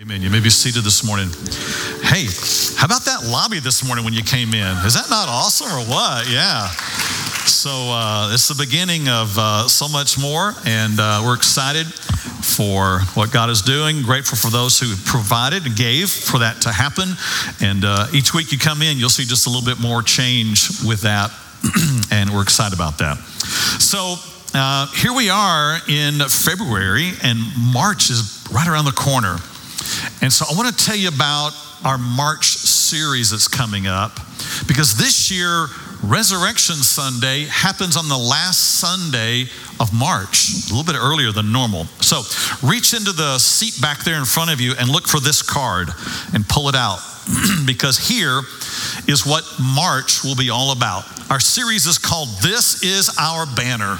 Amen. 0.00 0.22
You 0.22 0.30
may 0.30 0.40
be 0.40 0.48
seated 0.48 0.84
this 0.84 1.04
morning. 1.04 1.28
Hey, 2.00 2.24
how 2.80 2.86
about 2.86 3.04
that 3.04 3.28
lobby 3.28 3.60
this 3.60 3.84
morning 3.84 4.06
when 4.06 4.14
you 4.14 4.22
came 4.22 4.54
in? 4.54 4.76
Is 4.86 4.94
that 4.94 5.10
not 5.10 5.28
awesome 5.28 5.68
or 5.68 5.84
what? 5.84 6.30
Yeah. 6.30 6.68
So 7.44 7.68
uh, 7.92 8.30
it's 8.32 8.48
the 8.48 8.56
beginning 8.56 9.10
of 9.10 9.36
uh, 9.36 9.68
so 9.68 9.88
much 9.88 10.18
more, 10.18 10.54
and 10.64 10.98
uh, 10.98 11.20
we're 11.22 11.34
excited 11.34 11.92
for 11.92 13.00
what 13.12 13.32
God 13.32 13.50
is 13.50 13.60
doing. 13.60 14.00
Grateful 14.00 14.38
for 14.38 14.48
those 14.48 14.80
who 14.80 14.96
provided 15.04 15.66
and 15.66 15.76
gave 15.76 16.08
for 16.08 16.38
that 16.38 16.62
to 16.62 16.72
happen. 16.72 17.12
And 17.60 17.84
uh, 17.84 18.06
each 18.14 18.32
week 18.32 18.50
you 18.50 18.56
come 18.56 18.80
in, 18.80 18.96
you'll 18.96 19.10
see 19.12 19.24
just 19.24 19.46
a 19.46 19.50
little 19.50 19.66
bit 19.66 19.78
more 19.78 20.00
change 20.00 20.70
with 20.88 21.02
that, 21.02 21.30
and 22.10 22.30
we're 22.30 22.42
excited 22.42 22.72
about 22.74 22.96
that. 22.96 23.18
So 23.76 24.16
uh, 24.54 24.86
here 24.96 25.12
we 25.12 25.28
are 25.28 25.80
in 25.86 26.18
February, 26.30 27.12
and 27.22 27.38
March 27.74 28.08
is 28.08 28.42
right 28.50 28.66
around 28.66 28.86
the 28.86 28.96
corner. 28.96 29.36
And 30.22 30.32
so 30.32 30.44
I 30.50 30.56
want 30.56 30.76
to 30.76 30.84
tell 30.84 30.96
you 30.96 31.08
about 31.08 31.52
our 31.84 31.98
March 31.98 32.46
series 32.46 33.30
that's 33.30 33.48
coming 33.48 33.86
up 33.86 34.14
because 34.66 34.96
this 34.96 35.30
year, 35.30 35.66
Resurrection 36.02 36.76
Sunday 36.76 37.44
happens 37.44 37.96
on 37.96 38.08
the 38.08 38.18
last 38.18 38.80
Sunday 38.80 39.42
of 39.78 39.92
March, 39.94 40.66
a 40.68 40.74
little 40.74 40.84
bit 40.84 40.98
earlier 40.98 41.30
than 41.30 41.52
normal. 41.52 41.84
So 42.02 42.22
reach 42.66 42.92
into 42.92 43.12
the 43.12 43.38
seat 43.38 43.80
back 43.80 44.02
there 44.02 44.18
in 44.18 44.24
front 44.24 44.52
of 44.52 44.60
you 44.60 44.74
and 44.78 44.88
look 44.88 45.06
for 45.06 45.20
this 45.20 45.42
card 45.42 45.90
and 46.34 46.46
pull 46.48 46.68
it 46.68 46.74
out 46.74 46.98
because 47.66 47.98
here 47.98 48.40
is 49.06 49.24
what 49.24 49.44
March 49.60 50.24
will 50.24 50.34
be 50.34 50.50
all 50.50 50.72
about. 50.72 51.04
Our 51.30 51.40
series 51.40 51.86
is 51.86 51.98
called 51.98 52.28
This 52.42 52.82
Is 52.82 53.16
Our 53.18 53.46
Banner. 53.54 53.96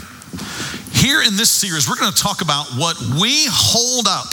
Here 0.93 1.23
in 1.23 1.37
this 1.37 1.51
series, 1.51 1.89
we're 1.89 1.97
going 1.97 2.13
to 2.13 2.23
talk 2.23 2.43
about 2.43 2.67
what 2.75 2.99
we 3.21 3.47
hold 3.49 4.07
up 4.09 4.27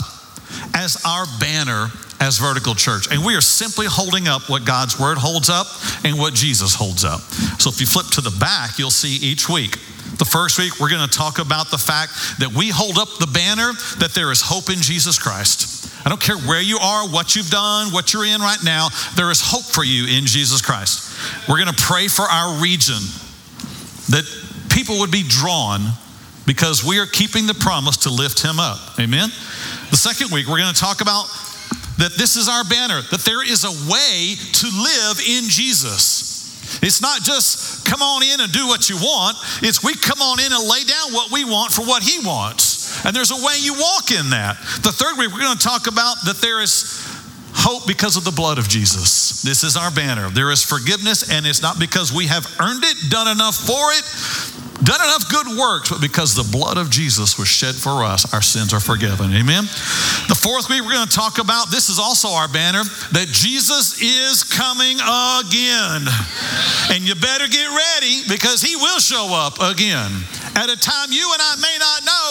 as 0.74 1.02
our 1.04 1.24
banner 1.38 1.88
as 2.20 2.38
Vertical 2.38 2.74
Church. 2.74 3.10
And 3.10 3.24
we 3.24 3.34
are 3.34 3.40
simply 3.40 3.86
holding 3.88 4.28
up 4.28 4.48
what 4.48 4.64
God's 4.64 5.00
Word 5.00 5.16
holds 5.16 5.48
up 5.48 5.66
and 6.04 6.18
what 6.18 6.34
Jesus 6.34 6.74
holds 6.74 7.04
up. 7.04 7.20
So 7.58 7.70
if 7.70 7.80
you 7.80 7.86
flip 7.86 8.06
to 8.12 8.20
the 8.20 8.36
back, 8.38 8.78
you'll 8.78 8.90
see 8.90 9.16
each 9.26 9.48
week. 9.48 9.78
The 10.18 10.26
first 10.26 10.58
week, 10.58 10.78
we're 10.78 10.90
going 10.90 11.08
to 11.08 11.18
talk 11.18 11.38
about 11.38 11.70
the 11.70 11.78
fact 11.78 12.12
that 12.40 12.52
we 12.52 12.68
hold 12.68 12.98
up 12.98 13.08
the 13.18 13.30
banner 13.32 13.72
that 13.98 14.12
there 14.14 14.30
is 14.30 14.42
hope 14.42 14.68
in 14.68 14.76
Jesus 14.82 15.18
Christ. 15.18 15.88
I 16.04 16.10
don't 16.10 16.20
care 16.20 16.36
where 16.36 16.60
you 16.60 16.78
are, 16.78 17.08
what 17.08 17.34
you've 17.34 17.50
done, 17.50 17.88
what 17.88 18.12
you're 18.12 18.26
in 18.26 18.40
right 18.40 18.62
now, 18.62 18.88
there 19.16 19.30
is 19.30 19.40
hope 19.40 19.64
for 19.64 19.84
you 19.84 20.04
in 20.04 20.26
Jesus 20.26 20.60
Christ. 20.60 21.08
We're 21.48 21.56
going 21.56 21.72
to 21.72 21.82
pray 21.82 22.08
for 22.08 22.22
our 22.22 22.60
region 22.60 23.00
that 24.12 24.24
people 24.68 24.98
would 25.00 25.10
be 25.10 25.22
drawn 25.26 25.80
because 26.50 26.82
we 26.82 26.98
are 26.98 27.06
keeping 27.06 27.46
the 27.46 27.54
promise 27.54 27.96
to 27.96 28.10
lift 28.10 28.42
him 28.42 28.58
up. 28.58 28.98
Amen. 28.98 29.30
The 29.94 29.96
second 29.96 30.34
week, 30.34 30.48
we're 30.48 30.58
going 30.58 30.74
to 30.74 30.80
talk 30.80 31.00
about 31.00 31.30
that 32.02 32.18
this 32.18 32.34
is 32.34 32.48
our 32.48 32.64
banner, 32.64 32.98
that 33.14 33.22
there 33.22 33.46
is 33.46 33.62
a 33.62 33.70
way 33.86 34.34
to 34.34 34.66
live 34.66 35.22
in 35.30 35.46
Jesus. 35.46 36.82
It's 36.82 37.00
not 37.00 37.22
just 37.22 37.86
come 37.86 38.02
on 38.02 38.24
in 38.24 38.40
and 38.40 38.50
do 38.50 38.66
what 38.66 38.90
you 38.90 38.96
want, 38.96 39.38
it's 39.62 39.84
we 39.84 39.94
come 39.94 40.18
on 40.18 40.40
in 40.42 40.50
and 40.50 40.66
lay 40.66 40.82
down 40.82 41.14
what 41.14 41.30
we 41.30 41.44
want 41.44 41.70
for 41.70 41.82
what 41.86 42.02
He 42.02 42.18
wants. 42.18 42.98
And 43.06 43.14
there's 43.14 43.30
a 43.30 43.38
way 43.46 43.54
you 43.62 43.74
walk 43.74 44.10
in 44.10 44.34
that. 44.34 44.58
The 44.82 44.90
third 44.90 45.18
week, 45.18 45.30
we're 45.30 45.46
going 45.46 45.56
to 45.56 45.62
talk 45.62 45.86
about 45.86 46.16
that 46.26 46.42
there 46.42 46.60
is 46.60 46.98
hope 47.54 47.86
because 47.86 48.16
of 48.16 48.24
the 48.24 48.30
blood 48.30 48.58
of 48.58 48.68
Jesus. 48.68 49.42
This 49.42 49.62
is 49.62 49.76
our 49.76 49.90
banner. 49.90 50.30
There 50.30 50.50
is 50.50 50.64
forgiveness, 50.64 51.30
and 51.30 51.46
it's 51.46 51.62
not 51.62 51.78
because 51.78 52.12
we 52.12 52.26
have 52.26 52.46
earned 52.60 52.84
it, 52.84 53.10
done 53.10 53.28
enough 53.28 53.54
for 53.54 53.92
it, 53.94 54.04
done 54.82 55.00
enough 55.00 55.28
good 55.28 55.58
works, 55.58 55.90
but 55.90 56.00
because 56.00 56.34
the 56.34 56.48
blood 56.50 56.76
of 56.76 56.90
Jesus 56.90 57.38
was 57.38 57.48
shed 57.48 57.74
for 57.74 58.02
us, 58.02 58.32
our 58.32 58.42
sins 58.42 58.72
are 58.72 58.80
forgiven. 58.80 59.32
Amen. 59.32 59.64
The 60.28 60.38
fourth 60.38 60.68
week, 60.68 60.82
we're 60.82 60.92
going 60.92 61.08
to 61.08 61.16
talk 61.16 61.38
about 61.38 61.70
this 61.70 61.88
is 61.88 61.98
also 61.98 62.28
our 62.28 62.48
banner 62.48 62.82
that 63.12 63.28
Jesus 63.28 64.00
is 64.00 64.44
coming 64.44 64.96
again. 64.96 66.08
And 66.90 67.04
you 67.06 67.14
better 67.14 67.48
get 67.48 67.68
ready 67.68 68.22
because 68.28 68.62
he 68.62 68.76
will 68.76 68.98
show 68.98 69.30
up 69.32 69.60
again 69.60 70.10
at 70.56 70.68
a 70.70 70.76
time 70.76 71.12
you 71.12 71.24
and 71.32 71.42
I 71.42 71.54
may 71.60 71.76
not 71.78 72.04
know. 72.04 72.26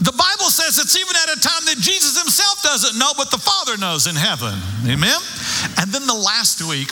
The 0.00 0.16
Bible 0.16 0.48
says 0.48 0.78
it's 0.80 0.96
even 0.96 1.12
at 1.12 1.36
a 1.36 1.40
time 1.40 1.64
that 1.68 1.76
Jesus 1.76 2.16
himself 2.16 2.62
doesn't 2.62 2.98
know, 2.98 3.12
but 3.16 3.30
the 3.30 3.38
Father 3.38 3.76
knows 3.76 4.06
in 4.06 4.16
heaven. 4.16 4.56
Amen. 4.88 5.20
And 5.76 5.92
then 5.92 6.06
the 6.06 6.16
last 6.16 6.64
week, 6.64 6.88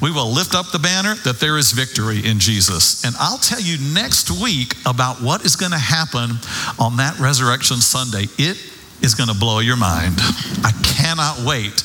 we 0.00 0.10
will 0.10 0.30
lift 0.30 0.54
up 0.54 0.70
the 0.72 0.78
banner 0.78 1.14
that 1.24 1.40
there 1.40 1.58
is 1.58 1.72
victory 1.72 2.24
in 2.24 2.38
Jesus. 2.38 3.04
And 3.04 3.14
I'll 3.18 3.38
tell 3.38 3.60
you 3.60 3.78
next 3.92 4.30
week 4.30 4.74
about 4.86 5.20
what 5.20 5.44
is 5.44 5.56
going 5.56 5.72
to 5.72 5.78
happen 5.78 6.38
on 6.78 6.96
that 6.96 7.18
Resurrection 7.18 7.78
Sunday. 7.78 8.26
It 8.38 8.56
is 9.02 9.14
going 9.14 9.28
to 9.28 9.38
blow 9.38 9.60
your 9.60 9.76
mind. 9.76 10.16
I 10.62 10.72
cannot 10.82 11.40
wait 11.44 11.82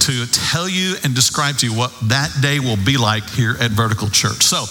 to 0.00 0.26
tell 0.30 0.68
you 0.68 0.96
and 1.04 1.14
describe 1.14 1.56
to 1.58 1.66
you 1.66 1.76
what 1.76 1.92
that 2.08 2.30
day 2.40 2.60
will 2.60 2.76
be 2.76 2.96
like 2.96 3.28
here 3.30 3.56
at 3.60 3.70
Vertical 3.70 4.08
Church. 4.08 4.42
So, 4.42 4.64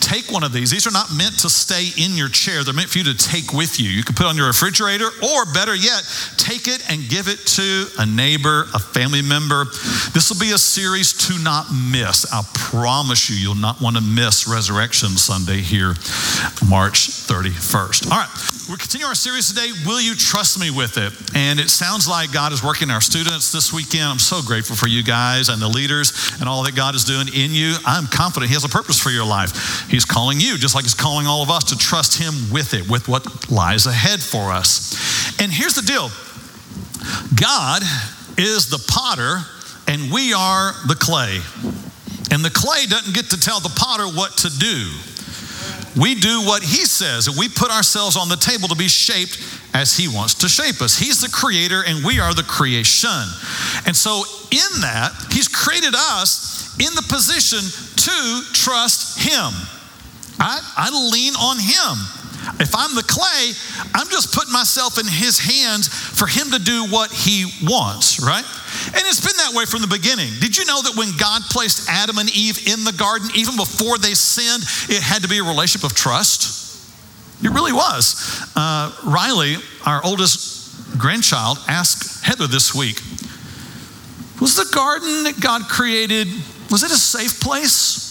take 0.00 0.30
one 0.32 0.42
of 0.42 0.52
these. 0.52 0.70
These 0.70 0.86
are 0.86 0.92
not 0.92 1.12
meant 1.14 1.38
to 1.40 1.50
stay 1.50 1.90
in 1.96 2.16
your 2.16 2.28
chair, 2.28 2.64
they're 2.64 2.74
meant 2.74 2.88
for 2.88 2.98
you 2.98 3.04
to 3.04 3.16
take 3.16 3.52
with 3.52 3.78
you. 3.78 3.88
You 3.88 4.02
can 4.02 4.14
put 4.14 4.26
on 4.26 4.36
your 4.36 4.46
refrigerator, 4.46 5.06
or 5.06 5.44
better 5.52 5.74
yet, 5.74 6.02
take 6.36 6.66
it 6.66 6.82
and 6.90 7.08
give 7.08 7.28
it 7.28 7.38
to 7.58 7.86
a 7.98 8.06
neighbor, 8.06 8.66
a 8.74 8.78
family 8.78 9.22
member. 9.22 9.66
This 10.14 10.30
will 10.30 10.40
be 10.40 10.52
a 10.52 10.58
series 10.58 11.12
to 11.28 11.42
not 11.42 11.66
miss. 11.70 12.26
I 12.32 12.42
promise 12.54 13.30
you, 13.30 13.36
you'll 13.36 13.54
not 13.54 13.80
want 13.80 13.96
to 13.96 14.02
miss 14.02 14.48
Resurrection 14.48 15.10
Sunday 15.10 15.58
here, 15.58 15.94
March 16.68 17.10
31st. 17.10 18.10
All 18.10 18.18
right, 18.18 18.59
we're 18.68 18.76
continuing 18.76 19.08
our 19.08 19.14
series 19.14 19.48
today. 19.48 19.70
Will 19.86 20.00
you 20.00 20.14
trust 20.14 20.58
me 20.58 20.70
with 20.70 20.98
it? 20.98 21.12
And 21.34 21.60
it 21.60 21.70
sounds 21.70 22.08
like 22.08 22.32
God 22.32 22.52
is 22.52 22.62
working 22.62 22.90
our 22.90 23.00
students 23.00 23.52
this 23.52 23.72
weekend. 23.72 24.04
I'm 24.04 24.18
so 24.18 24.42
grateful 24.42 24.76
for 24.76 24.88
you 24.88 25.02
guys 25.02 25.48
and 25.48 25.62
the 25.62 25.68
leaders 25.68 26.32
and 26.40 26.48
all 26.48 26.64
that 26.64 26.74
God 26.74 26.94
is 26.94 27.04
doing 27.04 27.28
in 27.28 27.52
you. 27.52 27.76
I'm 27.86 28.06
confident 28.06 28.48
He 28.48 28.54
has 28.54 28.64
a 28.64 28.68
purpose 28.68 28.98
for 28.98 29.10
your 29.10 29.24
life. 29.24 29.88
He's 29.88 30.04
calling 30.04 30.40
you, 30.40 30.58
just 30.58 30.74
like 30.74 30.84
He's 30.84 30.94
calling 30.94 31.26
all 31.26 31.42
of 31.42 31.50
us, 31.50 31.64
to 31.64 31.78
trust 31.78 32.20
Him 32.20 32.34
with 32.52 32.74
it, 32.74 32.88
with 32.88 33.08
what 33.08 33.50
lies 33.50 33.86
ahead 33.86 34.20
for 34.20 34.50
us. 34.50 34.94
And 35.40 35.52
here's 35.52 35.74
the 35.74 35.82
deal 35.82 36.10
God 37.34 37.82
is 38.36 38.68
the 38.68 38.82
potter, 38.88 39.46
and 39.86 40.12
we 40.12 40.32
are 40.32 40.72
the 40.88 40.96
clay. 40.98 41.38
And 42.32 42.44
the 42.44 42.50
clay 42.50 42.86
doesn't 42.86 43.14
get 43.14 43.30
to 43.30 43.40
tell 43.40 43.60
the 43.60 43.72
potter 43.74 44.06
what 44.06 44.38
to 44.38 44.50
do. 44.58 44.90
We 45.96 46.14
do 46.14 46.42
what 46.42 46.62
he 46.62 46.84
says, 46.84 47.26
and 47.26 47.36
we 47.36 47.48
put 47.48 47.70
ourselves 47.70 48.16
on 48.16 48.28
the 48.28 48.36
table 48.36 48.68
to 48.68 48.76
be 48.76 48.88
shaped 48.88 49.38
as 49.74 49.96
he 49.96 50.08
wants 50.08 50.34
to 50.34 50.48
shape 50.48 50.80
us. 50.80 50.96
He's 50.96 51.20
the 51.20 51.28
creator, 51.28 51.82
and 51.84 52.04
we 52.04 52.20
are 52.20 52.32
the 52.32 52.44
creation. 52.44 53.24
And 53.86 53.96
so, 53.96 54.22
in 54.50 54.80
that, 54.82 55.12
he's 55.32 55.48
created 55.48 55.94
us 55.94 56.78
in 56.78 56.94
the 56.94 57.02
position 57.02 57.60
to 57.60 58.42
trust 58.52 59.18
him. 59.18 59.50
I, 60.38 60.60
I 60.76 60.90
lean 61.10 61.34
on 61.34 61.58
him. 61.58 62.19
If 62.58 62.74
I'm 62.74 62.94
the 62.94 63.02
clay, 63.02 63.52
I'm 63.94 64.08
just 64.08 64.34
putting 64.34 64.52
myself 64.52 64.98
in 64.98 65.06
his 65.06 65.38
hands 65.38 65.88
for 65.88 66.26
him 66.26 66.50
to 66.50 66.58
do 66.58 66.86
what 66.86 67.12
he 67.12 67.46
wants, 67.62 68.20
right? 68.20 68.44
And 68.86 69.02
it's 69.06 69.20
been 69.20 69.36
that 69.36 69.52
way 69.54 69.64
from 69.66 69.82
the 69.82 69.86
beginning. 69.86 70.30
Did 70.40 70.56
you 70.56 70.64
know 70.64 70.82
that 70.82 70.96
when 70.96 71.16
God 71.16 71.42
placed 71.50 71.88
Adam 71.88 72.18
and 72.18 72.28
Eve 72.34 72.66
in 72.66 72.84
the 72.84 72.92
garden, 72.92 73.28
even 73.36 73.56
before 73.56 73.98
they 73.98 74.14
sinned, 74.14 74.64
it 74.88 75.02
had 75.02 75.22
to 75.22 75.28
be 75.28 75.38
a 75.38 75.44
relationship 75.44 75.88
of 75.90 75.96
trust? 75.96 76.60
It 77.42 77.50
really 77.50 77.72
was. 77.72 78.50
Uh, 78.56 78.92
Riley, 79.06 79.56
our 79.86 80.04
oldest 80.04 80.98
grandchild, 80.98 81.58
asked 81.68 82.24
Heather 82.24 82.46
this 82.46 82.74
week 82.74 83.00
Was 84.40 84.56
the 84.56 84.68
garden 84.74 85.24
that 85.24 85.40
God 85.40 85.62
created, 85.68 86.28
was 86.70 86.82
it 86.82 86.90
a 86.90 86.96
safe 86.96 87.40
place? 87.40 88.08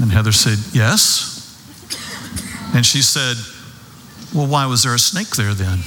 And 0.00 0.12
Heather 0.12 0.32
said, 0.32 0.58
Yes. 0.74 1.35
And 2.76 2.84
she 2.84 3.00
said, 3.00 3.38
Well, 4.34 4.46
why 4.46 4.66
was 4.66 4.82
there 4.82 4.94
a 4.94 4.98
snake 4.98 5.30
there 5.30 5.54
then? 5.54 5.78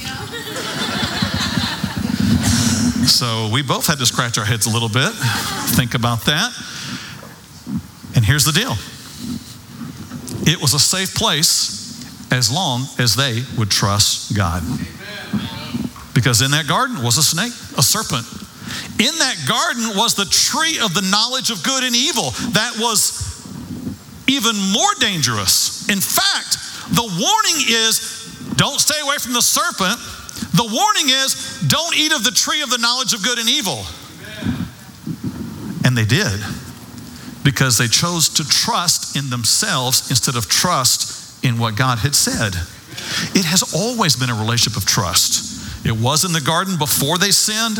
So 3.06 3.48
we 3.52 3.62
both 3.62 3.86
had 3.86 3.98
to 3.98 4.06
scratch 4.06 4.38
our 4.38 4.44
heads 4.44 4.66
a 4.66 4.70
little 4.70 4.88
bit, 4.88 5.12
think 5.74 5.94
about 5.94 6.24
that. 6.26 6.52
And 8.16 8.24
here's 8.24 8.44
the 8.44 8.52
deal 8.52 8.74
it 10.48 10.60
was 10.60 10.74
a 10.74 10.80
safe 10.80 11.14
place 11.14 12.02
as 12.32 12.50
long 12.50 12.86
as 12.98 13.14
they 13.14 13.44
would 13.56 13.70
trust 13.70 14.36
God. 14.36 14.62
Because 16.12 16.42
in 16.42 16.50
that 16.50 16.66
garden 16.66 17.04
was 17.04 17.18
a 17.18 17.22
snake, 17.22 17.52
a 17.78 17.82
serpent. 17.82 18.26
In 18.98 19.14
that 19.18 19.36
garden 19.46 19.96
was 19.96 20.14
the 20.14 20.24
tree 20.24 20.78
of 20.80 20.92
the 20.94 21.02
knowledge 21.02 21.50
of 21.50 21.62
good 21.62 21.84
and 21.84 21.94
evil 21.94 22.30
that 22.52 22.74
was 22.78 23.46
even 24.26 24.56
more 24.72 24.94
dangerous. 24.98 25.88
In 25.88 26.00
fact, 26.00 26.69
the 26.90 27.02
warning 27.02 27.64
is 27.68 28.20
don't 28.56 28.80
stay 28.80 29.00
away 29.00 29.16
from 29.18 29.32
the 29.32 29.42
serpent. 29.42 29.98
The 30.52 30.68
warning 30.68 31.08
is 31.08 31.60
don't 31.68 31.96
eat 31.96 32.12
of 32.12 32.24
the 32.24 32.30
tree 32.30 32.62
of 32.62 32.70
the 32.70 32.78
knowledge 32.78 33.14
of 33.14 33.22
good 33.22 33.38
and 33.38 33.48
evil. 33.48 33.84
And 35.84 35.96
they 35.96 36.04
did 36.04 36.40
because 37.42 37.78
they 37.78 37.86
chose 37.86 38.28
to 38.28 38.44
trust 38.46 39.16
in 39.16 39.30
themselves 39.30 40.10
instead 40.10 40.36
of 40.36 40.48
trust 40.48 41.42
in 41.44 41.58
what 41.58 41.76
God 41.76 41.98
had 41.98 42.14
said. 42.14 42.54
It 43.34 43.44
has 43.46 43.74
always 43.74 44.16
been 44.16 44.30
a 44.30 44.34
relationship 44.34 44.76
of 44.76 44.86
trust. 44.86 45.86
It 45.86 45.96
was 45.96 46.24
in 46.24 46.32
the 46.32 46.40
garden 46.40 46.76
before 46.76 47.16
they 47.16 47.30
sinned, 47.30 47.78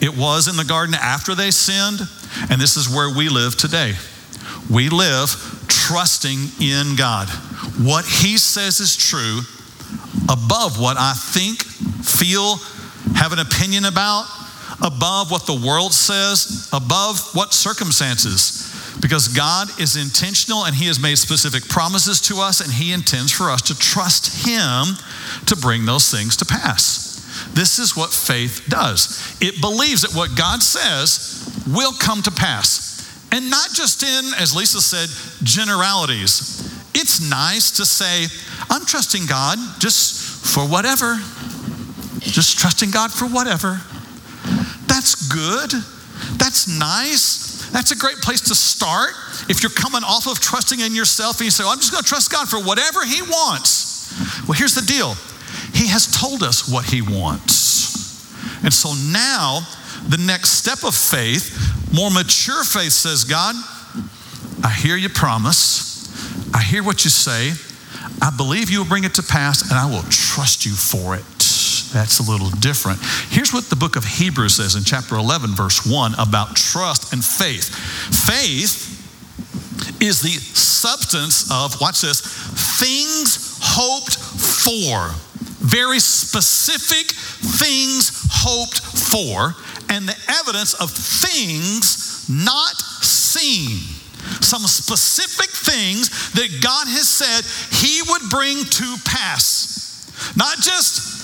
It 0.00 0.16
was 0.16 0.48
in 0.48 0.56
the 0.56 0.64
garden 0.64 0.94
after 0.94 1.34
they 1.34 1.50
sinned, 1.50 2.00
and 2.50 2.60
this 2.60 2.76
is 2.76 2.88
where 2.88 3.08
we 3.08 3.28
live 3.28 3.56
today. 3.56 3.94
We 4.70 4.88
live 4.88 5.64
trusting 5.68 6.38
in 6.60 6.96
God. 6.96 7.28
What 7.78 8.04
He 8.04 8.38
says 8.38 8.80
is 8.80 8.96
true 8.96 9.40
above 10.28 10.80
what 10.80 10.96
I 10.96 11.12
think, 11.14 11.62
feel, 12.04 12.56
have 13.16 13.32
an 13.32 13.40
opinion 13.40 13.84
about, 13.84 14.26
above 14.80 15.30
what 15.30 15.46
the 15.46 15.60
world 15.66 15.92
says, 15.92 16.68
above 16.72 17.18
what 17.34 17.52
circumstances. 17.52 18.68
Because 19.00 19.28
God 19.28 19.68
is 19.80 19.96
intentional 19.96 20.64
and 20.66 20.74
He 20.74 20.86
has 20.86 21.00
made 21.00 21.16
specific 21.16 21.68
promises 21.68 22.20
to 22.22 22.36
us, 22.36 22.60
and 22.60 22.72
He 22.72 22.92
intends 22.92 23.32
for 23.32 23.50
us 23.50 23.62
to 23.62 23.78
trust 23.78 24.46
Him 24.46 24.96
to 25.46 25.56
bring 25.56 25.84
those 25.84 26.10
things 26.10 26.36
to 26.36 26.44
pass. 26.44 27.08
This 27.54 27.78
is 27.78 27.96
what 27.96 28.10
faith 28.10 28.66
does 28.68 29.36
it 29.40 29.60
believes 29.60 30.02
that 30.02 30.14
what 30.14 30.36
God 30.36 30.62
says 30.62 31.62
will 31.66 31.92
come 31.92 32.22
to 32.22 32.30
pass. 32.30 32.89
And 33.32 33.48
not 33.50 33.70
just 33.72 34.02
in, 34.02 34.24
as 34.40 34.54
Lisa 34.54 34.80
said, 34.80 35.08
generalities. 35.44 36.66
It's 36.94 37.20
nice 37.30 37.70
to 37.72 37.84
say, 37.84 38.26
I'm 38.68 38.84
trusting 38.84 39.26
God 39.26 39.58
just 39.78 40.46
for 40.54 40.62
whatever. 40.66 41.16
Just 42.18 42.58
trusting 42.58 42.90
God 42.90 43.12
for 43.12 43.26
whatever. 43.26 43.80
That's 44.86 45.28
good. 45.28 45.70
That's 46.38 46.66
nice. 46.66 47.70
That's 47.70 47.92
a 47.92 47.96
great 47.96 48.16
place 48.16 48.40
to 48.42 48.54
start. 48.54 49.10
If 49.48 49.62
you're 49.62 49.70
coming 49.70 50.02
off 50.02 50.26
of 50.26 50.40
trusting 50.40 50.80
in 50.80 50.94
yourself 50.94 51.38
and 51.38 51.44
you 51.44 51.50
say, 51.50 51.62
well, 51.62 51.72
I'm 51.72 51.78
just 51.78 51.92
going 51.92 52.02
to 52.02 52.08
trust 52.08 52.30
God 52.32 52.48
for 52.48 52.58
whatever 52.58 53.04
He 53.04 53.22
wants. 53.22 54.12
Well, 54.48 54.58
here's 54.58 54.74
the 54.74 54.82
deal 54.82 55.14
He 55.72 55.86
has 55.88 56.10
told 56.10 56.42
us 56.42 56.68
what 56.68 56.84
He 56.84 57.00
wants. 57.00 57.70
And 58.64 58.74
so 58.74 58.92
now, 59.10 59.60
the 60.08 60.18
next 60.18 60.50
step 60.50 60.84
of 60.84 60.94
faith, 60.94 61.54
more 61.92 62.10
mature 62.10 62.64
faith 62.64 62.92
says, 62.92 63.24
God, 63.24 63.54
I 64.62 64.70
hear 64.70 64.96
your 64.96 65.10
promise. 65.10 65.90
I 66.54 66.62
hear 66.62 66.82
what 66.82 67.04
you 67.04 67.10
say. 67.10 67.52
I 68.22 68.30
believe 68.36 68.70
you 68.70 68.78
will 68.80 68.88
bring 68.88 69.04
it 69.04 69.14
to 69.14 69.22
pass, 69.22 69.70
and 69.70 69.78
I 69.78 69.86
will 69.86 70.02
trust 70.10 70.66
you 70.66 70.72
for 70.72 71.14
it. 71.14 71.24
That's 71.92 72.20
a 72.20 72.30
little 72.30 72.50
different. 72.50 73.00
Here's 73.30 73.52
what 73.52 73.64
the 73.64 73.76
book 73.76 73.96
of 73.96 74.04
Hebrews 74.04 74.56
says 74.56 74.76
in 74.76 74.84
chapter 74.84 75.16
11, 75.16 75.50
verse 75.50 75.84
1 75.86 76.14
about 76.18 76.54
trust 76.54 77.12
and 77.12 77.24
faith. 77.24 77.74
Faith 78.28 78.96
is 80.00 80.20
the 80.20 80.28
substance 80.28 81.50
of, 81.50 81.80
watch 81.80 82.02
this, 82.02 82.20
things 82.78 83.58
hoped 83.62 84.16
for. 84.16 85.10
Very 85.60 85.98
specific 86.00 87.12
things 87.12 88.28
hoped 88.30 88.80
for, 88.80 89.54
and 89.90 90.08
the 90.08 90.16
evidence 90.40 90.74
of 90.74 90.90
things 90.90 92.26
not 92.28 92.76
seen. 93.02 93.78
Some 94.40 94.62
specific 94.62 95.50
things 95.50 96.32
that 96.32 96.62
God 96.62 96.86
has 96.88 97.08
said 97.08 97.44
He 97.76 98.02
would 98.10 98.30
bring 98.30 98.64
to 98.64 98.96
pass. 99.04 100.36
Not 100.36 100.58
just 100.58 101.20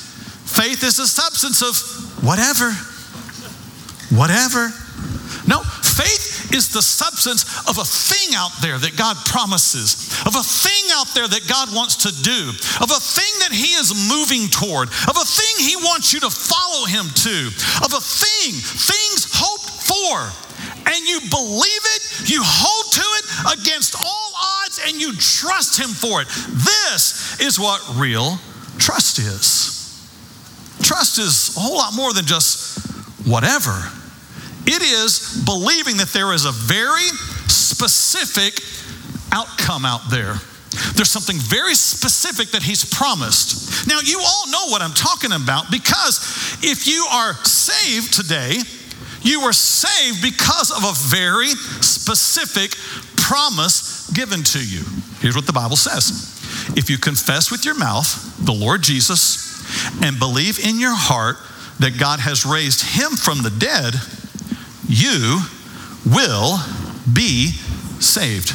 Faith 0.46 0.84
is 0.84 0.96
the 0.96 1.06
substance 1.06 1.60
of 1.60 1.76
whatever. 2.24 2.72
Whatever. 4.08 4.72
No, 5.44 5.60
faith 5.60 6.25
is 6.52 6.68
the 6.68 6.82
substance 6.82 7.44
of 7.68 7.78
a 7.78 7.84
thing 7.84 8.34
out 8.36 8.52
there 8.60 8.78
that 8.78 8.96
God 8.96 9.16
promises, 9.24 10.12
of 10.26 10.34
a 10.36 10.42
thing 10.42 10.84
out 10.94 11.08
there 11.14 11.28
that 11.28 11.48
God 11.48 11.74
wants 11.74 11.96
to 12.06 12.12
do, 12.22 12.50
of 12.82 12.90
a 12.90 13.00
thing 13.00 13.32
that 13.42 13.52
He 13.52 13.74
is 13.74 13.94
moving 14.08 14.48
toward, 14.48 14.88
of 15.08 15.16
a 15.16 15.26
thing 15.26 15.54
He 15.62 15.76
wants 15.76 16.12
you 16.12 16.20
to 16.20 16.30
follow 16.30 16.86
Him 16.86 17.06
to, 17.10 17.36
of 17.82 17.90
a 17.94 18.02
thing, 18.02 18.52
things 18.54 19.26
hoped 19.32 19.70
for. 19.86 20.46
And 20.86 21.04
you 21.04 21.20
believe 21.30 21.84
it, 21.98 22.30
you 22.30 22.40
hold 22.42 22.92
to 22.94 23.06
it 23.18 23.58
against 23.58 23.96
all 23.98 24.30
odds, 24.64 24.80
and 24.86 25.00
you 25.00 25.12
trust 25.16 25.78
Him 25.78 25.90
for 25.90 26.22
it. 26.22 26.28
This 26.28 27.40
is 27.40 27.58
what 27.58 27.82
real 27.96 28.38
trust 28.78 29.18
is. 29.18 29.74
Trust 30.82 31.18
is 31.18 31.56
a 31.56 31.60
whole 31.60 31.76
lot 31.76 31.94
more 31.94 32.12
than 32.12 32.24
just 32.24 32.78
whatever. 33.26 33.90
It 34.66 34.82
is 34.82 35.42
believing 35.44 35.96
that 35.98 36.08
there 36.08 36.32
is 36.32 36.44
a 36.44 36.52
very 36.52 37.08
specific 37.48 38.60
outcome 39.32 39.84
out 39.84 40.10
there. 40.10 40.34
There's 40.94 41.10
something 41.10 41.38
very 41.38 41.74
specific 41.74 42.50
that 42.50 42.62
he's 42.62 42.84
promised. 42.84 43.86
Now, 43.88 44.00
you 44.02 44.20
all 44.20 44.50
know 44.50 44.66
what 44.68 44.82
I'm 44.82 44.92
talking 44.92 45.32
about 45.32 45.70
because 45.70 46.20
if 46.62 46.86
you 46.86 47.06
are 47.10 47.32
saved 47.44 48.12
today, 48.12 48.58
you 49.22 49.42
were 49.42 49.52
saved 49.52 50.22
because 50.22 50.70
of 50.70 50.84
a 50.84 50.92
very 51.08 51.48
specific 51.80 52.72
promise 53.16 54.08
given 54.10 54.42
to 54.44 54.58
you. 54.58 54.84
Here's 55.20 55.34
what 55.34 55.46
the 55.46 55.52
Bible 55.52 55.76
says 55.76 56.76
If 56.76 56.90
you 56.90 56.98
confess 56.98 57.50
with 57.50 57.64
your 57.64 57.74
mouth 57.74 58.06
the 58.44 58.52
Lord 58.52 58.82
Jesus 58.82 59.44
and 60.02 60.18
believe 60.18 60.58
in 60.64 60.78
your 60.78 60.94
heart 60.94 61.36
that 61.80 61.98
God 61.98 62.20
has 62.20 62.46
raised 62.46 62.82
him 62.82 63.12
from 63.12 63.42
the 63.42 63.50
dead, 63.50 63.94
you 64.88 65.40
will 66.04 66.58
be 67.12 67.50
saved. 68.00 68.54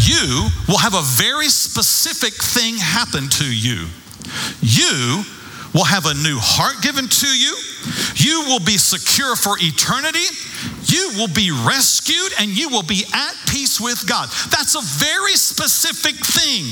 You 0.00 0.48
will 0.68 0.78
have 0.78 0.94
a 0.94 1.02
very 1.02 1.48
specific 1.48 2.34
thing 2.34 2.76
happen 2.76 3.28
to 3.28 3.44
you. 3.44 3.86
You 4.60 5.24
will 5.74 5.84
have 5.84 6.06
a 6.06 6.14
new 6.14 6.38
heart 6.38 6.82
given 6.82 7.08
to 7.08 7.26
you. 7.28 7.54
You 8.16 8.44
will 8.46 8.60
be 8.60 8.78
secure 8.78 9.36
for 9.36 9.56
eternity. 9.60 10.26
You 10.84 11.12
will 11.16 11.32
be 11.32 11.50
rescued 11.50 12.32
and 12.40 12.50
you 12.50 12.68
will 12.68 12.82
be 12.82 13.04
at 13.12 13.34
peace 13.46 13.80
with 13.80 14.06
God. 14.08 14.28
That's 14.50 14.74
a 14.74 14.82
very 14.82 15.34
specific 15.34 16.16
thing. 16.24 16.66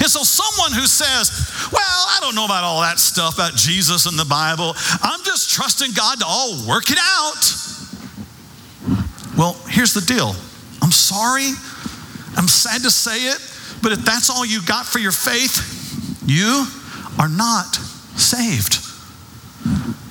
And 0.00 0.08
so, 0.08 0.22
someone 0.22 0.72
who 0.72 0.86
says, 0.86 1.30
Well, 1.72 1.82
I 1.82 2.18
don't 2.20 2.34
know 2.34 2.44
about 2.44 2.64
all 2.64 2.80
that 2.82 2.98
stuff 2.98 3.34
about 3.34 3.54
Jesus 3.54 4.06
and 4.06 4.18
the 4.18 4.24
Bible, 4.24 4.74
I'm 5.02 5.22
just 5.24 5.50
trusting 5.50 5.92
God 5.92 6.20
to 6.20 6.26
all 6.26 6.66
work 6.68 6.90
it 6.90 6.98
out. 7.00 7.42
Well, 9.36 9.56
here's 9.68 9.94
the 9.94 10.02
deal 10.02 10.34
I'm 10.82 10.92
sorry, 10.92 11.50
I'm 12.36 12.48
sad 12.48 12.82
to 12.82 12.90
say 12.90 13.28
it, 13.28 13.38
but 13.82 13.92
if 13.92 14.04
that's 14.04 14.30
all 14.30 14.44
you 14.44 14.60
got 14.64 14.86
for 14.86 14.98
your 14.98 15.12
faith, 15.12 16.22
you 16.26 16.66
are 17.18 17.28
not 17.28 17.76
saved. 18.16 18.78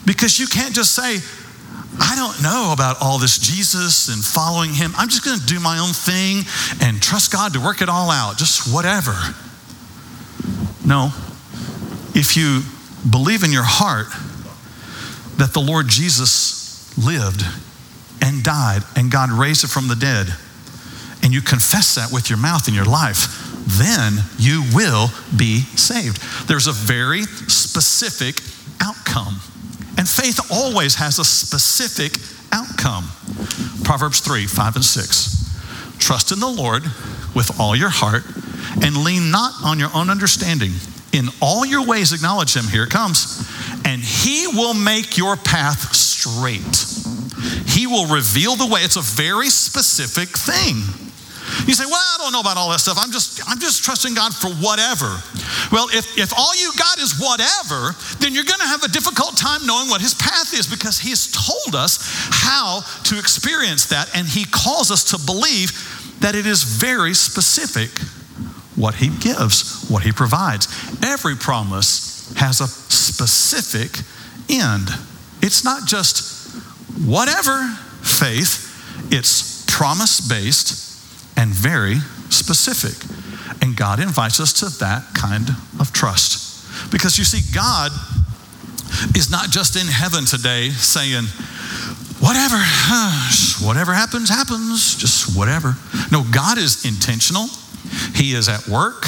Because 0.05 0.39
you 0.39 0.47
can't 0.47 0.73
just 0.73 0.93
say, 0.93 1.19
I 1.99 2.15
don't 2.15 2.41
know 2.41 2.71
about 2.73 2.97
all 3.01 3.19
this 3.19 3.37
Jesus 3.37 4.07
and 4.09 4.23
following 4.23 4.73
him. 4.73 4.93
I'm 4.97 5.09
just 5.09 5.23
going 5.23 5.39
to 5.39 5.45
do 5.45 5.59
my 5.59 5.79
own 5.79 5.93
thing 5.93 6.43
and 6.81 7.01
trust 7.01 7.31
God 7.31 7.53
to 7.53 7.59
work 7.59 7.81
it 7.81 7.89
all 7.89 8.09
out, 8.09 8.37
just 8.37 8.73
whatever. 8.73 9.13
No. 10.85 11.11
If 12.13 12.35
you 12.35 12.61
believe 13.09 13.43
in 13.43 13.51
your 13.51 13.65
heart 13.65 14.07
that 15.37 15.53
the 15.53 15.59
Lord 15.59 15.87
Jesus 15.87 16.95
lived 16.97 17.43
and 18.21 18.43
died 18.43 18.81
and 18.95 19.11
God 19.11 19.31
raised 19.31 19.63
it 19.63 19.69
from 19.69 19.87
the 19.87 19.95
dead, 19.95 20.27
and 21.23 21.33
you 21.33 21.41
confess 21.41 21.95
that 21.95 22.11
with 22.11 22.29
your 22.29 22.39
mouth 22.39 22.67
in 22.67 22.73
your 22.73 22.85
life, 22.85 23.37
then 23.67 24.13
you 24.37 24.63
will 24.73 25.09
be 25.35 25.61
saved. 25.61 26.21
There's 26.47 26.67
a 26.67 26.71
very 26.71 27.23
specific 27.23 28.41
outcome. 28.81 29.39
And 29.97 30.09
faith 30.09 30.39
always 30.51 30.95
has 30.95 31.19
a 31.19 31.25
specific 31.25 32.13
outcome. 32.51 33.05
Proverbs 33.83 34.19
3 34.19 34.47
5 34.47 34.75
and 34.75 34.85
6. 34.85 35.97
Trust 35.99 36.31
in 36.31 36.39
the 36.39 36.47
Lord 36.47 36.83
with 37.35 37.59
all 37.59 37.75
your 37.75 37.89
heart 37.89 38.23
and 38.83 39.03
lean 39.03 39.31
not 39.31 39.53
on 39.63 39.79
your 39.79 39.89
own 39.93 40.09
understanding. 40.09 40.71
In 41.13 41.27
all 41.41 41.65
your 41.65 41.85
ways, 41.85 42.13
acknowledge 42.13 42.55
him. 42.55 42.65
Here 42.65 42.83
it 42.83 42.89
comes. 42.89 43.47
And 43.85 44.01
he 44.01 44.47
will 44.47 44.73
make 44.73 45.17
your 45.17 45.35
path 45.35 45.93
straight. 45.93 46.85
He 47.67 47.87
will 47.87 48.07
reveal 48.07 48.55
the 48.55 48.67
way. 48.67 48.81
It's 48.81 48.95
a 48.95 49.01
very 49.01 49.49
specific 49.49 50.29
thing. 50.29 50.83
You 51.67 51.73
say, 51.73 51.85
well, 51.85 51.99
I 51.99 52.17
don't 52.19 52.31
know 52.31 52.39
about 52.39 52.55
all 52.55 52.69
that 52.69 52.79
stuff. 52.79 52.97
I'm 52.99 53.11
just, 53.11 53.41
I'm 53.49 53.59
just 53.59 53.83
trusting 53.83 54.13
God 54.13 54.33
for 54.33 54.49
whatever. 54.63 55.09
Well, 55.71 55.89
if, 55.91 56.17
if 56.17 56.31
all 56.37 56.55
you 56.55 56.71
got 56.77 56.97
is 56.99 57.19
whatever, 57.19 57.91
then 58.19 58.33
you're 58.33 58.47
going 58.47 58.61
to 58.61 58.67
have 58.71 58.83
a 58.83 58.87
difficult 58.87 59.35
time 59.37 59.65
knowing 59.65 59.89
what 59.89 59.99
his 59.99 60.13
path 60.13 60.53
is 60.53 60.67
because 60.67 60.99
he 60.99 61.09
has 61.09 61.27
told 61.27 61.75
us 61.75 61.99
how 62.31 62.81
to 63.05 63.19
experience 63.19 63.87
that. 63.87 64.09
And 64.15 64.27
he 64.27 64.45
calls 64.45 64.91
us 64.91 65.11
to 65.11 65.19
believe 65.25 65.73
that 66.21 66.35
it 66.35 66.45
is 66.45 66.63
very 66.63 67.13
specific 67.13 67.89
what 68.75 68.95
He 68.95 69.09
gives, 69.09 69.89
what 69.89 70.03
He 70.03 70.11
provides. 70.11 70.67
Every 71.03 71.35
promise 71.35 72.33
has 72.37 72.61
a 72.61 72.67
specific 72.67 74.03
end. 74.49 74.89
It's 75.41 75.63
not 75.63 75.87
just 75.87 76.55
whatever 77.05 77.67
faith, 78.01 78.67
it's 79.11 79.65
promise 79.65 80.21
based 80.21 81.37
and 81.37 81.49
very 81.51 81.95
specific. 82.29 82.97
And 83.61 83.75
God 83.75 83.99
invites 83.99 84.39
us 84.39 84.53
to 84.53 84.69
that 84.79 85.03
kind 85.13 85.49
of 85.79 85.91
trust. 85.93 86.91
Because 86.91 87.17
you 87.17 87.23
see, 87.23 87.41
God 87.53 87.91
is 89.15 89.29
not 89.29 89.49
just 89.49 89.75
in 89.75 89.87
heaven 89.87 90.25
today 90.25 90.69
saying, 90.69 91.25
whatever, 92.19 92.57
whatever 93.65 93.93
happens, 93.93 94.29
happens, 94.29 94.95
just 94.95 95.35
whatever. 95.37 95.75
No, 96.11 96.23
God 96.31 96.57
is 96.57 96.85
intentional. 96.85 97.47
He 98.15 98.33
is 98.33 98.49
at 98.49 98.67
work. 98.67 99.05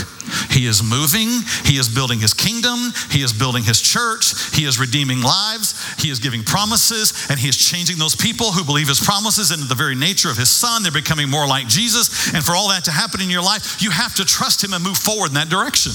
He 0.49 0.67
is 0.67 0.83
moving. 0.83 1.29
He 1.65 1.77
is 1.77 1.89
building 1.89 2.19
his 2.19 2.33
kingdom. 2.33 2.93
He 3.09 3.21
is 3.21 3.33
building 3.33 3.63
his 3.63 3.81
church. 3.81 4.53
He 4.53 4.65
is 4.65 4.79
redeeming 4.79 5.21
lives. 5.21 5.73
He 6.01 6.09
is 6.09 6.19
giving 6.19 6.43
promises, 6.43 7.27
and 7.29 7.39
he 7.39 7.49
is 7.49 7.57
changing 7.57 7.97
those 7.97 8.15
people 8.15 8.51
who 8.51 8.63
believe 8.63 8.87
his 8.87 8.99
promises 8.99 9.51
into 9.51 9.65
the 9.65 9.75
very 9.75 9.95
nature 9.95 10.29
of 10.29 10.37
his 10.37 10.49
son. 10.49 10.83
They're 10.83 10.91
becoming 10.91 11.29
more 11.29 11.47
like 11.47 11.67
Jesus. 11.67 12.33
And 12.33 12.43
for 12.43 12.53
all 12.55 12.69
that 12.69 12.85
to 12.85 12.91
happen 12.91 13.21
in 13.21 13.29
your 13.29 13.43
life, 13.43 13.81
you 13.81 13.91
have 13.91 14.15
to 14.15 14.25
trust 14.25 14.63
him 14.63 14.73
and 14.73 14.83
move 14.83 14.97
forward 14.97 15.27
in 15.27 15.33
that 15.35 15.49
direction. 15.49 15.93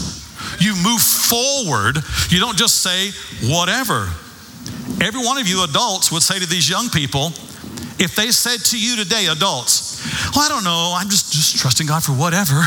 You 0.60 0.74
move 0.76 1.02
forward. 1.02 1.98
You 2.30 2.40
don't 2.40 2.56
just 2.56 2.82
say, 2.82 3.10
whatever. 3.48 4.08
Every 5.00 5.24
one 5.24 5.38
of 5.38 5.46
you 5.46 5.64
adults 5.64 6.10
would 6.10 6.22
say 6.22 6.38
to 6.38 6.46
these 6.46 6.68
young 6.68 6.88
people, 6.90 7.32
if 7.98 8.14
they 8.14 8.30
said 8.30 8.64
to 8.66 8.78
you 8.78 8.96
today, 8.96 9.26
adults, 9.26 10.04
well, 10.34 10.44
I 10.44 10.48
don't 10.48 10.64
know, 10.64 10.94
I'm 10.96 11.08
just, 11.08 11.32
just 11.32 11.56
trusting 11.58 11.86
God 11.86 12.02
for 12.02 12.12
whatever, 12.12 12.62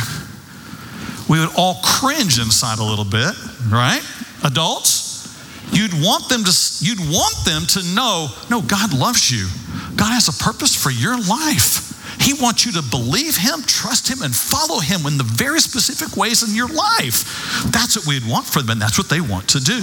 we 1.30 1.40
would 1.40 1.56
all 1.56 1.80
cringe 1.84 2.40
inside 2.40 2.80
a 2.80 2.84
little 2.84 3.06
bit, 3.06 3.34
right? 3.70 4.02
Adults, 4.44 5.32
you'd 5.72 5.94
want 5.94 6.28
them 6.28 6.44
to 6.44 6.52
you'd 6.84 7.00
want 7.00 7.36
them 7.46 7.64
to 7.68 7.84
know, 7.96 8.28
no, 8.50 8.62
God 8.62 8.94
loves 8.94 9.32
you. 9.32 9.48
God 9.96 10.12
has 10.12 10.28
a 10.28 10.44
purpose 10.44 10.76
for 10.76 10.92
your 10.92 11.16
life. 11.16 11.88
He 12.20 12.34
wants 12.34 12.66
you 12.66 12.72
to 12.74 12.84
believe 12.84 13.38
Him, 13.38 13.64
trust 13.64 14.10
Him, 14.10 14.22
and 14.22 14.36
follow 14.36 14.80
Him 14.80 15.06
in 15.08 15.18
the 15.18 15.24
very 15.24 15.60
specific 15.60 16.18
ways 16.18 16.44
in 16.48 16.56
your 16.56 16.68
life. 16.68 17.24
That's 17.72 17.98
what 17.98 18.06
we'd 18.06 18.28
want 18.28 18.46
for 18.46 18.60
them, 18.60 18.72
and 18.72 18.82
that's 18.82 18.98
what 18.98 19.10
they 19.10 19.22
want 19.22 19.48
to 19.50 19.60
do. 19.60 19.80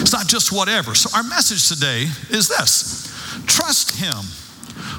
It's 0.00 0.12
not 0.12 0.28
just 0.28 0.52
whatever. 0.52 0.94
So, 0.94 1.10
our 1.16 1.24
message 1.24 1.68
today 1.68 2.06
is 2.30 2.48
this 2.48 3.10
trust 3.46 3.98
Him 3.98 4.24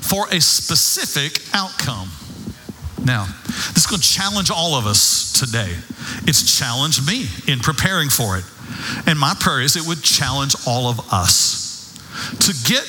for 0.06 0.28
a 0.30 0.40
specific 0.40 1.42
outcome. 1.54 2.10
Now, 3.04 3.26
this 3.46 3.78
is 3.78 3.88
going 3.88 4.02
to 4.02 4.08
challenge 4.08 4.50
all 4.50 4.76
of 4.76 4.86
us 4.86 5.34
today. 5.34 5.74
It's 6.28 6.58
challenged 6.58 7.06
me 7.08 7.28
in 7.48 7.60
preparing 7.60 8.10
for 8.10 8.38
it. 8.38 8.46
And 9.08 9.20
my 9.20 9.36
prayer 9.40 9.62
is 9.62 9.76
it 9.76 9.88
would 9.88 10.02
challenge 10.02 10.56
all 10.68 10.90
of 10.90 11.14
us 11.14 11.94
to 12.40 12.54
get 12.68 12.84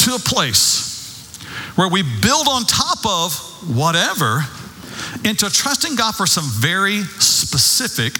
to 0.00 0.14
a 0.14 0.18
place 0.18 1.36
where 1.76 1.88
we 1.88 2.02
build 2.02 2.46
on 2.48 2.64
top 2.64 3.04
of 3.06 3.34
whatever 3.76 4.44
into 5.24 5.50
trusting 5.50 5.96
God 5.96 6.14
for 6.14 6.26
some 6.26 6.44
very 6.44 7.02
specific 7.18 8.14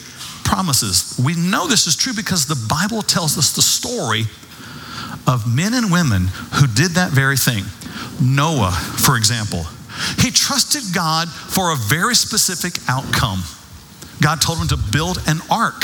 promises. 0.45 1.19
We 1.23 1.35
know 1.35 1.67
this 1.67 1.87
is 1.87 1.97
true 1.97 2.13
because 2.15 2.47
the 2.47 2.67
Bible 2.69 3.03
tells 3.03 3.39
us 3.39 3.53
the 3.55 3.63
story 3.63 4.25
of 5.27 5.47
men 5.53 5.75
and 5.75 5.91
women 5.91 6.29
who 6.55 6.67
did 6.67 6.93
that 6.93 7.11
very 7.11 7.37
thing. 7.37 7.65
Noah, 8.21 8.73
for 8.73 9.17
example, 9.17 9.65
he 10.19 10.31
trusted 10.31 10.83
God 10.95 11.29
for 11.29 11.73
a 11.73 11.77
very 11.77 12.15
specific 12.15 12.79
outcome. 12.89 13.43
God 14.21 14.41
told 14.41 14.59
him 14.59 14.69
to 14.69 14.77
build 14.77 15.19
an 15.27 15.39
ark, 15.51 15.83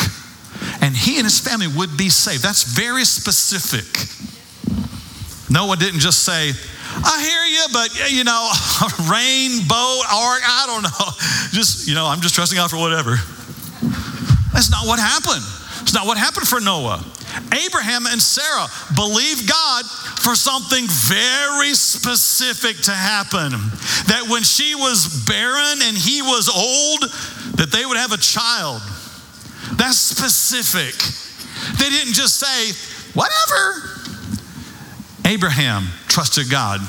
and 0.80 0.96
he 0.96 1.16
and 1.16 1.24
his 1.24 1.38
family 1.38 1.66
would 1.66 1.96
be 1.96 2.08
saved. 2.08 2.42
That's 2.42 2.64
very 2.64 3.04
specific. 3.04 3.86
Noah 5.50 5.76
didn't 5.76 6.00
just 6.00 6.22
say, 6.22 6.52
I 7.02 7.22
hear 7.22 7.44
you, 7.44 7.66
but 7.72 8.10
you 8.10 8.24
know, 8.24 8.50
rainbow 9.10 9.90
ark, 10.10 10.42
I 10.46 10.64
don't 10.66 10.82
know. 10.82 11.06
Just, 11.50 11.88
you 11.88 11.94
know, 11.94 12.06
I'm 12.06 12.20
just 12.20 12.34
trusting 12.36 12.56
God 12.56 12.70
for 12.70 12.78
whatever. 12.78 13.16
That's 14.52 14.70
not 14.70 14.86
what 14.86 15.00
happened. 15.00 15.42
It's 15.82 15.94
not 15.94 16.06
what 16.06 16.18
happened 16.18 16.46
for 16.46 16.60
Noah. 16.60 17.04
Abraham 17.66 18.06
and 18.06 18.20
Sarah 18.20 18.66
believed 18.94 19.48
God 19.48 19.86
for 19.86 20.34
something 20.34 20.86
very 20.88 21.74
specific 21.74 22.76
to 22.84 22.92
happen. 22.92 23.52
That 24.06 24.26
when 24.28 24.42
she 24.42 24.74
was 24.74 25.24
barren 25.26 25.78
and 25.82 25.96
he 25.96 26.22
was 26.22 26.48
old, 26.48 27.02
that 27.56 27.70
they 27.72 27.86
would 27.86 27.96
have 27.96 28.12
a 28.12 28.18
child. 28.18 28.82
That's 29.76 29.98
specific. 29.98 30.94
They 31.78 31.88
didn't 31.88 32.14
just 32.14 32.36
say, 32.36 32.72
whatever. 33.14 34.00
Abraham 35.24 35.88
trusted 36.08 36.50
God 36.50 36.80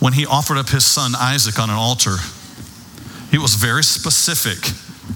when 0.00 0.12
he 0.12 0.24
offered 0.26 0.56
up 0.58 0.68
his 0.68 0.84
son 0.84 1.12
Isaac 1.14 1.58
on 1.58 1.68
an 1.68 1.76
altar. 1.76 2.16
He 3.30 3.38
was 3.38 3.54
very 3.54 3.84
specific 3.84 4.58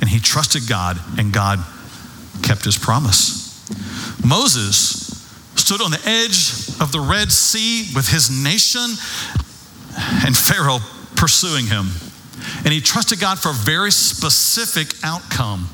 and 0.01 0.09
he 0.09 0.21
trusted 0.21 0.69
God, 0.69 0.99
and 1.19 1.33
God 1.33 1.59
kept 2.51 2.65
his 2.65 2.77
promise. 2.77 3.63
Moses 4.27 5.07
stood 5.55 5.81
on 5.81 5.93
the 5.93 6.03
edge 6.05 6.51
of 6.81 6.91
the 6.91 6.99
Red 6.99 7.31
Sea 7.31 7.87
with 7.95 8.09
his 8.09 8.29
nation 8.29 8.91
and 10.27 10.37
Pharaoh 10.37 10.81
pursuing 11.15 11.67
him. 11.67 11.87
And 12.65 12.75
he 12.75 12.81
trusted 12.81 13.21
God 13.21 13.39
for 13.39 13.51
a 13.51 13.55
very 13.55 13.93
specific 13.93 14.99
outcome 15.05 15.69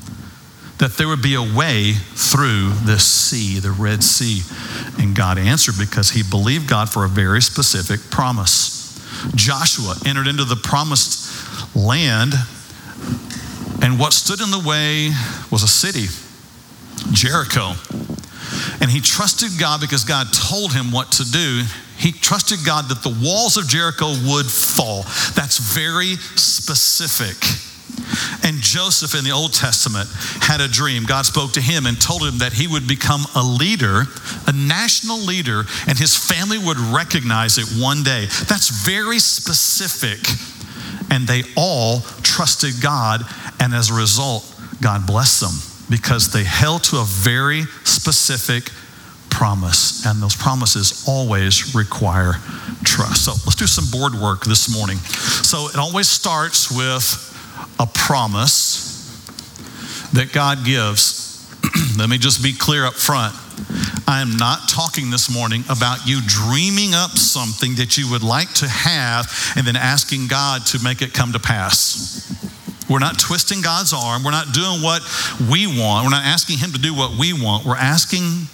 that 0.77 0.97
there 0.97 1.07
would 1.07 1.23
be 1.23 1.33
a 1.33 1.41
way 1.41 1.93
through 1.93 2.69
this 2.85 3.03
sea, 3.03 3.57
the 3.57 3.71
Red 3.71 4.03
Sea. 4.03 4.43
And 5.01 5.15
God 5.15 5.39
answered 5.39 5.79
because 5.79 6.11
he 6.11 6.21
believed 6.21 6.69
God 6.69 6.89
for 6.89 7.05
a 7.05 7.09
very 7.09 7.41
specific 7.41 8.11
promise. 8.11 9.01
Joshua 9.33 9.95
entered 10.05 10.27
into 10.27 10.43
the 10.43 10.55
promised 10.55 11.75
land, 11.75 12.33
and 13.81 13.97
what 13.97 14.13
stood 14.13 14.41
in 14.41 14.51
the 14.51 14.59
way 14.59 15.09
was 15.49 15.63
a 15.63 15.67
city, 15.67 16.05
Jericho. 17.11 17.73
And 18.81 18.89
he 18.89 19.01
trusted 19.01 19.59
God 19.59 19.81
because 19.81 20.03
God 20.03 20.27
told 20.33 20.73
him 20.73 20.91
what 20.91 21.11
to 21.13 21.29
do. 21.29 21.63
He 21.97 22.11
trusted 22.11 22.59
God 22.65 22.89
that 22.89 23.01
the 23.01 23.15
walls 23.23 23.57
of 23.57 23.67
Jericho 23.67 24.13
would 24.31 24.45
fall. 24.45 25.03
That's 25.33 25.57
very 25.57 26.15
specific. 26.35 27.37
And 28.45 28.61
Joseph 28.61 29.15
in 29.15 29.23
the 29.23 29.31
Old 29.31 29.53
Testament 29.53 30.07
had 30.41 30.61
a 30.61 30.67
dream. 30.67 31.03
God 31.03 31.25
spoke 31.25 31.53
to 31.53 31.61
him 31.61 31.85
and 31.85 31.99
told 31.99 32.21
him 32.21 32.37
that 32.37 32.53
he 32.53 32.67
would 32.67 32.87
become 32.87 33.25
a 33.35 33.43
leader, 33.43 34.03
a 34.45 34.53
national 34.53 35.17
leader, 35.17 35.63
and 35.87 35.97
his 35.97 36.15
family 36.15 36.57
would 36.57 36.77
recognize 36.77 37.57
it 37.57 37.65
one 37.81 38.03
day. 38.03 38.25
That's 38.47 38.69
very 38.69 39.19
specific. 39.19 40.19
And 41.09 41.27
they 41.27 41.43
all 41.55 42.01
trusted 42.21 42.75
God, 42.81 43.25
and 43.59 43.73
as 43.73 43.89
a 43.89 43.93
result, 43.93 44.45
God 44.81 45.07
blessed 45.07 45.41
them 45.41 45.76
because 45.89 46.31
they 46.31 46.43
held 46.43 46.83
to 46.85 46.97
a 46.97 47.05
very 47.05 47.63
specific 47.83 48.71
promise, 49.29 50.05
and 50.05 50.21
those 50.21 50.35
promises 50.35 51.05
always 51.07 51.75
require 51.75 52.33
trust. 52.83 53.25
So 53.25 53.31
let's 53.45 53.55
do 53.55 53.67
some 53.67 53.85
board 53.91 54.15
work 54.15 54.45
this 54.45 54.73
morning. 54.73 54.97
So 54.97 55.69
it 55.69 55.77
always 55.77 56.07
starts 56.07 56.71
with 56.71 57.23
a 57.79 57.85
promise 57.85 58.87
that 60.13 60.33
God 60.33 60.65
gives. 60.65 61.25
Let 61.97 62.09
me 62.09 62.17
just 62.17 62.41
be 62.41 62.53
clear 62.53 62.85
up 62.85 62.95
front. 62.95 63.35
I 64.07 64.21
am 64.21 64.37
not 64.37 64.69
talking 64.69 65.09
this 65.09 65.29
morning 65.33 65.63
about 65.69 66.07
you 66.07 66.21
dreaming 66.25 66.93
up 66.93 67.11
something 67.11 67.75
that 67.75 67.97
you 67.97 68.09
would 68.09 68.23
like 68.23 68.53
to 68.55 68.67
have 68.67 69.31
and 69.55 69.67
then 69.67 69.75
asking 69.75 70.27
God 70.27 70.65
to 70.67 70.83
make 70.83 71.01
it 71.01 71.13
come 71.13 71.33
to 71.33 71.39
pass. 71.39 72.56
We're 72.89 72.99
not 72.99 73.19
twisting 73.19 73.61
God's 73.61 73.93
arm. 73.93 74.23
We're 74.23 74.31
not 74.31 74.53
doing 74.53 74.81
what 74.81 75.01
we 75.51 75.67
want. 75.67 76.05
We're 76.05 76.11
not 76.11 76.25
asking 76.25 76.59
Him 76.59 76.71
to 76.71 76.79
do 76.79 76.93
what 76.93 77.17
we 77.19 77.33
want. 77.33 77.65
We're 77.65 77.75
asking 77.75 78.47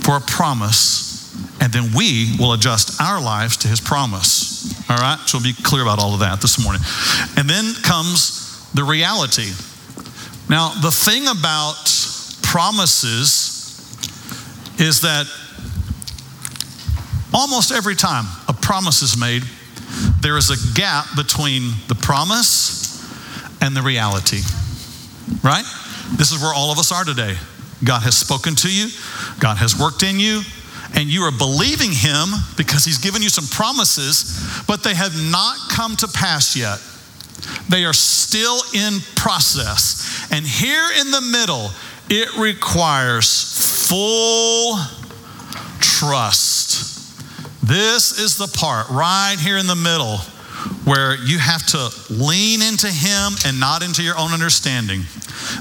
for 0.00 0.16
a 0.16 0.20
promise, 0.20 1.34
and 1.60 1.72
then 1.72 1.90
we 1.94 2.34
will 2.38 2.54
adjust 2.54 3.00
our 3.00 3.20
lives 3.20 3.58
to 3.58 3.68
His 3.68 3.80
promise. 3.80 4.72
All 4.90 4.96
right? 4.96 5.18
So 5.26 5.38
we'll 5.38 5.44
be 5.44 5.62
clear 5.62 5.82
about 5.82 5.98
all 5.98 6.14
of 6.14 6.20
that 6.20 6.40
this 6.40 6.62
morning. 6.62 6.80
And 7.36 7.48
then 7.48 7.74
comes 7.82 8.66
the 8.72 8.84
reality. 8.84 9.52
Now, 10.48 10.72
the 10.80 10.90
thing 10.90 11.28
about 11.28 11.76
promises 12.42 13.56
is 14.78 15.02
that 15.02 15.26
almost 17.34 17.72
every 17.72 17.94
time 17.94 18.24
a 18.48 18.54
promise 18.54 19.02
is 19.02 19.18
made, 19.18 19.42
there 20.22 20.38
is 20.38 20.50
a 20.50 20.74
gap 20.74 21.04
between 21.14 21.72
the 21.88 21.94
promise 21.94 22.87
and 23.60 23.76
the 23.76 23.82
reality. 23.82 24.40
Right? 25.42 25.64
This 26.16 26.32
is 26.32 26.40
where 26.40 26.54
all 26.54 26.72
of 26.72 26.78
us 26.78 26.92
are 26.92 27.04
today. 27.04 27.36
God 27.84 28.02
has 28.02 28.16
spoken 28.16 28.54
to 28.56 28.72
you, 28.72 28.88
God 29.38 29.56
has 29.58 29.78
worked 29.78 30.02
in 30.02 30.18
you, 30.18 30.42
and 30.94 31.08
you 31.08 31.22
are 31.22 31.30
believing 31.30 31.92
Him 31.92 32.28
because 32.56 32.84
He's 32.84 32.98
given 32.98 33.22
you 33.22 33.28
some 33.28 33.46
promises, 33.46 34.64
but 34.66 34.82
they 34.82 34.94
have 34.94 35.14
not 35.30 35.56
come 35.70 35.94
to 35.96 36.08
pass 36.08 36.56
yet. 36.56 36.80
They 37.68 37.84
are 37.84 37.92
still 37.92 38.60
in 38.74 38.98
process. 39.14 40.28
And 40.32 40.44
here 40.44 40.88
in 41.00 41.10
the 41.10 41.20
middle, 41.20 41.70
it 42.10 42.36
requires 42.36 43.86
full 43.88 44.76
trust. 45.78 46.98
This 47.62 48.18
is 48.18 48.36
the 48.36 48.48
part 48.58 48.88
right 48.88 49.36
here 49.38 49.58
in 49.58 49.66
the 49.66 49.76
middle 49.76 50.18
where 50.84 51.16
you 51.16 51.38
have 51.38 51.64
to 51.66 51.90
lean 52.10 52.62
into 52.62 52.88
Him 52.88 53.32
and 53.46 53.60
not 53.60 53.82
into 53.82 54.02
your 54.02 54.18
own 54.18 54.32
understanding. 54.32 55.00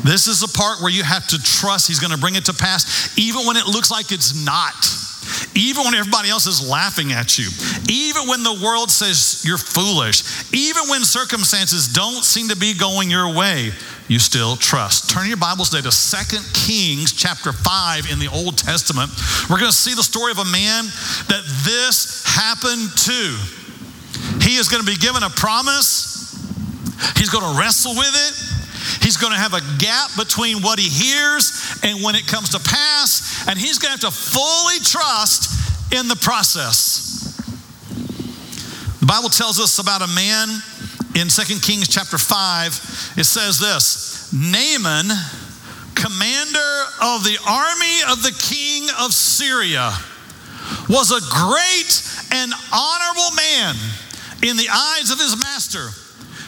This 0.04 0.28
is 0.28 0.40
the 0.40 0.52
part 0.58 0.82
where 0.82 0.92
you 0.92 1.04
have 1.04 1.28
to 1.28 1.42
trust 1.42 1.88
He's 1.88 2.00
going 2.00 2.14
to 2.14 2.20
bring 2.20 2.36
it 2.36 2.46
to 2.46 2.54
pass, 2.54 3.18
even 3.18 3.46
when 3.46 3.58
it 3.58 3.68
looks 3.68 3.92
like 3.92 4.12
it's 4.12 4.34
not. 4.46 4.76
Even 5.56 5.84
when 5.84 5.94
everybody 5.94 6.30
else 6.30 6.48
is 6.48 6.68
laughing 6.68 7.12
at 7.12 7.38
you, 7.38 7.50
even 7.90 8.28
when 8.30 8.44
the 8.44 8.62
world 8.64 8.90
says 8.90 9.44
you're 9.46 9.58
foolish, 9.58 10.24
even 10.54 10.84
when 10.90 11.04
circumstances 11.04 11.88
don't 11.88 12.24
seem 12.24 12.48
to 12.48 12.56
be 12.56 12.74
going 12.74 13.10
your 13.10 13.34
way, 13.34 13.72
you 14.08 14.20
still 14.20 14.56
trust. 14.56 15.10
Turn 15.10 15.28
your 15.28 15.38
Bibles 15.38 15.70
today 15.70 15.90
to 15.90 15.92
2 15.92 16.38
Kings 16.54 17.12
chapter 17.12 17.52
5 17.52 18.10
in 18.10 18.20
the 18.20 18.30
Old 18.30 18.58
Testament. 18.58 19.12
We're 19.50 19.60
going 19.60 19.72
to 19.72 19.76
see 19.76 19.94
the 19.94 20.04
story 20.04 20.32
of 20.32 20.40
a 20.40 20.46
man 20.46 20.86
that 21.28 21.44
this 21.66 22.24
happened 22.26 22.96
to. 22.96 23.67
He 24.48 24.56
is 24.56 24.70
going 24.70 24.82
to 24.82 24.90
be 24.90 24.96
given 24.96 25.24
a 25.24 25.30
promise, 25.30 26.32
he's 27.18 27.30
going 27.30 27.44
to 27.44 27.60
wrestle 27.60 27.96
with 27.96 28.16
it. 28.16 28.48
He's 29.04 29.18
going 29.18 29.34
to 29.34 29.40
have 29.40 29.54
a 29.54 29.62
gap 29.80 30.16
between 30.18 30.62
what 30.62 30.80
he 30.80 30.88
hears 30.88 31.80
and 31.84 32.02
when 32.04 32.16
it 32.16 32.26
comes 32.26 32.50
to 32.50 32.60
pass, 32.60 33.46
and 33.48 33.60
he's 33.60 33.80
going 33.80 33.98
to 33.98 34.06
have 34.06 34.14
to 34.14 34.18
fully 34.18 34.80
trust 34.80 35.94
in 35.94 36.08
the 36.08 36.16
process. 36.16 37.36
The 39.00 39.06
Bible 39.06 39.30
tells 39.30 39.60
us 39.60 39.80
about 39.80 40.02
a 40.02 40.08
man 40.08 40.50
in 41.16 41.28
2 41.28 41.60
Kings 41.60 41.88
chapter 41.90 42.18
5. 42.18 43.16
It 43.18 43.26
says 43.26 43.60
this 43.60 44.32
Naaman, 44.32 45.12
commander 45.96 46.74
of 47.02 47.24
the 47.24 47.38
army 47.48 48.12
of 48.12 48.24
the 48.24 48.36
king 48.40 48.88
of 49.00 49.12
Syria, 49.14 49.92
was 50.88 51.12
a 51.12 51.20
great 51.32 51.92
and 52.32 52.54
honorable 52.72 53.36
man 53.36 53.76
in 54.44 54.58
the 54.58 54.70
eyes 54.70 55.10
of 55.12 55.20
his 55.20 55.36
master 55.42 55.90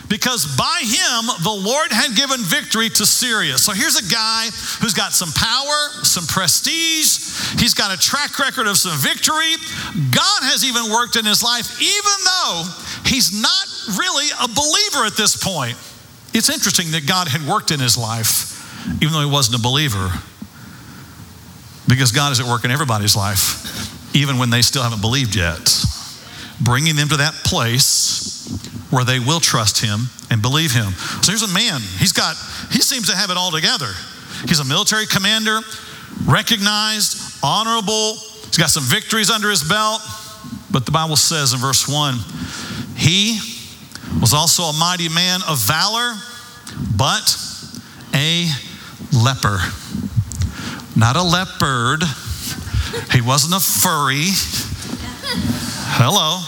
because 0.10 0.58
by 0.58 0.81
him 0.81 1.29
the 1.43 1.53
Lord 1.53 1.91
had 1.91 2.15
given 2.17 2.41
victory 2.41 2.89
to 2.89 3.05
Syria. 3.05 3.58
So 3.58 3.72
here's 3.72 3.96
a 3.96 4.12
guy 4.12 4.46
who's 4.81 4.93
got 4.93 5.13
some 5.13 5.29
power, 5.31 6.03
some 6.03 6.25
prestige, 6.25 7.62
he's 7.62 7.75
got 7.75 7.93
a 7.93 7.98
track 7.98 8.38
record 8.39 8.67
of 8.67 8.77
some 8.77 8.98
victory. 8.98 9.53
God 10.12 10.41
has 10.50 10.65
even 10.65 10.91
worked 10.91 11.15
in 11.15 11.25
his 11.25 11.43
life, 11.43 11.79
even 11.79 12.17
though 12.25 12.65
he's 13.05 13.31
not 13.31 13.98
really 13.98 14.27
a 14.41 14.48
believer 14.50 15.05
at 15.05 15.15
this 15.15 15.38
point. 15.38 15.77
It's 16.34 16.50
interesting 16.50 16.91
that 16.91 17.08
God 17.08 17.27
had 17.27 17.46
worked 17.46 17.72
in 17.72 17.79
his 17.79 17.98
life, 17.98 18.58
even 19.01 19.13
though 19.13 19.22
he 19.22 19.31
wasn't 19.31 19.60
a 19.60 19.63
believer, 19.63 20.10
because 21.88 22.12
God 22.12 22.31
is 22.31 22.39
at 22.39 22.46
work 22.46 22.65
in 22.65 22.72
everybody's 22.72 23.15
life, 23.15 24.15
even 24.15 24.38
when 24.38 24.50
they 24.50 24.62
still 24.62 24.81
haven't 24.81 25.01
believed 25.01 25.36
yet, 25.36 25.60
bringing 26.61 26.95
them 26.95 27.07
to 27.09 27.17
that 27.17 27.33
place 27.45 28.47
where 28.89 29.03
they 29.03 29.19
will 29.19 29.39
trust 29.39 29.83
him 29.83 30.09
and 30.29 30.41
believe 30.41 30.71
him. 30.71 30.91
So 31.21 31.31
here's 31.31 31.43
a 31.43 31.53
man. 31.53 31.81
He's 31.97 32.11
got, 32.11 32.35
he 32.71 32.81
seems 32.81 33.09
to 33.09 33.15
have 33.15 33.29
it 33.29 33.37
all 33.37 33.51
together. 33.51 33.91
He's 34.47 34.59
a 34.59 34.65
military 34.65 35.05
commander, 35.05 35.59
recognized, 36.25 37.39
honorable. 37.43 38.15
He's 38.45 38.57
got 38.57 38.69
some 38.69 38.83
victories 38.83 39.29
under 39.29 39.49
his 39.49 39.63
belt. 39.63 40.01
But 40.71 40.85
the 40.85 40.91
Bible 40.91 41.15
says 41.15 41.53
in 41.53 41.59
verse 41.59 41.87
1 41.87 42.15
he 42.95 43.39
was 44.19 44.33
also 44.33 44.63
a 44.63 44.73
mighty 44.73 45.07
man 45.09 45.39
of 45.47 45.59
valor, 45.59 46.15
but 46.97 47.37
a 48.13 48.49
leper. 49.13 49.59
Not 50.95 51.15
a 51.15 51.23
leopard. 51.23 52.03
He 53.13 53.21
wasn't 53.21 53.53
a 53.53 53.59
furry. 53.59 54.31
Hello. 55.31 56.39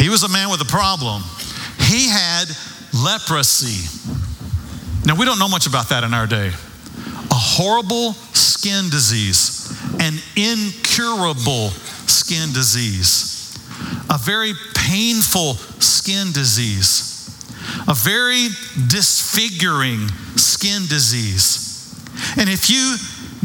He 0.00 0.08
was 0.08 0.22
a 0.22 0.28
man 0.28 0.50
with 0.50 0.60
a 0.62 0.64
problem. 0.64 1.22
He 1.78 2.08
had 2.08 2.46
leprosy. 2.94 3.86
Now, 5.04 5.14
we 5.14 5.24
don't 5.26 5.38
know 5.38 5.48
much 5.48 5.66
about 5.66 5.88
that 5.90 6.04
in 6.04 6.14
our 6.14 6.26
day. 6.26 6.48
A 6.48 7.34
horrible 7.34 8.12
skin 8.32 8.88
disease, 8.90 9.70
an 10.00 10.14
incurable 10.36 11.70
skin 12.08 12.52
disease, 12.52 13.58
a 14.08 14.18
very 14.18 14.52
painful 14.74 15.54
skin 15.80 16.32
disease, 16.32 17.28
a 17.88 17.94
very 17.94 18.48
disfiguring 18.88 20.08
skin 20.36 20.86
disease. 20.86 21.94
And 22.38 22.48
if 22.48 22.70
you 22.70 22.96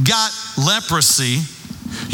got 0.03 0.31
leprosy, 0.57 1.41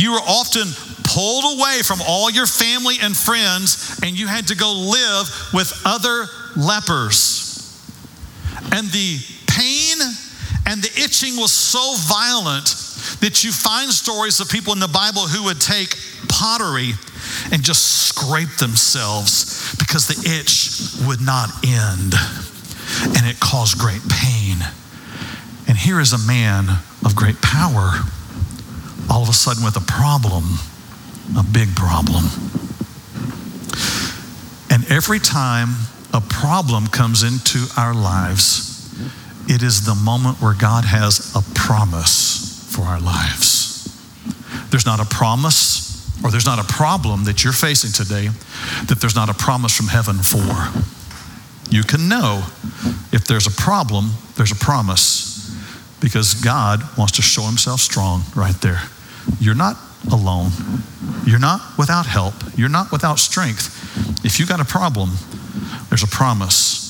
you 0.02 0.14
were 0.14 0.26
often 0.26 0.68
pulled 1.04 1.58
away 1.58 1.82
from 1.84 2.00
all 2.08 2.30
your 2.30 2.48
family 2.48 2.96
and 3.02 3.16
friends, 3.16 4.00
and 4.04 4.18
you 4.18 4.28
had 4.28 4.48
to 4.48 4.56
go 4.56 4.72
live 4.72 5.30
with 5.54 5.72
other 5.86 6.26
lepers. 6.56 7.48
And 8.72 8.88
the 8.88 9.20
pain 9.48 9.98
and 10.66 10.82
the 10.82 10.92
itching 11.04 11.36
was 11.38 11.52
so 11.52 11.96
violent 12.08 12.66
that 13.20 13.44
you 13.44 13.52
find 13.52 13.92
stories 13.92 14.40
of 14.40 14.50
people 14.50 14.74
in 14.74 14.80
the 14.80 14.88
Bible 14.88 15.22
who 15.28 15.44
would 15.46 15.60
take 15.60 15.96
pottery 16.30 16.92
and 17.52 17.62
just 17.62 18.08
scrape 18.08 18.56
themselves 18.58 19.76
because 19.78 20.08
the 20.08 20.18
itch 20.40 21.06
would 21.08 21.22
not 21.22 21.50
end 21.66 22.14
and 23.18 23.26
it 23.28 23.40
caused 23.40 23.78
great 23.78 24.02
pain. 24.10 24.58
And 25.68 25.78
here 25.78 26.00
is 26.00 26.14
a 26.14 26.28
man 26.28 26.70
of 27.06 27.16
great 27.16 27.42
power, 27.42 27.92
all 29.12 29.22
of 29.22 29.30
a 29.30 29.34
sudden 29.34 29.64
with 29.64 29.76
a 29.76 29.82
problem 29.82 30.44
a 31.38 31.44
big 31.44 31.76
problem. 31.76 32.26
And 34.70 34.90
every 34.92 35.20
time 35.20 35.70
a 36.14 36.22
problem 36.22 36.88
comes 36.88 37.24
into 37.24 37.68
our 37.78 37.94
lives, 37.94 38.94
it 39.48 39.64
is 39.64 39.86
the 39.86 39.96
moment 39.96 40.42
where 40.42 40.54
God 40.54 40.86
has 40.86 41.34
a 41.36 41.42
promise 41.54 42.68
for 42.76 42.84
our 42.84 43.00
lives. 43.00 43.88
There's 44.70 44.86
not 44.86 45.00
a 45.00 45.06
promise 45.06 45.90
or 46.24 46.32
there's 46.32 46.46
not 46.46 46.60
a 46.60 46.74
problem 46.74 47.26
that 47.26 47.44
you're 47.44 47.54
facing 47.54 47.92
today 47.92 48.30
that 48.88 49.00
there's 49.00 49.16
not 49.16 49.30
a 49.30 49.34
promise 49.34 49.76
from 49.76 49.88
heaven 49.88 50.18
for. 50.18 50.70
You 51.70 51.84
can 51.84 52.08
know 52.08 52.44
if 53.12 53.26
there's 53.26 53.48
a 53.48 53.52
problem, 53.52 54.12
there's 54.36 54.52
a 54.52 54.56
promise 54.56 55.30
because 56.00 56.34
God 56.34 56.82
wants 56.98 57.14
to 57.14 57.22
show 57.22 57.44
himself 57.44 57.80
strong 57.80 58.24
right 58.36 58.56
there. 58.62 58.82
You're 59.40 59.56
not 59.56 59.78
alone. 60.12 60.52
You're 61.26 61.40
not 61.40 61.62
without 61.78 62.06
help. 62.06 62.34
You're 62.56 62.70
not 62.70 62.92
without 62.92 63.20
strength. 63.20 64.26
If 64.26 64.40
you 64.40 64.46
got 64.46 64.60
a 64.60 64.66
problem, 64.66 65.12
there's 65.90 66.04
a 66.04 66.08
promise. 66.08 66.82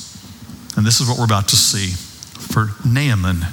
And 0.78 0.86
this 0.86 1.02
is 1.02 1.08
what 1.08 1.18
we're 1.18 1.26
about 1.26 1.50
to 1.50 1.56
see. 1.56 1.92
For 2.54 2.70
Naaman, 2.88 3.46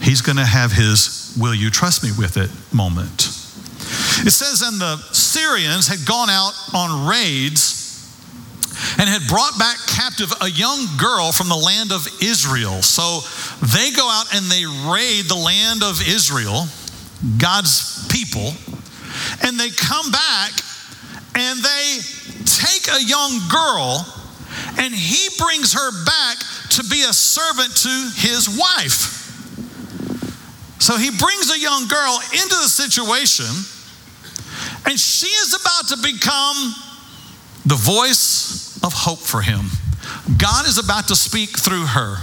he's 0.00 0.20
going 0.20 0.36
to 0.36 0.44
have 0.44 0.72
his 0.72 1.36
will 1.38 1.54
you 1.54 1.70
trust 1.70 2.02
me 2.02 2.10
with 2.16 2.36
it 2.36 2.50
moment. 2.72 3.28
It 4.24 4.32
says, 4.32 4.62
and 4.62 4.80
the 4.80 4.96
Syrians 5.12 5.86
had 5.86 6.06
gone 6.06 6.30
out 6.30 6.52
on 6.74 7.06
raids 7.06 7.84
and 8.98 9.08
had 9.08 9.26
brought 9.28 9.58
back 9.58 9.76
captive 9.86 10.32
a 10.40 10.48
young 10.48 10.86
girl 10.96 11.32
from 11.32 11.48
the 11.48 11.56
land 11.56 11.92
of 11.92 12.06
Israel. 12.22 12.82
So 12.82 13.20
they 13.60 13.90
go 13.92 14.08
out 14.08 14.34
and 14.34 14.46
they 14.46 14.64
raid 14.64 15.28
the 15.28 15.36
land 15.36 15.82
of 15.82 16.00
Israel, 16.06 16.68
God's 17.38 18.06
people 18.08 18.52
and 19.42 19.58
they 19.58 19.70
come 19.70 20.10
back 20.10 20.52
and 21.34 21.62
they 21.62 21.98
take 22.44 22.88
a 22.88 23.02
young 23.02 23.40
girl 23.50 24.06
and 24.78 24.94
he 24.94 25.28
brings 25.38 25.72
her 25.72 26.04
back 26.04 26.38
to 26.70 26.84
be 26.84 27.02
a 27.02 27.12
servant 27.12 27.74
to 27.76 28.10
his 28.16 28.48
wife. 28.48 29.16
So 30.78 30.96
he 30.96 31.10
brings 31.10 31.50
a 31.50 31.58
young 31.58 31.88
girl 31.88 32.20
into 32.32 32.54
the 32.62 32.68
situation, 32.68 33.46
and 34.84 35.00
she 35.00 35.26
is 35.26 35.54
about 35.54 35.88
to 35.88 36.02
become 36.02 36.74
the 37.64 37.74
voice 37.74 38.78
of 38.84 38.92
hope 38.92 39.18
for 39.18 39.40
him. 39.40 39.66
God 40.38 40.66
is 40.68 40.78
about 40.78 41.08
to 41.08 41.16
speak 41.16 41.58
through 41.58 41.86
her. 41.86 42.18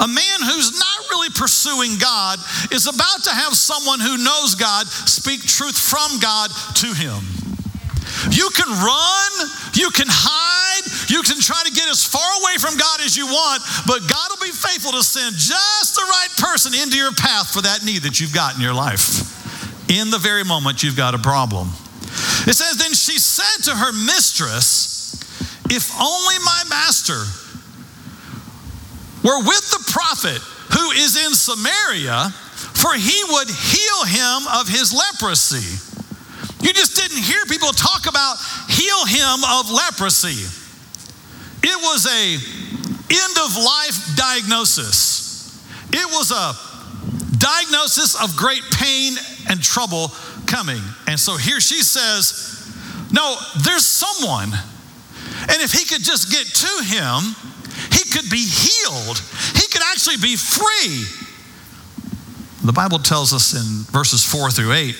A 0.00 0.08
man 0.08 0.38
who's 0.42 0.72
not 0.78 0.98
really 1.10 1.30
pursuing 1.30 1.98
God 1.98 2.38
is 2.72 2.86
about 2.86 3.24
to 3.24 3.30
have 3.30 3.54
someone 3.54 4.00
who 4.00 4.16
knows 4.18 4.54
God 4.54 4.86
speak 4.86 5.42
truth 5.46 5.78
from 5.78 6.18
God 6.20 6.50
to 6.82 6.88
him. 6.92 7.22
You 8.30 8.50
can 8.50 8.68
run, 8.68 9.32
you 9.74 9.90
can 9.90 10.08
hide, 10.10 10.84
you 11.08 11.22
can 11.22 11.40
try 11.40 11.62
to 11.64 11.72
get 11.72 11.88
as 11.88 12.04
far 12.04 12.26
away 12.42 12.58
from 12.58 12.76
God 12.76 13.00
as 13.00 13.16
you 13.16 13.26
want, 13.26 13.62
but 13.86 14.00
God 14.08 14.26
will 14.30 14.44
be 14.44 14.52
faithful 14.52 14.92
to 14.92 15.02
send 15.02 15.36
just 15.36 15.94
the 15.94 16.04
right 16.04 16.32
person 16.36 16.74
into 16.74 16.96
your 16.96 17.12
path 17.12 17.52
for 17.52 17.62
that 17.62 17.84
need 17.84 18.02
that 18.02 18.20
you've 18.20 18.34
got 18.34 18.56
in 18.56 18.60
your 18.60 18.74
life. 18.74 19.38
In 19.88 20.10
the 20.10 20.18
very 20.18 20.44
moment 20.44 20.82
you've 20.82 20.96
got 20.96 21.14
a 21.14 21.18
problem. 21.18 21.68
It 22.46 22.54
says, 22.54 22.76
Then 22.76 22.92
she 22.92 23.18
said 23.18 23.64
to 23.70 23.76
her 23.76 23.92
mistress, 23.92 25.14
If 25.70 25.90
only 26.00 26.38
my 26.44 26.62
master 26.68 27.22
were 29.22 29.38
with 29.40 29.70
the 29.70 29.84
prophet 29.92 30.40
who 30.72 30.90
is 30.92 31.16
in 31.16 31.34
Samaria, 31.34 32.30
for 32.30 32.94
he 32.94 33.22
would 33.28 33.48
heal 33.48 34.04
him 34.06 34.48
of 34.54 34.68
his 34.68 34.92
leprosy. 34.92 35.78
You 36.62 36.72
just 36.72 36.96
didn't 36.96 37.22
hear 37.22 37.44
people 37.46 37.72
talk 37.72 38.06
about 38.06 38.36
heal 38.68 39.04
him 39.06 39.44
of 39.44 39.70
leprosy. 39.70 40.44
It 41.62 41.76
was 41.82 42.06
a 42.06 42.34
end 43.10 43.36
of 43.44 43.56
life 43.56 44.16
diagnosis. 44.16 45.58
It 45.92 46.06
was 46.06 46.30
a 46.30 46.54
diagnosis 47.38 48.14
of 48.22 48.36
great 48.36 48.62
pain 48.72 49.14
and 49.48 49.60
trouble 49.62 50.08
coming. 50.46 50.80
And 51.08 51.18
so 51.18 51.36
here 51.36 51.60
she 51.60 51.82
says, 51.82 52.70
No, 53.12 53.36
there's 53.64 53.86
someone. 53.86 54.52
And 55.40 55.62
if 55.62 55.72
he 55.72 55.84
could 55.84 56.04
just 56.04 56.30
get 56.30 56.46
to 56.46 56.84
him, 56.84 57.34
could 58.10 58.28
be 58.30 58.44
healed. 58.44 59.18
He 59.54 59.66
could 59.68 59.82
actually 59.92 60.18
be 60.18 60.36
free. 60.36 61.06
The 62.64 62.72
Bible 62.72 62.98
tells 62.98 63.32
us 63.32 63.54
in 63.54 63.84
verses 63.90 64.24
four 64.24 64.50
through 64.50 64.72
eight 64.72 64.96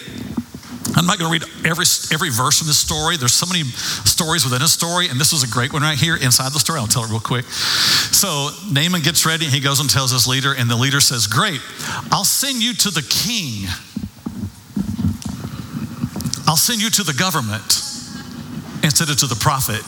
I'm 0.97 1.07
not 1.07 1.19
going 1.19 1.41
to 1.41 1.47
read 1.47 1.67
every, 1.67 1.85
every 2.13 2.31
verse 2.31 2.61
in 2.61 2.67
this 2.67 2.79
story. 2.79 3.17
There's 3.17 3.35
so 3.35 3.47
many 3.47 3.65
stories 3.65 4.45
within 4.45 4.63
a 4.63 4.69
story, 4.69 5.09
and 5.09 5.21
this 5.21 5.33
was 5.33 5.43
a 5.43 5.49
great 5.49 5.73
one 5.73 5.83
right 5.83 5.99
here 5.99 6.17
inside 6.17 6.53
the 6.53 6.59
story. 6.59 6.79
I'll 6.79 6.87
tell 6.87 7.05
it 7.05 7.11
real 7.11 7.21
quick. 7.21 7.45
So 7.47 8.51
Naaman 8.71 9.03
gets 9.03 9.25
ready, 9.25 9.47
he 9.47 9.61
goes 9.61 9.81
and 9.81 9.89
tells 9.89 10.11
his 10.11 10.27
leader, 10.27 10.53
and 10.53 10.69
the 10.69 10.77
leader 10.77 11.01
says, 11.01 11.27
Great, 11.27 11.61
I'll 12.11 12.25
send 12.25 12.63
you 12.63 12.75
to 12.75 12.91
the 12.91 13.03
king. 13.03 13.69
I'll 16.47 16.57
send 16.57 16.83
you 16.83 16.91
to 16.91 17.03
the 17.05 17.15
government 17.15 17.81
instead 18.83 19.09
of 19.09 19.17
to 19.19 19.27
the 19.27 19.37
prophet. 19.37 19.87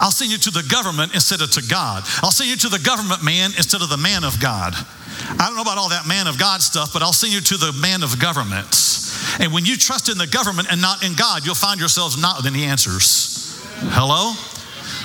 I'll 0.00 0.10
send 0.10 0.30
you 0.30 0.38
to 0.38 0.50
the 0.50 0.62
government 0.62 1.14
instead 1.14 1.40
of 1.40 1.50
to 1.52 1.62
God. 1.62 2.04
I'll 2.22 2.30
send 2.30 2.50
you 2.50 2.56
to 2.56 2.68
the 2.68 2.78
government 2.78 3.22
man 3.22 3.50
instead 3.56 3.82
of 3.82 3.88
the 3.88 3.96
man 3.96 4.24
of 4.24 4.40
God. 4.40 4.74
I 4.74 5.46
don't 5.46 5.56
know 5.56 5.62
about 5.62 5.78
all 5.78 5.90
that 5.90 6.06
man 6.06 6.26
of 6.26 6.38
God 6.38 6.62
stuff, 6.62 6.92
but 6.92 7.02
I'll 7.02 7.12
send 7.12 7.32
you 7.32 7.40
to 7.40 7.56
the 7.56 7.72
man 7.80 8.02
of 8.02 8.18
governments. 8.18 9.40
And 9.40 9.52
when 9.52 9.64
you 9.64 9.76
trust 9.76 10.08
in 10.08 10.18
the 10.18 10.26
government 10.26 10.68
and 10.70 10.80
not 10.80 11.04
in 11.04 11.14
God, 11.14 11.44
you'll 11.44 11.54
find 11.54 11.80
yourselves 11.80 12.20
not 12.20 12.36
with 12.38 12.46
any 12.46 12.64
answers. 12.64 13.60
Hello? 13.94 14.32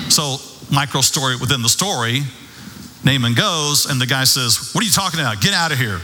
So, 0.08 0.38
micro 0.72 1.00
story 1.00 1.36
within 1.36 1.62
the 1.62 1.68
story 1.68 2.22
Naaman 3.04 3.34
goes, 3.34 3.86
and 3.86 4.00
the 4.00 4.06
guy 4.06 4.24
says, 4.24 4.72
What 4.74 4.82
are 4.82 4.86
you 4.86 4.92
talking 4.92 5.20
about? 5.20 5.40
Get 5.40 5.54
out 5.54 5.72
of 5.72 5.78
here. 5.78 6.00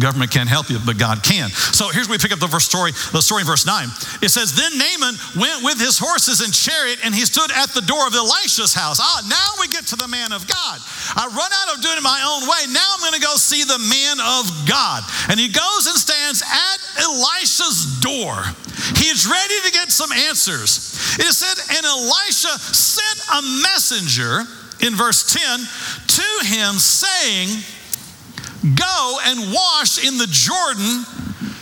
Government 0.00 0.30
can't 0.32 0.48
help 0.48 0.70
you, 0.70 0.78
but 0.80 0.98
God 0.98 1.22
can. 1.22 1.50
So 1.50 1.88
here's 1.92 2.08
where 2.08 2.16
we 2.16 2.22
pick 2.24 2.32
up 2.32 2.40
the 2.40 2.48
verse 2.48 2.64
story, 2.64 2.92
the 3.12 3.20
story 3.20 3.44
in 3.44 3.46
verse 3.46 3.68
9. 3.68 3.88
It 4.24 4.32
says, 4.32 4.56
Then 4.56 4.72
Naaman 4.80 5.14
went 5.36 5.60
with 5.62 5.78
his 5.78 6.00
horses 6.00 6.40
and 6.40 6.48
chariot, 6.52 7.04
and 7.04 7.14
he 7.14 7.28
stood 7.28 7.52
at 7.52 7.70
the 7.76 7.84
door 7.84 8.08
of 8.08 8.14
Elisha's 8.16 8.72
house. 8.72 8.98
Ah, 8.98 9.20
now 9.28 9.60
we 9.60 9.68
get 9.68 9.86
to 9.92 9.96
the 9.96 10.08
man 10.08 10.32
of 10.32 10.48
God. 10.48 10.80
I 11.14 11.28
run 11.28 11.52
out 11.52 11.76
of 11.76 11.84
doing 11.84 12.00
it 12.00 12.02
my 12.02 12.20
own 12.24 12.48
way. 12.48 12.64
Now 12.72 12.88
I'm 12.96 13.04
going 13.04 13.14
to 13.14 13.24
go 13.24 13.36
see 13.36 13.62
the 13.62 13.78
man 13.78 14.16
of 14.18 14.48
God. 14.64 15.04
And 15.28 15.36
he 15.36 15.52
goes 15.52 15.84
and 15.84 15.96
stands 16.00 16.40
at 16.40 16.78
Elisha's 17.04 18.00
door. 18.00 18.40
He 18.96 19.12
is 19.12 19.28
ready 19.28 19.58
to 19.68 19.70
get 19.70 19.92
some 19.92 20.12
answers. 20.12 20.96
It 21.20 21.32
said, 21.36 21.56
and 21.76 21.84
Elisha 21.84 22.56
sent 22.72 23.18
a 23.36 23.40
messenger 23.60 24.48
in 24.80 24.96
verse 24.96 25.28
10 25.28 25.60
to 25.60 26.28
him, 26.48 26.80
saying, 26.80 27.60
Go 28.62 29.18
and 29.24 29.52
wash 29.52 30.04
in 30.04 30.18
the 30.18 30.28
Jordan 30.28 31.04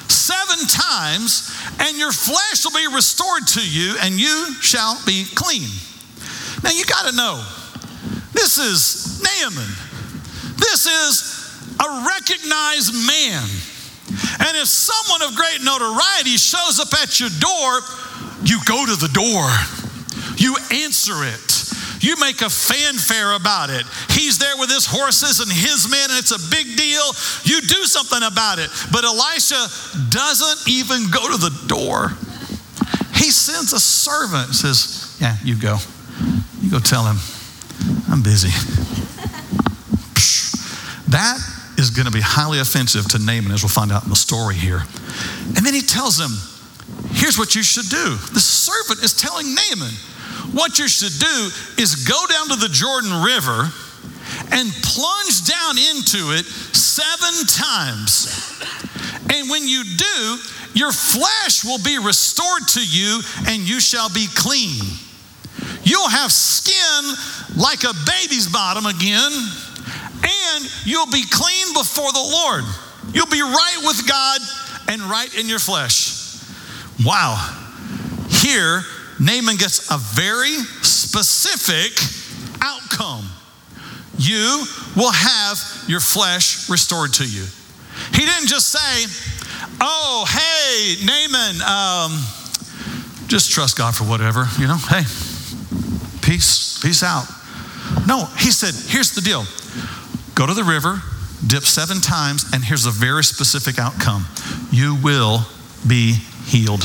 seven 0.09 0.67
times, 0.67 1.55
and 1.79 1.97
your 1.97 2.13
flesh 2.13 2.65
will 2.65 2.73
be 2.73 2.93
restored 2.93 3.47
to 3.49 3.61
you, 3.61 3.97
and 4.03 4.19
you 4.19 4.55
shall 4.61 4.99
be 5.07 5.25
clean. 5.35 5.69
Now 6.65 6.71
you 6.71 6.85
got 6.85 7.09
to 7.09 7.17
know, 7.17 7.45
this 8.33 8.59
is 8.59 9.23
Naaman. 9.23 9.71
This 10.59 10.87
is 10.87 11.77
a 11.79 12.05
recognized 12.07 12.95
man. 13.07 13.47
And 14.41 14.57
if 14.57 14.67
someone 14.67 15.23
of 15.29 15.37
great 15.37 15.63
notoriety 15.63 16.37
shows 16.37 16.81
up 16.81 16.93
at 17.01 17.21
your 17.21 17.31
door, 17.39 17.81
you 18.45 18.59
go 18.65 18.87
to 18.87 18.97
the 18.97 19.11
door, 19.13 19.49
you 20.37 20.57
answer 20.85 21.25
it. 21.25 21.78
You 22.01 22.17
make 22.21 22.43
a 22.43 22.51
fanfare 22.51 23.33
about 23.35 23.71
it. 23.71 23.85
He's 24.11 24.39
there 24.39 24.57
with 24.59 24.71
his 24.71 24.87
horses 24.87 25.41
and 25.41 25.51
his 25.51 25.91
men, 25.91 26.11
and 26.11 26.19
it's 26.19 26.33
a 26.33 26.51
big 26.51 26.77
deal. 26.77 27.03
You 27.45 27.61
do 27.61 27.85
something 27.85 28.23
about 28.23 28.59
it. 28.59 28.71
But 28.93 29.05
Elisha 29.05 29.67
doesn't 30.11 30.69
even 30.69 31.11
go 31.11 31.27
to 31.31 31.37
the 31.37 31.51
door. 31.67 32.13
He 33.15 33.31
sends 33.31 33.73
a 33.73 33.81
servant, 33.81 34.55
says, 34.55 35.17
Yeah, 35.21 35.37
you 35.43 35.57
go. 35.57 35.79
You 36.61 36.71
go 36.71 36.79
tell 36.79 37.05
him, 37.05 37.17
I'm 38.09 38.23
busy. 38.23 38.51
that 41.09 41.39
is 41.79 41.91
going 41.91 42.07
to 42.07 42.13
be 42.13 42.21
highly 42.21 42.59
offensive 42.59 43.09
to 43.09 43.19
Naaman, 43.19 43.53
as 43.53 43.63
we'll 43.63 43.71
find 43.71 43.91
out 43.91 44.05
in 44.05 44.11
the 44.11 44.17
story 44.17 44.55
here. 44.55 44.83
And 45.57 45.67
then 45.67 45.75
he 45.75 45.83
tells 45.83 46.19
him, 46.19 46.31
Here's 47.11 47.39
what 47.39 47.55
you 47.55 47.63
should 47.63 47.89
do. 47.89 48.15
The 48.33 48.41
servant 48.41 49.03
is 49.03 49.13
telling 49.13 49.55
Naaman, 49.55 49.95
what 50.53 50.79
you 50.79 50.89
should 50.89 51.19
do 51.19 51.51
is 51.83 52.09
go 52.09 52.27
down 52.27 52.49
to 52.49 52.57
the 52.57 52.69
Jordan 52.69 53.23
River 53.23 53.71
and 54.53 54.73
plunge 54.83 55.47
down 55.47 55.77
into 55.79 56.33
it 56.33 56.45
seven 56.45 57.47
times. 57.47 58.61
And 59.31 59.51
when 59.51 59.67
you 59.67 59.85
do, 59.85 60.39
your 60.75 60.93
flesh 60.93 61.65
will 61.65 61.83
be 61.83 61.99
restored 61.99 62.69
to 62.69 62.81
you 62.85 63.21
and 63.47 63.69
you 63.69 63.81
shall 63.81 64.09
be 64.09 64.27
clean. 64.35 64.81
You'll 65.83 66.09
have 66.09 66.33
skin 66.33 67.15
like 67.57 67.85
a 67.85 67.95
baby's 68.07 68.47
bottom 68.47 68.87
again, 68.87 69.33
and 69.33 70.71
you'll 70.85 71.11
be 71.11 71.25
clean 71.31 71.73
before 71.75 72.13
the 72.13 72.19
Lord. 72.19 72.65
You'll 73.13 73.27
be 73.27 73.43
right 73.43 73.79
with 73.83 74.07
God 74.07 74.41
and 74.89 75.03
right 75.03 75.35
in 75.39 75.49
your 75.49 75.59
flesh. 75.59 76.43
Wow. 77.05 77.37
Here, 78.29 78.83
Naaman 79.21 79.57
gets 79.57 79.91
a 79.91 79.99
very 79.99 80.55
specific 80.83 81.93
outcome. 82.63 83.25
You 84.19 84.65
will 84.97 85.13
have 85.13 85.59
your 85.89 86.01
flesh 86.01 86.69
restored 86.69 87.15
to 87.15 87.25
you. 87.25 87.45
He 88.13 88.25
didn't 88.25 88.49
just 88.49 88.69
say, 88.69 89.07
Oh, 89.81 90.25
hey, 90.29 91.05
Naaman, 91.05 91.63
um, 91.63 92.19
just 93.29 93.51
trust 93.51 93.77
God 93.77 93.95
for 93.95 94.05
whatever, 94.05 94.47
you 94.59 94.67
know, 94.67 94.77
hey, 94.77 95.03
peace, 96.23 96.79
peace 96.83 97.03
out. 97.03 97.27
No, 98.07 98.25
he 98.39 98.51
said, 98.51 98.75
Here's 98.91 99.15
the 99.15 99.21
deal 99.21 99.45
go 100.35 100.47
to 100.47 100.55
the 100.55 100.65
river, 100.65 101.03
dip 101.47 101.65
seven 101.65 102.01
times, 102.01 102.45
and 102.53 102.65
here's 102.65 102.87
a 102.87 102.91
very 102.91 103.25
specific 103.25 103.79
outcome 103.79 104.27
you 104.71 104.97
will 105.03 105.41
be 105.87 106.13
healed. 106.47 106.85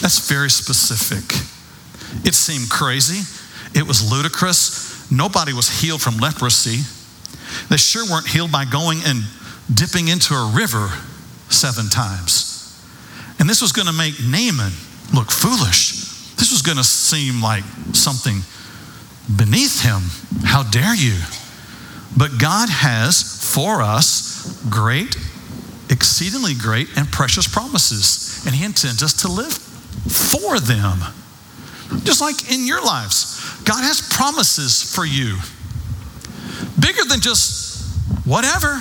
That's 0.00 0.28
very 0.28 0.50
specific. 0.50 1.24
It 2.26 2.34
seemed 2.34 2.70
crazy, 2.70 3.22
it 3.74 3.86
was 3.86 4.10
ludicrous. 4.10 4.88
Nobody 5.10 5.52
was 5.52 5.68
healed 5.68 6.00
from 6.00 6.18
leprosy. 6.18 6.82
They 7.68 7.76
sure 7.76 8.04
weren't 8.08 8.28
healed 8.28 8.52
by 8.52 8.64
going 8.64 9.00
and 9.04 9.24
dipping 9.72 10.06
into 10.06 10.34
a 10.34 10.52
river 10.54 10.88
seven 11.48 11.88
times. 11.88 12.80
And 13.40 13.48
this 13.48 13.60
was 13.60 13.72
going 13.72 13.88
to 13.88 13.92
make 13.92 14.14
Naaman 14.22 14.72
look 15.12 15.32
foolish. 15.32 16.34
This 16.36 16.52
was 16.52 16.62
going 16.62 16.78
to 16.78 16.84
seem 16.84 17.42
like 17.42 17.64
something 17.92 18.42
beneath 19.36 19.82
him. 19.82 20.02
How 20.44 20.62
dare 20.62 20.94
you? 20.94 21.18
But 22.16 22.38
God 22.38 22.68
has 22.68 23.22
for 23.52 23.82
us 23.82 24.62
great, 24.68 25.16
exceedingly 25.90 26.54
great, 26.54 26.88
and 26.96 27.10
precious 27.10 27.46
promises. 27.46 28.44
And 28.46 28.54
He 28.54 28.64
intends 28.64 29.02
us 29.02 29.12
to 29.22 29.28
live 29.28 29.58
for 30.08 30.60
them. 30.60 30.98
Just 32.04 32.20
like 32.20 32.52
in 32.52 32.66
your 32.66 32.82
lives, 32.82 33.60
God 33.64 33.82
has 33.82 34.00
promises 34.14 34.82
for 34.82 35.04
you. 35.04 35.36
Bigger 36.80 37.04
than 37.04 37.20
just 37.20 37.98
whatever. 38.24 38.80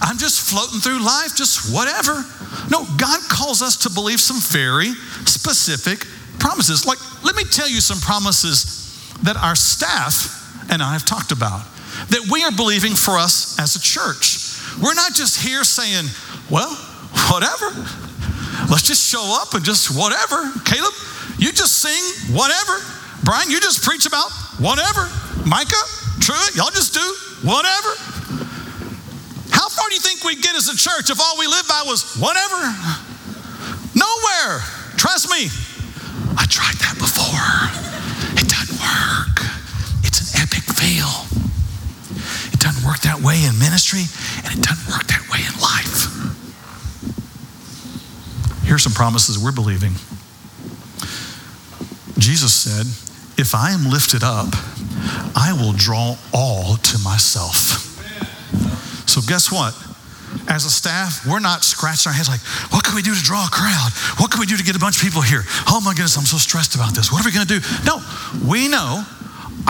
I'm 0.00 0.18
just 0.18 0.50
floating 0.50 0.80
through 0.80 1.04
life, 1.04 1.36
just 1.36 1.72
whatever. 1.72 2.24
No, 2.70 2.86
God 2.96 3.20
calls 3.28 3.62
us 3.62 3.76
to 3.78 3.90
believe 3.90 4.20
some 4.20 4.40
very 4.40 4.92
specific 5.26 6.06
promises. 6.38 6.86
Like, 6.86 6.98
let 7.24 7.36
me 7.36 7.44
tell 7.44 7.68
you 7.68 7.80
some 7.80 7.98
promises 7.98 9.14
that 9.22 9.36
our 9.36 9.56
staff 9.56 10.70
and 10.70 10.82
I 10.82 10.92
have 10.92 11.04
talked 11.04 11.32
about 11.32 11.64
that 12.10 12.28
we 12.30 12.42
are 12.42 12.52
believing 12.52 12.94
for 12.94 13.16
us 13.16 13.58
as 13.58 13.76
a 13.76 13.80
church. 13.80 14.58
We're 14.82 14.94
not 14.94 15.14
just 15.14 15.40
here 15.40 15.64
saying, 15.64 16.06
well, 16.50 16.74
whatever. 17.30 17.70
Let's 18.70 18.86
just 18.86 19.02
show 19.02 19.22
up 19.40 19.54
and 19.54 19.64
just 19.64 19.96
whatever. 19.96 20.50
Caleb, 20.64 20.94
you 21.38 21.52
just 21.52 21.80
sing 21.80 22.34
whatever. 22.34 22.78
Brian, 23.24 23.50
you 23.50 23.60
just 23.60 23.82
preach 23.82 24.06
about 24.06 24.30
whatever. 24.58 25.08
Micah, 25.46 25.84
Truett, 26.20 26.54
y'all 26.54 26.70
just 26.70 26.94
do 26.94 27.04
whatever. 27.42 27.92
How 29.50 29.68
far 29.68 29.88
do 29.88 29.94
you 29.94 30.00
think 30.00 30.24
we'd 30.24 30.42
get 30.42 30.54
as 30.54 30.68
a 30.68 30.76
church 30.76 31.10
if 31.10 31.20
all 31.20 31.38
we 31.38 31.46
lived 31.46 31.68
by 31.68 31.82
was 31.86 32.16
whatever? 32.16 32.60
Nowhere. 33.94 34.60
Trust 34.96 35.30
me. 35.30 35.48
I 36.36 36.46
tried 36.46 36.76
that 36.82 36.96
before. 36.98 37.48
It 38.38 38.48
doesn't 38.48 38.78
work. 38.78 39.36
It's 40.02 40.34
an 40.34 40.42
epic 40.42 40.64
fail. 40.64 41.26
It 42.52 42.60
doesn't 42.60 42.84
work 42.84 43.00
that 43.00 43.20
way 43.20 43.44
in 43.44 43.58
ministry, 43.58 44.04
and 44.44 44.58
it 44.58 44.62
doesn't 44.62 44.88
work 44.90 45.06
that 45.06 45.22
way 45.30 45.40
in 45.44 45.54
life. 45.60 46.13
Here's 48.64 48.82
some 48.82 48.92
promises 48.92 49.38
we're 49.38 49.52
believing. 49.52 49.92
Jesus 52.18 52.54
said, 52.54 52.86
If 53.38 53.54
I 53.54 53.70
am 53.70 53.90
lifted 53.90 54.22
up, 54.24 54.48
I 55.36 55.52
will 55.52 55.72
draw 55.72 56.16
all 56.32 56.76
to 56.76 56.98
myself. 56.98 57.92
So, 59.08 59.20
guess 59.20 59.52
what? 59.52 59.74
As 60.48 60.64
a 60.64 60.70
staff, 60.70 61.26
we're 61.26 61.40
not 61.40 61.62
scratching 61.62 62.10
our 62.10 62.14
heads 62.14 62.28
like, 62.28 62.40
what 62.72 62.84
can 62.84 62.94
we 62.94 63.02
do 63.02 63.14
to 63.14 63.22
draw 63.22 63.46
a 63.46 63.50
crowd? 63.50 63.92
What 64.18 64.30
can 64.30 64.40
we 64.40 64.46
do 64.46 64.56
to 64.56 64.64
get 64.64 64.74
a 64.74 64.78
bunch 64.78 64.96
of 64.96 65.02
people 65.02 65.22
here? 65.22 65.42
Oh 65.68 65.80
my 65.84 65.92
goodness, 65.92 66.16
I'm 66.18 66.24
so 66.24 66.38
stressed 66.38 66.74
about 66.74 66.94
this. 66.94 67.12
What 67.12 67.22
are 67.22 67.28
we 67.28 67.32
going 67.32 67.46
to 67.46 67.60
do? 67.60 67.66
No, 67.86 68.02
we 68.44 68.68
know 68.68 69.04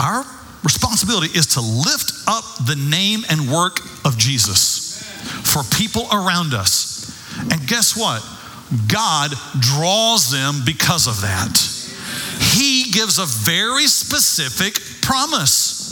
our 0.01 0.25
responsibility 0.63 1.37
is 1.37 1.45
to 1.53 1.61
lift 1.61 2.11
up 2.27 2.43
the 2.65 2.75
name 2.75 3.21
and 3.29 3.51
work 3.51 3.79
of 4.03 4.17
Jesus 4.17 5.03
for 5.43 5.63
people 5.77 6.07
around 6.11 6.53
us. 6.53 7.13
And 7.51 7.65
guess 7.67 7.95
what? 7.95 8.25
God 8.87 9.31
draws 9.59 10.31
them 10.31 10.61
because 10.65 11.07
of 11.07 11.21
that. 11.21 11.57
He 12.55 12.91
gives 12.91 13.19
a 13.19 13.25
very 13.25 13.87
specific 13.87 14.79
promise. 15.01 15.85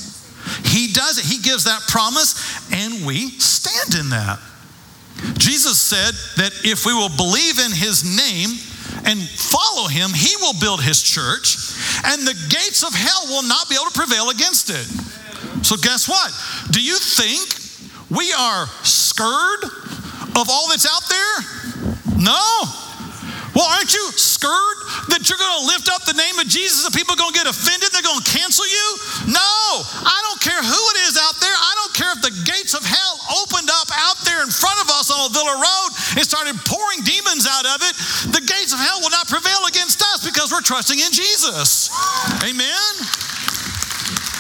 He 0.65 0.91
does 0.91 1.19
it. 1.19 1.25
He 1.25 1.41
gives 1.41 1.65
that 1.65 1.81
promise, 1.87 2.35
and 2.73 3.05
we 3.05 3.29
stand 3.39 3.99
in 3.99 4.09
that. 4.09 4.39
Jesus 5.37 5.79
said 5.79 6.13
that 6.41 6.51
if 6.65 6.85
we 6.85 6.93
will 6.93 7.15
believe 7.15 7.59
in 7.59 7.71
his 7.71 8.03
name 8.03 8.49
and 9.05 9.21
follow 9.21 9.87
him, 9.87 10.09
he 10.11 10.35
will 10.37 10.59
build 10.59 10.81
his 10.81 11.01
church, 11.01 11.55
and 12.05 12.27
the 12.27 12.35
gates 12.49 12.83
of 12.83 12.93
hell 12.93 13.27
will 13.27 13.47
not 13.47 13.69
be 13.69 13.75
able 13.75 13.89
to 13.91 13.99
prevail 13.99 14.29
against 14.29 14.69
it. 14.69 14.87
So, 15.65 15.77
guess 15.77 16.09
what? 16.09 16.33
Do 16.71 16.81
you 16.81 16.97
think 16.97 17.55
we 18.09 18.33
are 18.33 18.67
scared 18.83 19.63
of 20.35 20.49
all 20.49 20.67
that's 20.69 20.87
out 20.89 21.07
there? 21.07 21.72
No. 22.17 22.45
Well, 23.53 23.69
aren't 23.69 23.93
you 23.93 24.01
scared 24.17 25.13
that 25.13 25.29
you're 25.29 25.37
going 25.37 25.57
to 25.61 25.65
lift 25.69 25.85
up 25.93 26.01
the 26.09 26.17
name 26.17 26.41
of 26.41 26.49
Jesus 26.49 26.81
and 26.81 26.89
people 26.89 27.13
are 27.13 27.21
going 27.21 27.37
to 27.37 27.37
get 27.37 27.45
offended? 27.45 27.93
They're 27.93 28.01
going 28.01 28.17
to 28.17 28.31
cancel 28.33 28.65
you? 28.65 28.87
No, 29.29 29.53
I 30.01 30.17
don't 30.25 30.41
care 30.41 30.57
who 30.57 30.81
it 30.97 30.97
is 31.05 31.21
out 31.21 31.37
there. 31.37 31.53
I 31.53 31.73
don't 31.77 31.93
care 31.93 32.11
if 32.17 32.21
the 32.25 32.33
gates 32.49 32.73
of 32.73 32.81
hell 32.81 33.21
opened 33.45 33.69
up 33.69 33.93
out 33.93 34.17
there 34.25 34.41
in 34.41 34.49
front 34.49 34.81
of 34.81 34.89
us 34.89 35.13
on 35.13 35.21
a 35.21 35.29
Villa 35.29 35.53
Road 35.53 35.89
and 36.17 36.25
started 36.25 36.57
pouring 36.65 37.05
demons 37.05 37.45
out 37.45 37.69
of 37.77 37.85
it. 37.85 37.93
The 38.33 38.41
gates 38.41 38.73
of 38.73 38.81
hell 38.81 38.97
will 39.05 39.13
not 39.13 39.29
prevail 39.29 39.69
against 39.69 40.01
us 40.01 40.25
because 40.25 40.49
we're 40.49 40.65
trusting 40.65 40.97
in 40.97 41.13
Jesus. 41.13 41.93
Amen? 42.41 42.91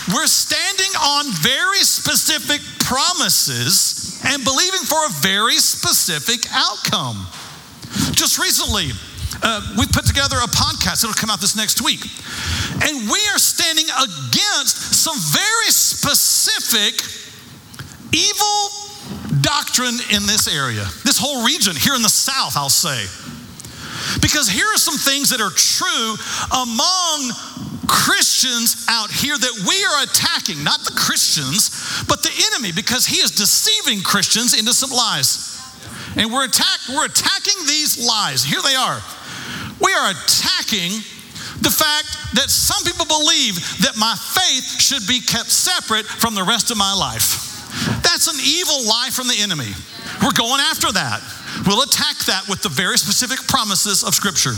We're 0.09 0.25
standing 0.25 0.89
on 0.97 1.29
very 1.37 1.85
specific 1.85 2.65
promises 2.81 4.17
and 4.25 4.43
believing 4.43 4.81
for 4.89 5.05
a 5.05 5.13
very 5.21 5.61
specific 5.61 6.49
outcome. 6.49 7.29
Just 8.13 8.39
recently, 8.39 8.91
uh, 9.41 9.75
we 9.77 9.85
put 9.87 10.05
together 10.05 10.37
a 10.37 10.47
podcast. 10.47 11.03
It'll 11.03 11.13
come 11.13 11.29
out 11.29 11.41
this 11.41 11.55
next 11.55 11.81
week. 11.81 12.01
And 12.83 13.09
we 13.09 13.19
are 13.33 13.39
standing 13.39 13.85
against 13.85 15.03
some 15.03 15.17
very 15.17 15.69
specific 15.69 17.01
evil 18.13 19.41
doctrine 19.41 19.99
in 20.13 20.25
this 20.25 20.47
area, 20.47 20.85
this 21.03 21.17
whole 21.17 21.45
region, 21.45 21.75
here 21.75 21.95
in 21.95 22.01
the 22.01 22.09
South, 22.09 22.55
I'll 22.55 22.69
say. 22.69 23.05
Because 24.21 24.49
here 24.49 24.65
are 24.65 24.77
some 24.77 24.97
things 24.97 25.29
that 25.29 25.41
are 25.41 25.51
true 25.51 26.15
among 26.51 27.31
Christians 27.87 28.85
out 28.89 29.11
here 29.11 29.37
that 29.37 29.65
we 29.67 29.83
are 29.85 30.03
attacking, 30.03 30.63
not 30.63 30.81
the 30.81 30.93
Christians, 30.95 32.03
but 32.07 32.23
the 32.23 32.31
enemy, 32.51 32.71
because 32.71 33.05
he 33.05 33.17
is 33.17 33.31
deceiving 33.31 34.01
Christians 34.01 34.57
into 34.57 34.73
some 34.73 34.89
lies. 34.89 35.52
And 36.15 36.31
we're, 36.31 36.45
attack, 36.45 36.79
we're 36.89 37.05
attacking 37.05 37.65
these 37.65 38.05
lies. 38.05 38.43
Here 38.43 38.61
they 38.61 38.75
are. 38.75 39.01
We 39.81 39.93
are 39.93 40.11
attacking 40.11 40.91
the 41.61 41.73
fact 41.73 42.35
that 42.35 42.49
some 42.49 42.83
people 42.83 43.05
believe 43.05 43.55
that 43.81 43.95
my 43.97 44.15
faith 44.15 44.81
should 44.81 45.07
be 45.07 45.19
kept 45.19 45.49
separate 45.51 46.05
from 46.05 46.35
the 46.35 46.43
rest 46.43 46.71
of 46.71 46.77
my 46.77 46.93
life. 46.93 47.53
That's 48.03 48.27
an 48.27 48.39
evil 48.39 48.87
lie 48.87 49.09
from 49.11 49.27
the 49.27 49.39
enemy. 49.39 49.71
We're 50.21 50.37
going 50.37 50.61
after 50.61 50.91
that. 50.91 51.21
We'll 51.65 51.81
attack 51.81 52.17
that 52.25 52.45
with 52.49 52.61
the 52.61 52.69
very 52.69 52.97
specific 52.97 53.39
promises 53.47 54.03
of 54.03 54.13
Scripture. 54.13 54.53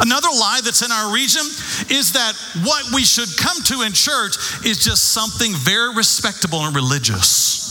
Another 0.00 0.28
lie 0.28 0.60
that's 0.64 0.82
in 0.82 0.90
our 0.90 1.12
region 1.12 1.42
is 1.90 2.12
that 2.12 2.34
what 2.64 2.84
we 2.92 3.04
should 3.04 3.28
come 3.36 3.62
to 3.64 3.82
in 3.82 3.92
church 3.92 4.36
is 4.64 4.82
just 4.82 5.12
something 5.12 5.54
very 5.54 5.94
respectable 5.94 6.64
and 6.66 6.74
religious. 6.74 7.61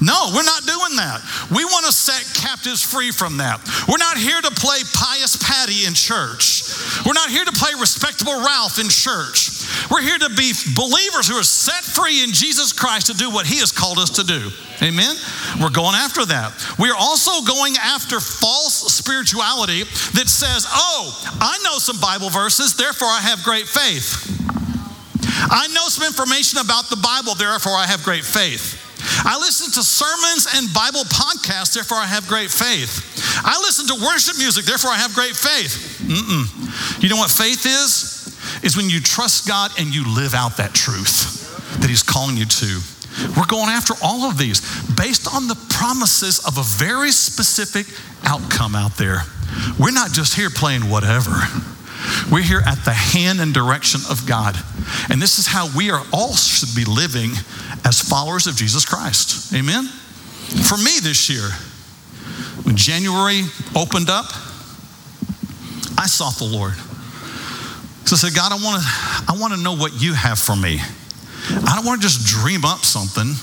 No, 0.00 0.30
we're 0.34 0.46
not 0.46 0.62
doing 0.62 0.94
that. 0.96 1.20
We 1.50 1.64
want 1.64 1.86
to 1.86 1.92
set 1.92 2.22
captives 2.38 2.82
free 2.82 3.10
from 3.10 3.38
that. 3.38 3.58
We're 3.88 3.98
not 3.98 4.16
here 4.16 4.40
to 4.40 4.50
play 4.50 4.78
pious 4.94 5.36
Patty 5.36 5.86
in 5.86 5.94
church. 5.94 6.70
We're 7.04 7.18
not 7.18 7.30
here 7.30 7.44
to 7.44 7.52
play 7.52 7.70
respectable 7.78 8.38
Ralph 8.38 8.78
in 8.78 8.88
church. 8.88 9.66
We're 9.90 10.02
here 10.02 10.18
to 10.18 10.30
be 10.30 10.52
believers 10.74 11.26
who 11.26 11.34
are 11.34 11.42
set 11.42 11.82
free 11.82 12.22
in 12.22 12.32
Jesus 12.32 12.72
Christ 12.72 13.06
to 13.06 13.14
do 13.14 13.30
what 13.30 13.46
He 13.46 13.58
has 13.58 13.72
called 13.72 13.98
us 13.98 14.10
to 14.22 14.24
do. 14.24 14.50
Amen? 14.82 15.16
We're 15.60 15.74
going 15.74 15.94
after 15.94 16.24
that. 16.26 16.54
We 16.78 16.90
are 16.90 16.98
also 16.98 17.42
going 17.42 17.74
after 17.76 18.20
false 18.20 18.94
spirituality 18.94 19.82
that 20.14 20.28
says, 20.28 20.66
oh, 20.70 21.10
I 21.40 21.58
know 21.64 21.78
some 21.78 21.98
Bible 21.98 22.30
verses, 22.30 22.74
therefore 22.74 23.08
I 23.08 23.20
have 23.20 23.42
great 23.42 23.66
faith. 23.66 24.30
I 25.50 25.66
know 25.68 25.88
some 25.88 26.06
information 26.06 26.58
about 26.58 26.88
the 26.88 26.96
Bible, 27.02 27.34
therefore 27.34 27.74
I 27.74 27.86
have 27.86 28.02
great 28.02 28.24
faith. 28.24 28.87
I 29.24 29.38
listen 29.38 29.70
to 29.72 29.82
sermons 29.82 30.46
and 30.54 30.72
Bible 30.74 31.04
podcasts, 31.04 31.74
therefore 31.74 31.98
I 31.98 32.06
have 32.06 32.26
great 32.26 32.50
faith. 32.50 33.02
I 33.44 33.58
listen 33.58 33.86
to 33.88 34.04
worship 34.04 34.38
music, 34.38 34.64
therefore 34.64 34.90
I 34.90 34.96
have 34.96 35.14
great 35.14 35.36
faith. 35.36 36.02
Mm-mm. 36.02 37.02
You 37.02 37.08
know 37.08 37.16
what 37.16 37.30
faith 37.30 37.66
is? 37.66 38.16
Is 38.62 38.76
when 38.76 38.88
you 38.90 39.00
trust 39.00 39.46
God 39.46 39.70
and 39.78 39.94
you 39.94 40.04
live 40.14 40.34
out 40.34 40.56
that 40.56 40.74
truth 40.74 41.46
that 41.80 41.88
He's 41.88 42.02
calling 42.02 42.36
you 42.36 42.46
to. 42.46 42.80
We're 43.36 43.46
going 43.46 43.68
after 43.68 43.94
all 44.02 44.30
of 44.30 44.38
these 44.38 44.60
based 44.94 45.26
on 45.32 45.48
the 45.48 45.56
promises 45.70 46.38
of 46.46 46.58
a 46.58 46.62
very 46.62 47.10
specific 47.10 47.86
outcome 48.24 48.74
out 48.74 48.96
there. 48.96 49.22
We're 49.78 49.92
not 49.92 50.12
just 50.12 50.34
here 50.34 50.50
playing 50.50 50.90
whatever. 50.90 51.30
We're 52.30 52.42
here 52.42 52.62
at 52.66 52.84
the 52.84 52.92
hand 52.92 53.40
and 53.40 53.52
direction 53.52 54.00
of 54.10 54.26
God. 54.26 54.56
And 55.10 55.20
this 55.20 55.38
is 55.38 55.46
how 55.46 55.68
we 55.76 55.90
are 55.90 56.02
all 56.12 56.34
should 56.34 56.74
be 56.74 56.84
living 56.84 57.30
as 57.84 58.00
followers 58.00 58.46
of 58.46 58.56
Jesus 58.56 58.84
Christ. 58.84 59.52
Amen? 59.54 59.84
For 59.84 60.76
me 60.76 61.00
this 61.02 61.28
year, 61.28 61.48
when 62.64 62.76
January 62.76 63.42
opened 63.74 64.10
up, 64.10 64.26
I 65.98 66.06
sought 66.06 66.36
the 66.38 66.44
Lord. 66.44 66.74
So 68.06 68.14
I 68.14 68.18
said, 68.18 68.34
God, 68.34 68.52
I 68.52 68.56
want 68.56 68.82
to 68.82 68.88
I 69.28 69.36
want 69.38 69.54
to 69.54 69.60
know 69.60 69.74
what 69.76 70.00
you 70.00 70.14
have 70.14 70.38
for 70.38 70.56
me. 70.56 70.80
I 70.80 71.76
don't 71.76 71.84
want 71.84 72.00
to 72.00 72.06
just 72.06 72.26
dream 72.26 72.64
up 72.64 72.80
something 72.80 73.34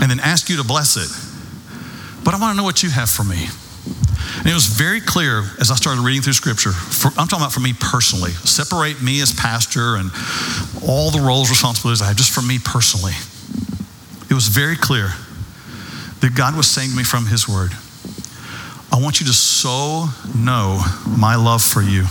and 0.00 0.10
then 0.10 0.20
ask 0.20 0.48
you 0.48 0.56
to 0.56 0.64
bless 0.64 0.96
it. 0.96 2.24
But 2.24 2.34
I 2.34 2.38
want 2.40 2.52
to 2.52 2.56
know 2.56 2.64
what 2.64 2.82
you 2.82 2.90
have 2.90 3.08
for 3.08 3.24
me. 3.24 3.46
And 4.42 4.50
it 4.50 4.54
was 4.54 4.66
very 4.66 5.00
clear 5.00 5.44
as 5.60 5.70
I 5.70 5.76
started 5.76 6.02
reading 6.02 6.20
through 6.20 6.32
scripture. 6.32 6.72
For, 6.72 7.08
I'm 7.16 7.28
talking 7.28 7.38
about 7.38 7.52
for 7.52 7.60
me 7.60 7.74
personally. 7.78 8.32
Separate 8.32 9.00
me 9.00 9.20
as 9.22 9.32
pastor 9.32 9.94
and 9.94 10.10
all 10.82 11.12
the 11.12 11.20
roles, 11.20 11.48
responsibilities 11.48 12.02
I 12.02 12.06
have, 12.08 12.16
just 12.16 12.34
for 12.34 12.42
me 12.42 12.58
personally. 12.58 13.12
It 14.28 14.34
was 14.34 14.48
very 14.48 14.74
clear 14.74 15.14
that 16.22 16.34
God 16.34 16.56
was 16.56 16.66
saying 16.66 16.90
to 16.90 16.96
me 16.96 17.04
from 17.04 17.26
His 17.26 17.48
Word, 17.48 17.70
I 18.90 19.00
want 19.00 19.20
you 19.20 19.26
to 19.26 19.32
so 19.32 20.06
know 20.36 20.82
my 21.06 21.36
love 21.36 21.62
for 21.62 21.80
you 21.80 22.02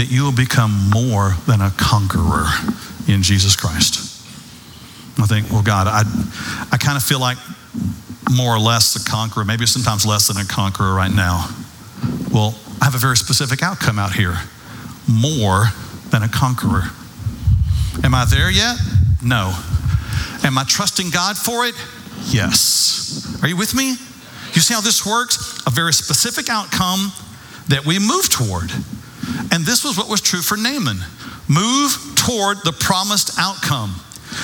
that 0.00 0.06
you 0.08 0.24
will 0.24 0.32
become 0.32 0.72
more 0.88 1.36
than 1.46 1.60
a 1.60 1.70
conqueror 1.76 2.46
in 3.06 3.22
Jesus 3.22 3.54
Christ. 3.54 4.00
I 5.18 5.26
think, 5.26 5.50
well, 5.50 5.62
God, 5.62 5.88
I, 5.88 6.04
I 6.72 6.78
kind 6.78 6.96
of 6.96 7.02
feel 7.02 7.20
like 7.20 7.36
more 8.30 8.54
or 8.54 8.58
less 8.58 8.96
a 8.96 9.04
conqueror, 9.10 9.44
maybe 9.44 9.66
sometimes 9.66 10.04
less 10.04 10.28
than 10.28 10.36
a 10.36 10.44
conqueror 10.44 10.94
right 10.94 11.12
now. 11.12 11.48
Well, 12.32 12.58
I 12.80 12.84
have 12.84 12.94
a 12.94 12.98
very 12.98 13.16
specific 13.16 13.62
outcome 13.62 13.98
out 13.98 14.12
here 14.12 14.36
more 15.10 15.66
than 16.10 16.22
a 16.22 16.28
conqueror. 16.28 16.82
Am 18.04 18.14
I 18.14 18.24
there 18.26 18.50
yet? 18.50 18.76
No. 19.22 19.54
Am 20.44 20.58
I 20.58 20.64
trusting 20.64 21.10
God 21.10 21.36
for 21.36 21.66
it? 21.66 21.74
Yes. 22.26 23.38
Are 23.42 23.48
you 23.48 23.56
with 23.56 23.74
me? 23.74 23.90
You 24.52 24.60
see 24.60 24.74
how 24.74 24.80
this 24.80 25.04
works? 25.04 25.62
A 25.66 25.70
very 25.70 25.92
specific 25.92 26.48
outcome 26.48 27.12
that 27.68 27.84
we 27.84 27.98
move 27.98 28.28
toward. 28.28 28.70
And 29.52 29.64
this 29.64 29.84
was 29.84 29.96
what 29.96 30.08
was 30.08 30.20
true 30.20 30.40
for 30.40 30.56
Naaman 30.56 30.98
move 31.48 31.96
toward 32.14 32.58
the 32.64 32.72
promised 32.72 33.38
outcome. 33.38 33.94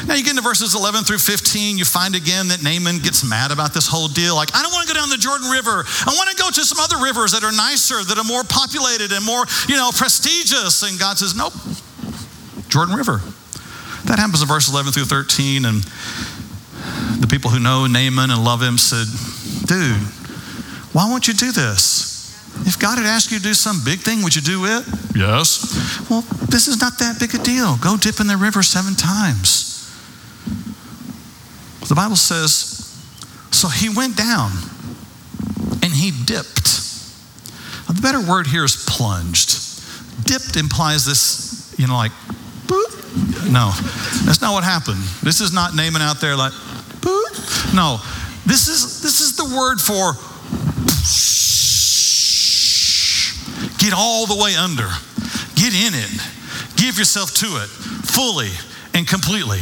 Now 0.06 0.14
you 0.14 0.22
get 0.22 0.30
into 0.30 0.42
verses 0.42 0.74
11 0.74 1.04
through 1.04 1.18
15, 1.18 1.78
you 1.78 1.84
find 1.84 2.14
again 2.14 2.48
that 2.48 2.62
Naaman 2.62 2.98
gets 2.98 3.24
mad 3.24 3.50
about 3.50 3.72
this 3.72 3.88
whole 3.88 4.08
deal. 4.08 4.36
Like, 4.36 4.54
I 4.54 4.62
don't 4.62 4.72
want 4.72 4.86
to 4.86 4.92
go 4.92 5.00
down 5.00 5.08
the 5.08 5.16
Jordan 5.16 5.48
River. 5.48 5.84
I 5.84 6.12
want 6.12 6.28
to 6.30 6.36
go 6.36 6.50
to 6.50 6.62
some 6.64 6.78
other 6.78 7.02
rivers 7.02 7.32
that 7.32 7.42
are 7.42 7.52
nicer, 7.52 8.04
that 8.04 8.18
are 8.18 8.28
more 8.28 8.44
populated 8.44 9.12
and 9.12 9.24
more, 9.24 9.44
you 9.68 9.76
know, 9.76 9.90
prestigious. 9.96 10.84
And 10.84 11.00
God 11.00 11.16
says, 11.16 11.34
nope, 11.34 11.54
Jordan 12.68 12.94
River. 12.94 13.24
That 14.04 14.18
happens 14.20 14.42
in 14.42 14.48
verse 14.48 14.68
11 14.68 14.92
through 14.92 15.08
13. 15.08 15.64
And 15.64 15.80
the 17.20 17.26
people 17.26 17.50
who 17.50 17.58
know 17.58 17.86
Naaman 17.86 18.30
and 18.30 18.44
love 18.44 18.60
him 18.60 18.76
said, 18.76 19.08
dude, 19.64 19.96
why 20.92 21.08
won't 21.08 21.26
you 21.26 21.34
do 21.34 21.50
this? 21.50 22.12
If 22.66 22.78
God 22.78 22.98
had 22.98 23.06
asked 23.06 23.32
you 23.32 23.38
to 23.38 23.42
do 23.42 23.54
some 23.54 23.80
big 23.84 24.00
thing, 24.00 24.22
would 24.22 24.36
you 24.36 24.42
do 24.42 24.66
it? 24.66 24.84
Yes. 25.16 26.06
Well, 26.08 26.20
this 26.52 26.68
is 26.68 26.80
not 26.80 26.98
that 26.98 27.18
big 27.18 27.34
a 27.34 27.42
deal. 27.42 27.76
Go 27.78 27.96
dip 27.96 28.20
in 28.20 28.26
the 28.26 28.36
river 28.36 28.62
seven 28.62 28.94
times. 28.94 29.63
The 31.88 31.94
Bible 31.94 32.16
says, 32.16 32.80
so 33.50 33.68
he 33.68 33.88
went 33.88 34.16
down 34.16 34.50
and 35.82 35.92
he 35.92 36.10
dipped. 36.24 36.64
The 37.86 38.00
better 38.00 38.20
word 38.20 38.46
here 38.46 38.64
is 38.64 38.84
plunged. 38.88 39.60
Dipped 40.26 40.56
implies 40.56 41.04
this, 41.04 41.74
you 41.78 41.86
know, 41.86 41.94
like, 41.94 42.12
boop. 42.66 43.50
No, 43.50 43.70
that's 44.24 44.40
not 44.40 44.52
what 44.52 44.64
happened. 44.64 45.02
This 45.22 45.40
is 45.40 45.52
not 45.52 45.74
Naaman 45.74 46.02
out 46.02 46.20
there 46.20 46.34
like, 46.34 46.52
boop. 47.00 47.74
No, 47.74 47.98
this 48.46 48.68
is 48.68 49.02
this 49.02 49.20
is 49.20 49.36
the 49.36 49.44
word 49.44 49.80
for 49.80 50.14
get 53.78 53.92
all 53.94 54.26
the 54.26 54.42
way 54.42 54.56
under, 54.56 54.88
get 55.54 55.74
in 55.74 55.94
it, 55.94 56.10
give 56.76 56.98
yourself 56.98 57.32
to 57.34 57.46
it 57.62 57.68
fully 57.68 58.50
and 58.94 59.06
completely. 59.06 59.60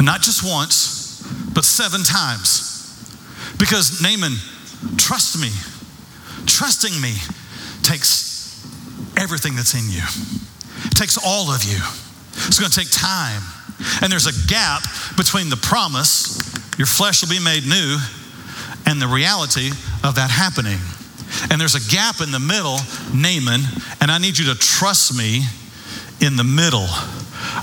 And 0.00 0.06
not 0.06 0.22
just 0.22 0.42
once, 0.42 1.20
but 1.52 1.62
seven 1.62 2.02
times. 2.02 2.88
Because 3.58 4.00
Naaman, 4.00 4.32
trust 4.96 5.38
me, 5.38 5.50
trusting 6.46 6.98
me 7.02 7.12
takes 7.82 8.64
everything 9.14 9.56
that's 9.56 9.74
in 9.74 9.90
you, 9.90 10.00
it 10.86 10.96
takes 10.96 11.18
all 11.22 11.52
of 11.52 11.64
you. 11.64 11.76
It's 12.48 12.58
going 12.58 12.70
to 12.70 12.78
take 12.80 12.90
time. 12.90 13.42
And 14.00 14.10
there's 14.10 14.26
a 14.26 14.48
gap 14.48 14.84
between 15.18 15.50
the 15.50 15.58
promise, 15.58 16.40
your 16.78 16.86
flesh 16.86 17.20
will 17.20 17.28
be 17.28 17.38
made 17.38 17.66
new, 17.66 17.98
and 18.86 19.02
the 19.02 19.06
reality 19.06 19.68
of 20.02 20.14
that 20.14 20.30
happening. 20.30 20.78
And 21.50 21.60
there's 21.60 21.74
a 21.74 21.90
gap 21.94 22.22
in 22.22 22.32
the 22.32 22.40
middle, 22.40 22.78
Naaman, 23.12 23.60
and 24.00 24.10
I 24.10 24.16
need 24.16 24.38
you 24.38 24.46
to 24.46 24.58
trust 24.58 25.14
me 25.14 25.42
in 26.22 26.36
the 26.36 26.44
middle. 26.44 26.88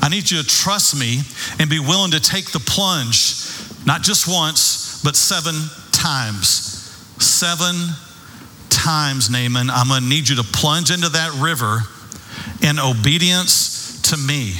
I 0.07 0.09
need 0.09 0.31
you 0.31 0.41
to 0.41 0.47
trust 0.47 0.97
me 0.97 1.19
and 1.59 1.69
be 1.69 1.79
willing 1.79 2.11
to 2.11 2.21
take 2.21 2.51
the 2.51 2.59
plunge, 2.59 3.43
not 3.85 4.03
just 4.03 4.25
once, 4.25 5.03
but 5.03 5.17
seven 5.17 5.53
times. 5.91 6.47
Seven 7.19 7.75
times, 8.69 9.29
Naaman, 9.29 9.69
I'm 9.69 9.89
going 9.89 10.03
to 10.03 10.07
need 10.07 10.29
you 10.29 10.37
to 10.37 10.43
plunge 10.43 10.91
into 10.91 11.09
that 11.09 11.33
river 11.43 11.79
in 12.65 12.79
obedience 12.79 14.01
to 14.03 14.15
me. 14.15 14.53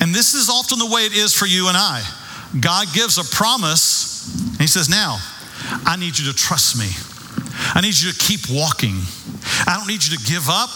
And 0.00 0.14
this 0.14 0.32
is 0.32 0.48
often 0.48 0.78
the 0.78 0.86
way 0.86 1.02
it 1.02 1.12
is 1.12 1.34
for 1.34 1.44
you 1.44 1.68
and 1.68 1.76
I. 1.76 2.02
God 2.58 2.86
gives 2.94 3.18
a 3.18 3.24
promise, 3.24 4.24
and 4.52 4.60
He 4.62 4.66
says, 4.66 4.88
Now, 4.88 5.18
I 5.84 5.96
need 5.98 6.18
you 6.18 6.32
to 6.32 6.34
trust 6.34 6.78
me. 6.78 6.88
I 7.74 7.82
need 7.82 8.00
you 8.00 8.10
to 8.10 8.18
keep 8.18 8.48
walking. 8.48 8.96
I 9.66 9.76
don't 9.76 9.86
need 9.86 10.02
you 10.02 10.16
to 10.16 10.24
give 10.24 10.48
up. 10.48 10.70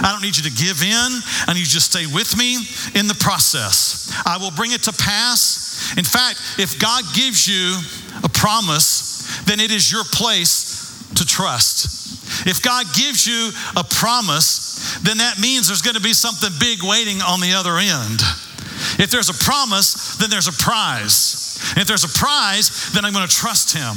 I 0.00 0.12
don't 0.12 0.22
need 0.22 0.36
you 0.36 0.44
to 0.44 0.56
give 0.56 0.82
in. 0.82 1.10
I 1.46 1.52
need 1.54 1.60
you 1.60 1.78
to 1.78 1.80
stay 1.80 2.06
with 2.06 2.36
me 2.38 2.56
in 2.98 3.06
the 3.08 3.18
process. 3.20 4.12
I 4.24 4.38
will 4.38 4.50
bring 4.50 4.72
it 4.72 4.82
to 4.84 4.92
pass. 4.92 5.92
In 5.96 6.04
fact, 6.04 6.40
if 6.58 6.78
God 6.78 7.04
gives 7.14 7.46
you 7.46 7.76
a 8.24 8.28
promise, 8.28 9.42
then 9.44 9.60
it 9.60 9.70
is 9.70 9.90
your 9.90 10.04
place 10.04 11.12
to 11.16 11.26
trust. 11.26 12.46
If 12.46 12.62
God 12.62 12.86
gives 12.94 13.26
you 13.26 13.50
a 13.76 13.84
promise, 13.84 14.98
then 15.02 15.18
that 15.18 15.38
means 15.38 15.68
there's 15.68 15.82
going 15.82 15.96
to 15.96 16.02
be 16.02 16.12
something 16.12 16.50
big 16.58 16.82
waiting 16.82 17.20
on 17.20 17.40
the 17.40 17.52
other 17.52 17.76
end. 17.76 18.20
If 18.98 19.10
there's 19.10 19.28
a 19.28 19.44
promise, 19.44 20.16
then 20.16 20.30
there's 20.30 20.48
a 20.48 20.52
prize. 20.52 21.58
If 21.76 21.86
there's 21.86 22.04
a 22.04 22.18
prize, 22.18 22.90
then 22.92 23.04
I'm 23.04 23.12
going 23.12 23.26
to 23.26 23.34
trust 23.34 23.72
him. 23.76 23.94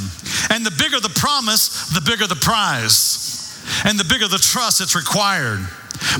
And 0.50 0.64
the 0.64 0.70
bigger 0.70 1.00
the 1.00 1.12
promise, 1.14 1.88
the 1.90 2.00
bigger 2.00 2.26
the 2.26 2.36
prize. 2.36 3.42
And 3.84 3.98
the 3.98 4.04
bigger 4.04 4.28
the 4.28 4.38
trust 4.38 4.78
that's 4.78 4.94
required. 4.94 5.66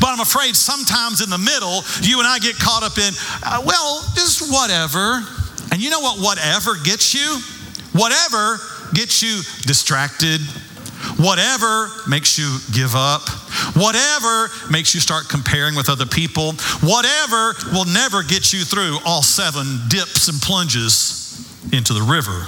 But 0.00 0.10
I'm 0.10 0.20
afraid 0.20 0.56
sometimes 0.56 1.20
in 1.20 1.30
the 1.30 1.38
middle, 1.38 1.82
you 2.02 2.18
and 2.18 2.28
I 2.28 2.38
get 2.38 2.56
caught 2.56 2.82
up 2.82 2.98
in, 2.98 3.12
uh, 3.44 3.62
well, 3.64 4.02
just 4.14 4.52
whatever. 4.52 5.22
And 5.72 5.82
you 5.82 5.90
know 5.90 6.00
what 6.00 6.18
whatever 6.20 6.76
gets 6.82 7.14
you? 7.14 7.38
Whatever 7.92 8.58
gets 8.94 9.22
you 9.22 9.42
distracted. 9.66 10.40
Whatever 11.18 11.88
makes 12.08 12.38
you 12.38 12.58
give 12.72 12.94
up. 12.94 13.28
Whatever 13.74 14.48
makes 14.70 14.94
you 14.94 15.00
start 15.00 15.28
comparing 15.28 15.74
with 15.74 15.88
other 15.88 16.06
people. 16.06 16.52
Whatever 16.82 17.54
will 17.72 17.84
never 17.84 18.22
get 18.22 18.52
you 18.52 18.64
through 18.64 18.98
all 19.04 19.22
seven 19.22 19.80
dips 19.88 20.28
and 20.28 20.40
plunges 20.40 21.22
into 21.72 21.92
the 21.92 22.02
river. 22.02 22.46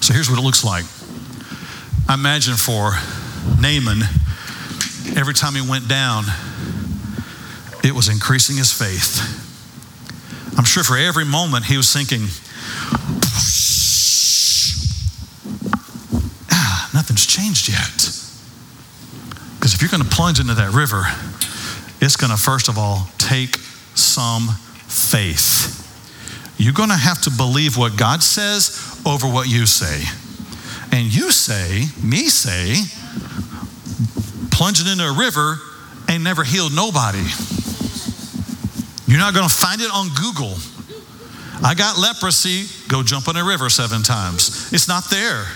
So 0.00 0.14
here's 0.14 0.30
what 0.30 0.38
it 0.38 0.42
looks 0.42 0.64
like. 0.64 0.84
I 2.08 2.14
imagine 2.14 2.54
for 2.54 2.92
Naaman, 3.60 4.00
every 5.16 5.34
time 5.34 5.54
he 5.54 5.60
went 5.68 5.88
down, 5.88 6.24
it 7.84 7.94
was 7.94 8.08
increasing 8.08 8.56
his 8.56 8.72
faith. 8.72 9.20
I'm 10.58 10.64
sure 10.64 10.82
for 10.82 10.96
every 10.96 11.24
moment 11.24 11.64
he 11.64 11.76
was 11.76 11.92
thinking, 11.92 12.22
ah, 16.50 16.90
nothing's 16.92 17.24
changed 17.24 17.68
yet. 17.68 17.94
Because 19.56 19.74
if 19.74 19.80
you're 19.80 19.90
going 19.90 20.02
to 20.02 20.14
plunge 20.14 20.40
into 20.40 20.54
that 20.54 20.72
river, 20.72 21.04
it's 22.00 22.16
going 22.16 22.30
to 22.30 22.36
first 22.36 22.68
of 22.68 22.78
all 22.78 23.08
take 23.18 23.56
some 23.94 24.48
faith. 24.86 25.84
You're 26.58 26.72
going 26.72 26.88
to 26.88 26.96
have 26.96 27.22
to 27.22 27.30
believe 27.30 27.76
what 27.76 27.96
God 27.96 28.22
says 28.22 29.00
over 29.06 29.26
what 29.26 29.48
you 29.48 29.66
say. 29.66 30.02
And 30.90 31.14
you 31.14 31.30
say, 31.30 31.84
me 32.02 32.28
say, 32.28 32.74
plunging 34.58 34.88
into 34.88 35.04
a 35.04 35.12
river 35.12 35.54
ain't 36.10 36.24
never 36.24 36.42
healed 36.42 36.74
nobody. 36.74 37.22
You're 39.06 39.22
not 39.22 39.32
going 39.32 39.48
to 39.48 39.54
find 39.54 39.80
it 39.80 39.88
on 39.94 40.08
Google. 40.18 40.58
I 41.62 41.74
got 41.78 41.96
leprosy, 41.96 42.66
go 42.88 43.04
jump 43.04 43.28
in 43.28 43.36
a 43.36 43.44
river 43.44 43.70
seven 43.70 44.02
times. 44.02 44.72
It's 44.72 44.88
not 44.88 45.04
there. 45.10 45.46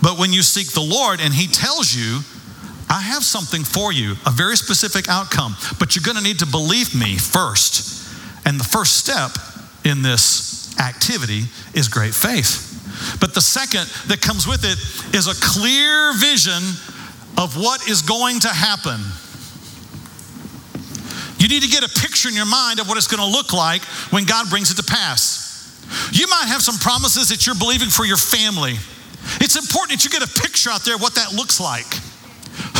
But 0.00 0.16
when 0.16 0.32
you 0.32 0.42
seek 0.42 0.70
the 0.70 0.80
Lord 0.80 1.18
and 1.20 1.34
He 1.34 1.48
tells 1.48 1.92
you, 1.92 2.20
I 2.88 3.00
have 3.00 3.24
something 3.24 3.64
for 3.64 3.92
you, 3.92 4.12
a 4.24 4.30
very 4.30 4.56
specific 4.56 5.08
outcome, 5.08 5.56
but 5.80 5.96
you're 5.96 6.06
going 6.06 6.16
to 6.16 6.22
need 6.22 6.38
to 6.38 6.46
believe 6.46 6.94
me 6.94 7.18
first. 7.18 8.06
And 8.46 8.60
the 8.60 8.64
first 8.64 8.96
step 8.96 9.32
in 9.84 10.02
this 10.02 10.78
activity 10.78 11.46
is 11.74 11.88
great 11.88 12.14
faith. 12.14 13.18
But 13.20 13.34
the 13.34 13.42
second 13.42 13.90
that 14.06 14.20
comes 14.22 14.46
with 14.46 14.62
it 14.62 14.78
is 15.16 15.26
a 15.26 15.34
clear 15.34 16.12
vision 16.14 16.62
of 17.38 17.56
what 17.56 17.88
is 17.88 18.02
going 18.02 18.40
to 18.40 18.48
happen. 18.48 18.98
You 21.38 21.46
need 21.46 21.62
to 21.62 21.70
get 21.70 21.86
a 21.86 22.00
picture 22.00 22.28
in 22.28 22.34
your 22.34 22.50
mind 22.50 22.80
of 22.80 22.88
what 22.88 22.98
it's 22.98 23.06
going 23.06 23.22
to 23.22 23.30
look 23.30 23.52
like 23.52 23.82
when 24.10 24.26
God 24.26 24.50
brings 24.50 24.70
it 24.70 24.76
to 24.76 24.82
pass. 24.82 25.46
You 26.12 26.26
might 26.26 26.50
have 26.50 26.60
some 26.60 26.76
promises 26.76 27.30
that 27.30 27.46
you're 27.46 27.54
believing 27.54 27.88
for 27.88 28.04
your 28.04 28.18
family. 28.18 28.74
It's 29.38 29.54
important 29.54 29.98
that 29.98 30.04
you 30.04 30.10
get 30.10 30.26
a 30.26 30.40
picture 30.42 30.68
out 30.68 30.84
there 30.84 30.96
of 30.96 31.00
what 31.00 31.14
that 31.14 31.32
looks 31.32 31.60
like. 31.60 31.86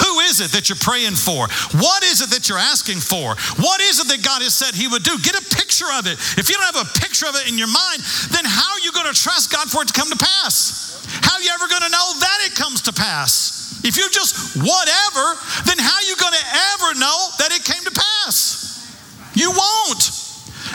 Who 0.03 0.19
is 0.27 0.43
it 0.43 0.51
that 0.59 0.69
you're 0.69 0.83
praying 0.83 1.15
for? 1.15 1.47
What 1.79 2.03
is 2.03 2.19
it 2.21 2.35
that 2.35 2.51
you're 2.51 2.59
asking 2.59 2.99
for? 2.99 3.39
What 3.63 3.81
is 3.81 4.03
it 4.03 4.11
that 4.11 4.27
God 4.27 4.43
has 4.43 4.59
said 4.59 4.75
He 4.75 4.91
would 4.91 5.07
do? 5.07 5.15
Get 5.23 5.39
a 5.39 5.45
picture 5.55 5.87
of 5.95 6.11
it. 6.11 6.19
If 6.35 6.51
you 6.51 6.59
don't 6.59 6.75
have 6.75 6.83
a 6.83 6.99
picture 6.99 7.31
of 7.31 7.39
it 7.39 7.47
in 7.47 7.55
your 7.55 7.71
mind, 7.71 8.03
then 8.35 8.43
how 8.43 8.75
are 8.75 8.83
you 8.83 8.91
going 8.91 9.07
to 9.07 9.15
trust 9.15 9.55
God 9.55 9.71
for 9.71 9.87
it 9.87 9.89
to 9.89 9.95
come 9.95 10.11
to 10.11 10.19
pass? 10.19 10.99
How 11.23 11.39
are 11.39 11.43
you 11.43 11.55
ever 11.55 11.71
going 11.71 11.87
to 11.87 11.95
know 11.95 12.09
that 12.19 12.39
it 12.51 12.59
comes 12.59 12.83
to 12.91 12.93
pass? 12.93 13.58
If 13.85 13.97
you're 13.97 14.11
just 14.11 14.57
whatever, 14.57 15.27
then 15.65 15.79
how 15.79 15.95
are 15.95 16.07
you 16.07 16.17
going 16.17 16.35
to 16.35 16.47
ever 16.75 16.99
know 16.99 17.19
that 17.39 17.53
it 17.53 17.65
came 17.65 17.83
to 17.85 17.95
pass? 17.95 18.67
You 19.35 19.51
won't. 19.51 20.11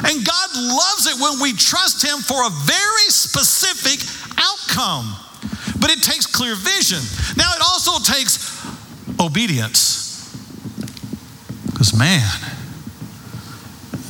And 0.06 0.26
God 0.26 0.50
loves 0.56 1.08
it 1.08 1.20
when 1.22 1.40
we 1.42 1.54
trust 1.54 2.04
Him 2.04 2.20
for 2.20 2.46
a 2.46 2.50
very 2.50 3.10
specific 3.10 4.00
outcome. 4.38 5.16
But 5.80 5.92
it 5.92 6.02
takes 6.02 6.26
clear 6.26 6.56
vision. 6.56 7.00
Now, 7.38 7.52
it 7.56 7.62
also 7.62 8.00
takes 8.00 8.40
obedience. 9.20 10.02
Because, 11.66 11.98
man, 11.98 12.26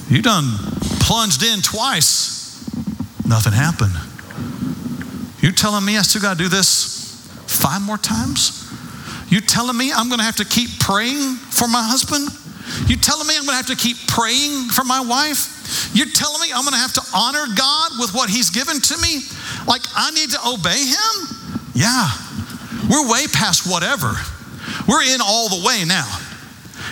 you 0.08 0.22
done 0.22 0.58
plunged 1.02 1.44
in 1.44 1.62
twice, 1.62 2.70
nothing 3.26 3.54
happened. 3.54 3.94
You 5.42 5.52
telling 5.52 5.84
me 5.84 5.98
I 5.98 6.04
still 6.04 6.22
got 6.22 6.38
to 6.38 6.44
do 6.44 6.50
this 6.50 7.28
five 7.48 7.82
more 7.82 7.98
times? 7.98 8.63
You 9.34 9.42
telling 9.42 9.76
me 9.76 9.92
I'm 9.92 10.10
going 10.10 10.20
to 10.20 10.26
have 10.30 10.36
to 10.36 10.46
keep 10.46 10.78
praying 10.78 11.42
for 11.50 11.68
my 11.68 11.82
husband? 11.82 12.30
You 12.86 13.02
telling 13.02 13.26
me 13.26 13.34
I'm 13.34 13.50
going 13.50 13.58
to 13.58 13.66
have 13.66 13.74
to 13.74 13.76
keep 13.76 13.98
praying 14.06 14.70
for 14.70 14.86
my 14.86 15.02
wife? 15.02 15.90
You're 15.98 16.14
telling 16.14 16.38
me 16.38 16.54
I'm 16.54 16.62
going 16.62 16.78
to 16.78 16.86
have 16.86 16.94
to 16.94 17.06
honor 17.18 17.50
God 17.58 17.98
with 17.98 18.14
what 18.14 18.30
He's 18.30 18.54
given 18.54 18.78
to 18.78 18.96
me? 19.02 19.26
Like 19.66 19.82
I 19.98 20.14
need 20.14 20.30
to 20.38 20.40
obey 20.46 20.78
Him? 20.86 21.14
Yeah. 21.74 22.14
We're 22.86 23.10
way 23.10 23.26
past 23.26 23.66
whatever. 23.66 24.14
We're 24.86 25.02
in 25.02 25.18
all 25.18 25.50
the 25.50 25.66
way 25.66 25.82
now. 25.82 26.06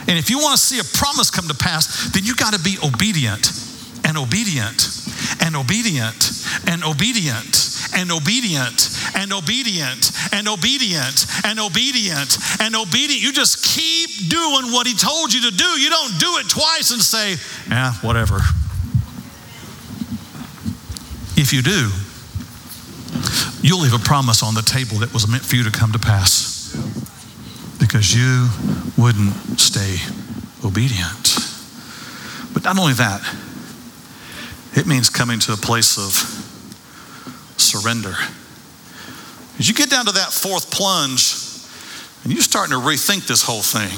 And 0.09 0.17
if 0.17 0.33
you 0.33 0.41
want 0.41 0.57
to 0.57 0.61
see 0.65 0.81
a 0.81 0.87
promise 0.97 1.29
come 1.29 1.45
to 1.45 1.53
pass, 1.53 2.09
then 2.09 2.25
you 2.25 2.33
got 2.33 2.57
to 2.57 2.59
be 2.65 2.81
obedient 2.81 3.53
and 4.01 4.17
obedient 4.17 4.89
and 5.45 5.53
obedient 5.53 6.17
and 6.65 6.81
obedient 6.81 7.60
and 7.93 8.11
obedient 8.11 8.89
and 9.15 9.33
obedient 9.33 10.11
and 10.33 10.47
obedient 10.47 11.25
and 11.43 11.59
obedient 11.59 12.37
and 12.59 12.75
obedient. 12.75 13.21
You 13.21 13.33
just 13.33 13.63
keep 13.63 14.29
doing 14.29 14.71
what 14.71 14.87
he 14.87 14.95
told 14.95 15.33
you 15.33 15.49
to 15.49 15.55
do. 15.55 15.69
You 15.79 15.89
don't 15.89 16.19
do 16.19 16.37
it 16.37 16.49
twice 16.49 16.91
and 16.91 17.01
say, 17.01 17.35
yeah, 17.69 17.93
whatever. 18.01 18.37
If 21.37 21.53
you 21.53 21.61
do, 21.61 21.89
you'll 23.61 23.81
leave 23.81 23.93
a 23.93 23.99
promise 23.99 24.43
on 24.43 24.53
the 24.53 24.61
table 24.61 24.97
that 24.99 25.13
was 25.13 25.27
meant 25.27 25.43
for 25.43 25.55
you 25.55 25.63
to 25.63 25.71
come 25.71 25.91
to 25.91 25.99
pass 25.99 26.75
because 27.79 28.13
you 28.15 28.47
wouldn't 28.97 29.59
stay 29.59 29.97
obedient. 30.63 31.35
But 32.53 32.63
not 32.63 32.77
only 32.77 32.93
that, 32.93 33.21
it 34.73 34.85
means 34.87 35.09
coming 35.09 35.39
to 35.39 35.53
a 35.53 35.57
place 35.57 35.97
of 35.97 36.30
surrender. 37.61 38.15
As 39.59 39.67
you 39.67 39.73
get 39.73 39.89
down 39.89 40.05
to 40.05 40.11
that 40.13 40.33
fourth 40.33 40.71
plunge, 40.71 41.51
and 42.23 42.33
you're 42.33 42.41
starting 42.41 42.73
to 42.73 42.81
rethink 42.81 43.27
this 43.27 43.41
whole 43.41 43.61
thing. 43.61 43.97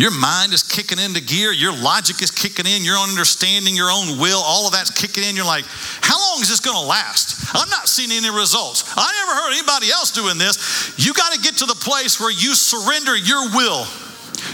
Your 0.00 0.12
mind 0.12 0.54
is 0.54 0.62
kicking 0.62 0.98
into 0.98 1.20
gear, 1.20 1.52
your 1.52 1.76
logic 1.76 2.22
is 2.22 2.30
kicking 2.30 2.64
in, 2.64 2.84
your 2.84 2.96
own 2.96 3.10
understanding, 3.10 3.76
your 3.76 3.90
own 3.90 4.18
will, 4.18 4.40
all 4.40 4.66
of 4.66 4.72
that's 4.72 4.90
kicking 4.90 5.24
in. 5.24 5.36
You're 5.36 5.44
like, 5.44 5.66
how 6.00 6.16
long 6.18 6.40
is 6.40 6.48
this 6.48 6.60
going 6.60 6.76
to 6.76 6.86
last? 6.86 7.54
I'm 7.54 7.68
not 7.68 7.86
seeing 7.86 8.10
any 8.10 8.30
results. 8.30 8.84
I 8.96 9.12
never 9.12 9.34
heard 9.42 9.52
anybody 9.52 9.90
else 9.90 10.10
doing 10.10 10.38
this. 10.38 10.94
You 10.96 11.12
got 11.12 11.34
to 11.34 11.40
get 11.40 11.58
to 11.58 11.66
the 11.66 11.74
place 11.74 12.18
where 12.18 12.30
you 12.30 12.54
surrender 12.54 13.14
your 13.14 13.50
will, 13.50 13.84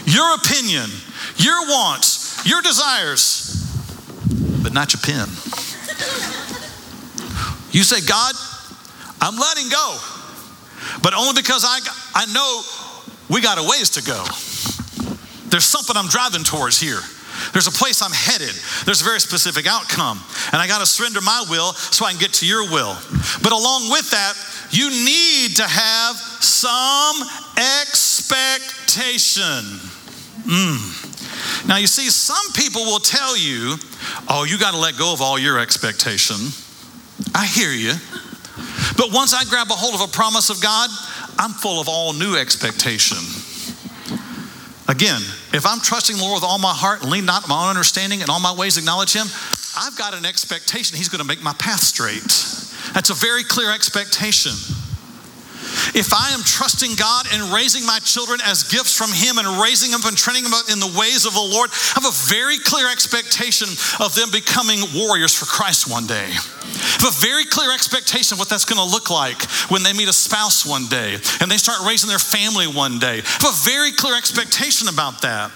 your 0.03 0.35
opinion, 0.35 0.89
your 1.37 1.61
wants, 1.67 2.43
your 2.45 2.61
desires, 2.61 3.55
but 4.61 4.73
not 4.73 4.91
your 4.91 5.01
pen. 5.01 5.29
You 7.77 7.83
say, 7.83 8.01
God, 8.01 8.33
I'm 9.21 9.37
letting 9.37 9.69
go, 9.69 9.99
but 11.03 11.13
only 11.13 11.39
because 11.39 11.63
I, 11.63 11.77
I 12.15 12.25
know 12.33 12.63
we 13.29 13.39
got 13.39 13.59
a 13.59 13.61
ways 13.61 13.91
to 13.91 14.01
go. 14.01 14.25
There's 15.51 15.65
something 15.65 15.95
I'm 15.95 16.07
driving 16.07 16.43
towards 16.43 16.81
here. 16.81 16.97
There's 17.53 17.67
a 17.67 17.71
place 17.71 18.01
I'm 18.01 18.09
headed. 18.09 18.55
There's 18.85 19.01
a 19.01 19.03
very 19.03 19.19
specific 19.19 19.67
outcome. 19.67 20.19
And 20.51 20.59
I 20.59 20.65
got 20.65 20.79
to 20.79 20.87
surrender 20.87 21.21
my 21.21 21.45
will 21.51 21.73
so 21.73 22.03
I 22.03 22.13
can 22.13 22.19
get 22.19 22.33
to 22.41 22.47
your 22.47 22.63
will. 22.63 22.97
But 23.43 23.51
along 23.51 23.91
with 23.91 24.09
that, 24.09 24.33
you 24.71 24.89
need 24.89 25.57
to 25.57 25.67
have 25.69 26.15
some 26.41 27.29
expectation. 27.77 29.77
Mm. 30.49 31.67
Now, 31.67 31.77
you 31.77 31.85
see, 31.85 32.09
some 32.09 32.53
people 32.53 32.85
will 32.85 32.97
tell 32.97 33.37
you, 33.37 33.77
oh, 34.27 34.45
you 34.49 34.57
got 34.57 34.71
to 34.71 34.79
let 34.79 34.97
go 34.97 35.13
of 35.13 35.21
all 35.21 35.37
your 35.37 35.59
expectation. 35.59 36.37
I 37.37 37.45
hear 37.45 37.69
you. 37.69 37.93
But 38.97 39.13
once 39.13 39.31
I 39.31 39.45
grab 39.45 39.67
a 39.69 39.73
hold 39.73 39.93
of 39.93 40.01
a 40.01 40.11
promise 40.11 40.49
of 40.49 40.59
God, 40.59 40.89
I'm 41.37 41.51
full 41.51 41.79
of 41.79 41.87
all 41.87 42.13
new 42.13 42.35
expectation. 42.35 43.19
Again, 44.89 45.21
if 45.53 45.67
I'm 45.67 45.79
trusting 45.79 46.17
the 46.17 46.23
Lord 46.23 46.41
with 46.41 46.43
all 46.43 46.57
my 46.57 46.73
heart 46.73 47.03
and 47.03 47.11
lean 47.11 47.25
not 47.25 47.43
on 47.43 47.49
my 47.49 47.63
own 47.65 47.69
understanding 47.69 48.21
and 48.21 48.31
all 48.31 48.39
my 48.39 48.55
ways 48.55 48.77
acknowledge 48.77 49.13
Him, 49.13 49.27
I've 49.77 49.95
got 49.95 50.15
an 50.15 50.25
expectation 50.25 50.97
He's 50.97 51.09
going 51.09 51.21
to 51.21 51.27
make 51.27 51.43
my 51.43 51.53
path 51.53 51.81
straight. 51.81 52.25
That's 52.95 53.11
a 53.11 53.13
very 53.13 53.43
clear 53.43 53.71
expectation. 53.71 54.53
If 55.93 56.13
I 56.13 56.31
am 56.33 56.43
trusting 56.43 56.95
God 56.95 57.27
and 57.31 57.53
raising 57.53 57.85
my 57.85 57.99
children 57.99 58.39
as 58.43 58.63
gifts 58.63 58.95
from 58.95 59.11
Him 59.11 59.37
and 59.37 59.61
raising 59.61 59.91
them 59.91 60.01
and 60.05 60.17
training 60.17 60.43
them 60.43 60.53
in 60.71 60.79
the 60.79 60.93
ways 60.97 61.25
of 61.25 61.33
the 61.33 61.39
Lord, 61.39 61.69
I 61.71 62.01
have 62.01 62.05
a 62.05 62.17
very 62.27 62.57
clear 62.57 62.89
expectation 62.91 63.67
of 63.99 64.15
them 64.15 64.31
becoming 64.31 64.79
warriors 64.93 65.35
for 65.35 65.45
Christ 65.45 65.89
one 65.89 66.07
day. 66.07 66.27
I 66.27 66.99
have 67.03 67.13
a 67.13 67.21
very 67.21 67.45
clear 67.45 67.73
expectation 67.73 68.35
of 68.35 68.39
what 68.39 68.49
that's 68.49 68.65
going 68.65 68.81
to 68.81 68.91
look 68.91 69.09
like 69.09 69.43
when 69.69 69.83
they 69.83 69.93
meet 69.93 70.09
a 70.09 70.13
spouse 70.13 70.65
one 70.65 70.87
day 70.87 71.17
and 71.41 71.49
they 71.49 71.57
start 71.57 71.85
raising 71.85 72.09
their 72.09 72.19
family 72.19 72.67
one 72.67 72.99
day. 72.99 73.21
I 73.23 73.45
have 73.45 73.53
a 73.53 73.63
very 73.63 73.91
clear 73.91 74.15
expectation 74.17 74.87
about 74.87 75.21
that. 75.21 75.51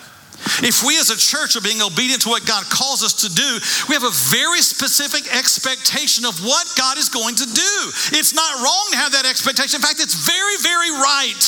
If 0.66 0.82
we 0.82 0.98
as 0.98 1.10
a 1.10 1.18
church 1.18 1.56
are 1.56 1.62
being 1.62 1.82
obedient 1.82 2.24
to 2.24 2.30
what 2.30 2.46
God 2.46 2.66
calls 2.70 3.04
us 3.06 3.26
to 3.26 3.30
do, 3.30 3.50
we 3.90 3.94
have 3.94 4.06
a 4.06 4.16
very 4.34 4.62
specific 4.62 5.30
expectation 5.34 6.26
of 6.26 6.42
what 6.44 6.66
God 6.78 6.98
is 6.98 7.10
going 7.10 7.36
to 7.36 7.46
do. 7.46 7.74
It's 8.18 8.34
not 8.34 8.62
wrong 8.62 8.86
to 8.92 8.98
have 8.98 9.14
that 9.14 9.26
expectation. 9.26 9.78
In 9.78 9.86
fact, 9.86 10.02
it's 10.02 10.18
very, 10.18 10.58
very 10.62 10.92
right. 10.98 11.42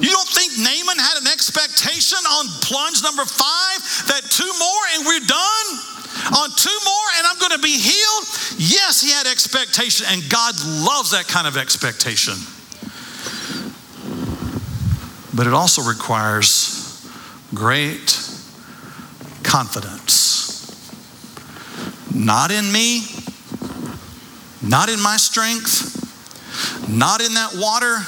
You 0.00 0.10
don't 0.12 0.28
think 0.28 0.56
Naaman 0.60 1.00
had 1.00 1.20
an 1.20 1.28
expectation 1.28 2.20
on 2.20 2.48
plunge 2.60 3.02
number 3.02 3.24
five 3.24 3.80
that 4.12 4.28
two 4.28 4.52
more 4.60 4.82
and 4.96 5.06
we're 5.06 5.24
done? 5.24 5.66
On 6.36 6.48
two 6.52 6.78
more 6.84 7.08
and 7.18 7.26
I'm 7.26 7.38
going 7.38 7.56
to 7.56 7.64
be 7.64 7.76
healed? 7.80 8.24
Yes, 8.58 9.00
he 9.00 9.10
had 9.10 9.26
expectation, 9.26 10.06
and 10.10 10.22
God 10.28 10.54
loves 10.64 11.10
that 11.12 11.26
kind 11.26 11.46
of 11.46 11.56
expectation. 11.56 12.34
But 15.34 15.46
it 15.46 15.54
also 15.54 15.82
requires 15.82 16.71
great 17.54 18.18
confidence. 19.42 20.40
Not 22.14 22.50
in 22.50 22.70
me, 22.72 23.04
not 24.62 24.88
in 24.88 25.00
my 25.02 25.16
strength, 25.16 25.98
not 26.88 27.20
in 27.20 27.34
that 27.34 27.54
water, 27.56 27.98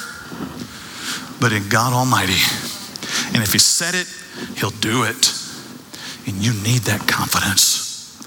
but 1.39 1.51
in 1.51 1.67
God 1.69 1.93
Almighty. 1.93 2.39
And 3.33 3.43
if 3.43 3.51
He 3.51 3.59
said 3.59 3.95
it, 3.95 4.07
He'll 4.57 4.69
do 4.69 5.03
it. 5.03 5.33
And 6.27 6.43
you 6.43 6.53
need 6.63 6.83
that 6.83 7.07
confidence. 7.07 8.17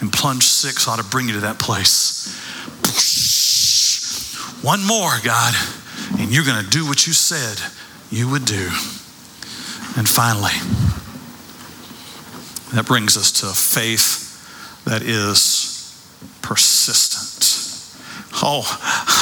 And 0.00 0.12
plunge 0.12 0.44
six 0.44 0.88
ought 0.88 0.98
to 0.98 1.04
bring 1.04 1.28
you 1.28 1.34
to 1.34 1.40
that 1.40 1.58
place. 1.58 2.34
One 4.62 4.84
more, 4.84 5.10
God, 5.22 5.54
and 6.18 6.32
you're 6.32 6.44
going 6.44 6.64
to 6.64 6.70
do 6.70 6.86
what 6.86 7.06
you 7.06 7.12
said 7.12 7.60
you 8.10 8.30
would 8.30 8.44
do. 8.44 8.70
And 9.96 10.08
finally, 10.08 10.52
that 12.74 12.86
brings 12.86 13.16
us 13.16 13.30
to 13.40 13.46
faith 13.46 14.84
that 14.84 15.02
is 15.02 15.74
persistent. 16.42 17.33
Oh, 18.44 18.60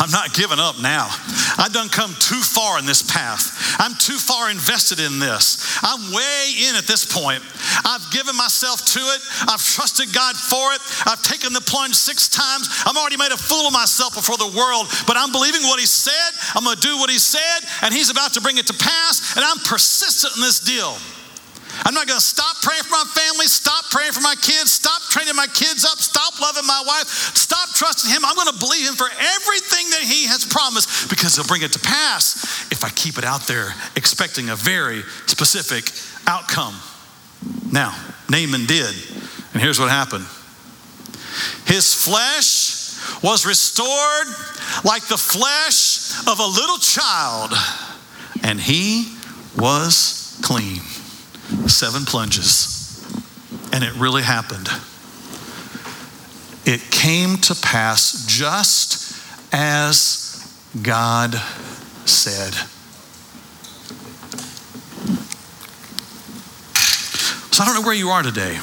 I'm 0.02 0.10
not 0.10 0.34
giving 0.34 0.58
up 0.58 0.82
now. 0.82 1.06
I've 1.54 1.72
done 1.72 1.88
come 1.88 2.10
too 2.18 2.42
far 2.42 2.80
in 2.80 2.86
this 2.86 3.06
path. 3.06 3.54
I'm 3.78 3.94
too 3.94 4.18
far 4.18 4.50
invested 4.50 4.98
in 4.98 5.20
this. 5.22 5.78
I'm 5.80 6.10
way 6.10 6.42
in 6.66 6.74
at 6.74 6.90
this 6.90 7.06
point. 7.06 7.38
I've 7.86 8.02
given 8.10 8.36
myself 8.36 8.84
to 8.84 8.98
it. 8.98 9.20
I've 9.46 9.62
trusted 9.62 10.12
God 10.12 10.34
for 10.34 10.74
it. 10.74 10.82
I've 11.06 11.22
taken 11.22 11.52
the 11.52 11.62
plunge 11.62 11.94
six 11.94 12.26
times. 12.28 12.66
I'm 12.84 12.98
already 12.98 13.16
made 13.16 13.30
a 13.30 13.38
fool 13.38 13.70
of 13.70 13.72
myself 13.72 14.14
before 14.14 14.36
the 14.36 14.50
world, 14.58 14.90
but 15.06 15.16
I'm 15.16 15.30
believing 15.30 15.62
what 15.70 15.78
He 15.78 15.86
said. 15.86 16.34
I'm 16.58 16.64
going 16.64 16.74
to 16.74 16.82
do 16.82 16.98
what 16.98 17.08
He 17.08 17.22
said, 17.22 17.62
and 17.82 17.94
He's 17.94 18.10
about 18.10 18.34
to 18.34 18.40
bring 18.40 18.58
it 18.58 18.66
to 18.66 18.74
pass, 18.74 19.36
and 19.36 19.44
I'm 19.44 19.62
persistent 19.62 20.34
in 20.34 20.42
this 20.42 20.58
deal. 20.58 20.98
I'm 21.84 21.94
not 21.94 22.06
going 22.06 22.18
to 22.18 22.24
stop 22.24 22.60
praying 22.62 22.82
for 22.84 22.92
my 22.92 23.04
family, 23.16 23.46
stop 23.46 23.90
praying 23.90 24.12
for 24.12 24.20
my 24.20 24.34
kids, 24.36 24.72
stop 24.72 25.02
training 25.10 25.34
my 25.34 25.46
kids 25.46 25.84
up, 25.84 25.98
stop 25.98 26.40
loving 26.40 26.66
my 26.66 26.82
wife, 26.86 27.08
stop 27.08 27.68
trusting 27.74 28.10
Him. 28.10 28.24
I'm 28.24 28.36
going 28.36 28.52
to 28.52 28.58
believe 28.58 28.86
Him 28.86 28.94
for 28.94 29.08
everything 29.08 29.90
that 29.90 30.04
He 30.04 30.26
has 30.26 30.44
promised 30.44 31.08
because 31.08 31.36
He'll 31.36 31.46
bring 31.46 31.62
it 31.62 31.72
to 31.72 31.80
pass 31.80 32.68
if 32.70 32.84
I 32.84 32.90
keep 32.90 33.18
it 33.18 33.24
out 33.24 33.46
there 33.46 33.74
expecting 33.96 34.50
a 34.50 34.56
very 34.56 35.02
specific 35.26 35.90
outcome. 36.26 36.74
Now, 37.72 37.96
Naaman 38.30 38.66
did, 38.66 38.94
and 39.52 39.60
here's 39.62 39.80
what 39.80 39.88
happened 39.88 40.26
his 41.66 41.94
flesh 41.94 42.82
was 43.22 43.46
restored 43.46 44.26
like 44.84 45.06
the 45.06 45.16
flesh 45.16 46.12
of 46.28 46.38
a 46.38 46.46
little 46.46 46.78
child, 46.78 47.52
and 48.42 48.60
he 48.60 49.16
was 49.56 50.38
clean 50.42 50.80
seven 51.68 52.04
plunges, 52.04 53.04
and 53.72 53.84
it 53.84 53.94
really 53.96 54.22
happened. 54.22 54.68
It 56.64 56.80
came 56.90 57.36
to 57.38 57.54
pass 57.54 58.26
just 58.26 59.18
as 59.52 60.62
God 60.80 61.34
said. 62.04 62.54
So 67.52 67.62
I 67.62 67.66
don't 67.66 67.74
know 67.74 67.82
where 67.82 67.94
you 67.94 68.08
are 68.08 68.22
today. 68.22 68.58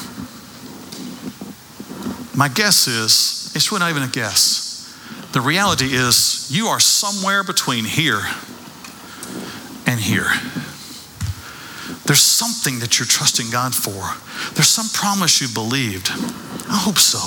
My 2.34 2.48
guess 2.48 2.88
is, 2.88 3.52
it's 3.54 3.70
really 3.70 3.80
not 3.80 3.90
even 3.90 4.02
a 4.02 4.08
guess. 4.08 4.68
The 5.32 5.40
reality 5.40 5.94
is, 5.94 6.48
you 6.50 6.66
are 6.66 6.80
somewhere 6.80 7.44
between 7.44 7.84
here 7.84 8.20
and 9.86 10.00
here. 10.00 10.30
There's 12.10 12.22
something 12.22 12.80
that 12.80 12.98
you're 12.98 13.06
trusting 13.06 13.50
God 13.50 13.72
for. 13.72 13.94
There's 14.54 14.66
some 14.66 14.88
promise 14.88 15.40
you 15.40 15.46
believed. 15.46 16.10
I 16.10 16.74
hope 16.82 16.98
so. 16.98 17.22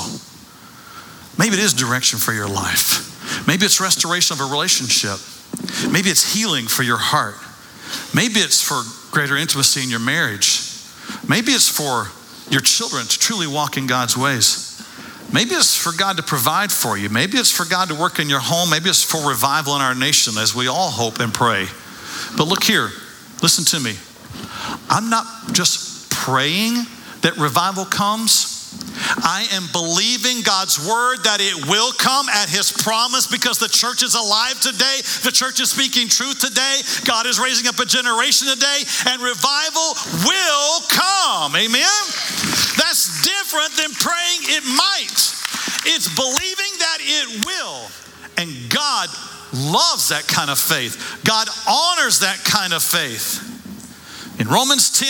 Maybe 1.39 1.53
it 1.53 1.63
is 1.63 1.71
direction 1.71 2.19
for 2.19 2.33
your 2.33 2.49
life. 2.49 3.47
Maybe 3.47 3.63
it's 3.63 3.79
restoration 3.79 4.33
of 4.33 4.41
a 4.41 4.51
relationship. 4.51 5.23
Maybe 5.89 6.09
it's 6.09 6.33
healing 6.33 6.67
for 6.67 6.83
your 6.83 6.97
heart. 6.97 7.35
Maybe 8.13 8.41
it's 8.41 8.61
for 8.61 8.83
greater 9.15 9.37
intimacy 9.37 9.83
in 9.83 9.89
your 9.89 10.01
marriage. 10.01 10.59
Maybe 11.29 11.53
it's 11.53 11.69
for 11.69 12.11
your 12.51 12.59
children 12.59 13.05
to 13.05 13.17
truly 13.17 13.47
walk 13.47 13.77
in 13.77 13.87
God's 13.87 14.17
ways. 14.17 14.83
Maybe 15.31 15.55
it's 15.55 15.77
for 15.77 15.97
God 15.97 16.17
to 16.17 16.23
provide 16.23 16.73
for 16.73 16.97
you. 16.97 17.07
Maybe 17.07 17.37
it's 17.37 17.55
for 17.55 17.63
God 17.63 17.87
to 17.87 17.95
work 17.95 18.19
in 18.19 18.27
your 18.27 18.41
home. 18.41 18.69
Maybe 18.69 18.89
it's 18.89 19.01
for 19.01 19.25
revival 19.25 19.77
in 19.77 19.81
our 19.81 19.95
nation 19.95 20.37
as 20.37 20.53
we 20.53 20.67
all 20.67 20.89
hope 20.89 21.21
and 21.21 21.33
pray. 21.33 21.67
But 22.35 22.49
look 22.49 22.65
here, 22.65 22.89
listen 23.41 23.63
to 23.63 23.79
me. 23.79 23.95
I'm 24.89 25.09
not 25.09 25.25
just 25.53 26.11
praying 26.11 26.85
that 27.21 27.37
revival 27.37 27.85
comes. 27.85 28.51
I 29.17 29.47
am 29.53 29.67
believing 29.71 30.41
God's 30.41 30.79
word 30.81 31.23
that 31.23 31.37
it 31.39 31.67
will 31.69 31.91
come 31.93 32.27
at 32.29 32.49
his 32.49 32.71
promise 32.71 33.27
because 33.27 33.59
the 33.59 33.67
church 33.67 34.01
is 34.03 34.15
alive 34.15 34.59
today. 34.59 35.01
The 35.23 35.31
church 35.31 35.59
is 35.59 35.69
speaking 35.69 36.07
truth 36.07 36.39
today. 36.39 36.81
God 37.05 37.25
is 37.25 37.39
raising 37.39 37.67
up 37.67 37.77
a 37.79 37.85
generation 37.85 38.49
today, 38.49 38.81
and 39.07 39.21
revival 39.21 39.87
will 40.25 40.73
come. 40.89 41.55
Amen? 41.55 42.01
That's 42.77 43.21
different 43.21 43.77
than 43.77 43.91
praying 43.93 44.41
it 44.57 44.65
might. 44.65 45.19
It's 45.85 46.09
believing 46.15 46.73
that 46.79 46.97
it 47.01 47.45
will. 47.45 47.87
And 48.37 48.49
God 48.69 49.09
loves 49.53 50.09
that 50.09 50.27
kind 50.27 50.49
of 50.49 50.57
faith. 50.57 51.21
God 51.23 51.47
honors 51.67 52.19
that 52.19 52.41
kind 52.43 52.73
of 52.73 52.81
faith. 52.81 53.52
In 54.39 54.47
Romans 54.47 54.89
10, 54.99 55.07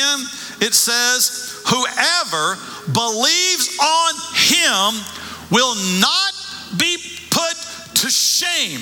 it 0.68 0.74
says, 0.74 1.62
Whoever 1.68 2.58
believes 2.92 3.78
on 3.80 4.14
him 4.36 5.04
will 5.50 5.76
not 6.00 6.34
be 6.78 6.98
put 7.30 7.56
to 7.96 8.10
shame. 8.10 8.82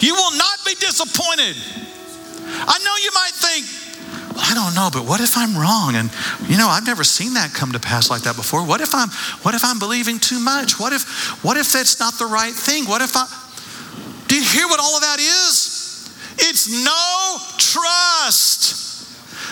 You 0.00 0.14
will 0.14 0.36
not 0.36 0.58
be 0.64 0.74
disappointed. 0.74 1.56
I 2.52 2.78
know 2.84 2.96
you 3.02 3.10
might 3.14 3.32
think, 3.32 3.66
I 4.36 4.54
don't 4.54 4.74
know, 4.74 4.90
but 4.92 5.08
what 5.08 5.20
if 5.20 5.36
I'm 5.36 5.56
wrong? 5.56 5.94
And 5.94 6.10
you 6.48 6.56
know, 6.56 6.68
I've 6.68 6.86
never 6.86 7.04
seen 7.04 7.34
that 7.34 7.52
come 7.52 7.72
to 7.72 7.80
pass 7.80 8.10
like 8.10 8.22
that 8.22 8.36
before. 8.36 8.64
What 8.64 8.80
if 8.80 8.94
I'm 8.94 9.08
what 9.42 9.54
if 9.54 9.64
I'm 9.64 9.78
believing 9.78 10.18
too 10.18 10.40
much? 10.40 10.78
What 10.78 10.92
if 10.92 11.44
what 11.44 11.56
if 11.56 11.72
that's 11.72 12.00
not 12.00 12.14
the 12.14 12.26
right 12.26 12.52
thing? 12.52 12.86
What 12.86 13.02
if 13.02 13.16
I 13.16 13.26
Do 14.28 14.36
you 14.36 14.42
hear 14.42 14.66
what 14.66 14.80
all 14.80 14.96
of 14.96 15.02
that 15.02 15.18
is? 15.18 16.10
It's 16.38 16.68
no 16.84 17.36
trust. 17.58 18.89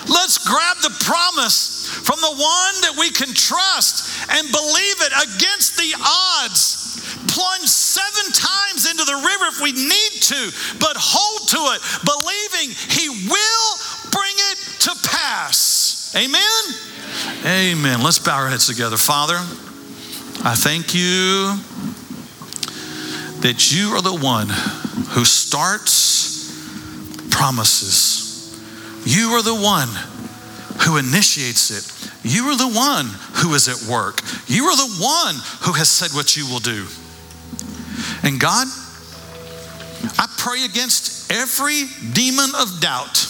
Let's 0.08 0.38
grab 0.38 0.76
the 0.82 0.96
promise 1.04 1.86
from 1.86 2.20
the 2.20 2.32
one 2.32 2.74
that 2.82 2.96
we 2.98 3.10
can 3.10 3.32
trust 3.34 4.08
and 4.30 4.50
believe 4.50 4.98
it 5.04 5.12
against 5.36 5.76
the 5.76 5.92
odds. 6.00 6.88
Plunge 7.28 7.68
seven 7.68 8.32
times 8.32 8.90
into 8.90 9.04
the 9.04 9.14
river 9.14 9.46
if 9.52 9.60
we 9.60 9.72
need 9.72 10.22
to, 10.32 10.52
but 10.80 10.96
hold 10.96 11.48
to 11.48 11.60
it, 11.76 11.80
believing 12.04 12.74
He 12.88 13.28
will 13.28 13.70
bring 14.10 14.34
it 14.52 14.58
to 14.80 14.92
pass. 15.08 16.14
Amen? 16.16 16.42
Amen. 17.44 18.02
Let's 18.02 18.18
bow 18.18 18.36
our 18.36 18.48
heads 18.48 18.66
together. 18.66 18.96
Father, 18.96 19.36
I 20.44 20.54
thank 20.54 20.94
you 20.94 21.56
that 23.40 23.72
you 23.72 23.90
are 23.90 24.02
the 24.02 24.16
one 24.16 24.48
who 25.10 25.24
starts 25.24 26.48
promises. 27.30 28.27
You 29.08 29.30
are 29.30 29.42
the 29.42 29.54
one 29.54 29.88
who 30.84 30.98
initiates 30.98 31.70
it. 31.72 32.10
You 32.22 32.44
are 32.50 32.56
the 32.58 32.68
one 32.68 33.06
who 33.40 33.54
is 33.54 33.66
at 33.66 33.90
work. 33.90 34.20
You 34.46 34.64
are 34.64 34.76
the 34.76 34.96
one 35.00 35.34
who 35.62 35.72
has 35.72 35.88
said 35.88 36.10
what 36.12 36.36
you 36.36 36.46
will 36.46 36.60
do. 36.60 36.84
And 38.22 38.38
God, 38.38 38.68
I 40.18 40.26
pray 40.36 40.66
against 40.66 41.32
every 41.32 41.84
demon 42.12 42.50
of 42.54 42.80
doubt. 42.80 43.24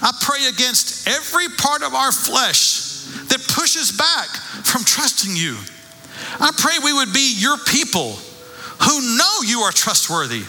I 0.00 0.10
pray 0.22 0.46
against 0.46 1.06
every 1.06 1.48
part 1.50 1.82
of 1.82 1.92
our 1.92 2.12
flesh 2.12 3.04
that 3.28 3.44
pushes 3.46 3.92
back 3.92 4.28
from 4.64 4.84
trusting 4.84 5.36
you. 5.36 5.58
I 6.40 6.50
pray 6.56 6.78
we 6.82 6.94
would 6.94 7.12
be 7.12 7.34
your 7.36 7.58
people 7.58 8.12
who 8.88 9.16
know 9.18 9.36
you 9.44 9.60
are 9.60 9.72
trustworthy. 9.72 10.44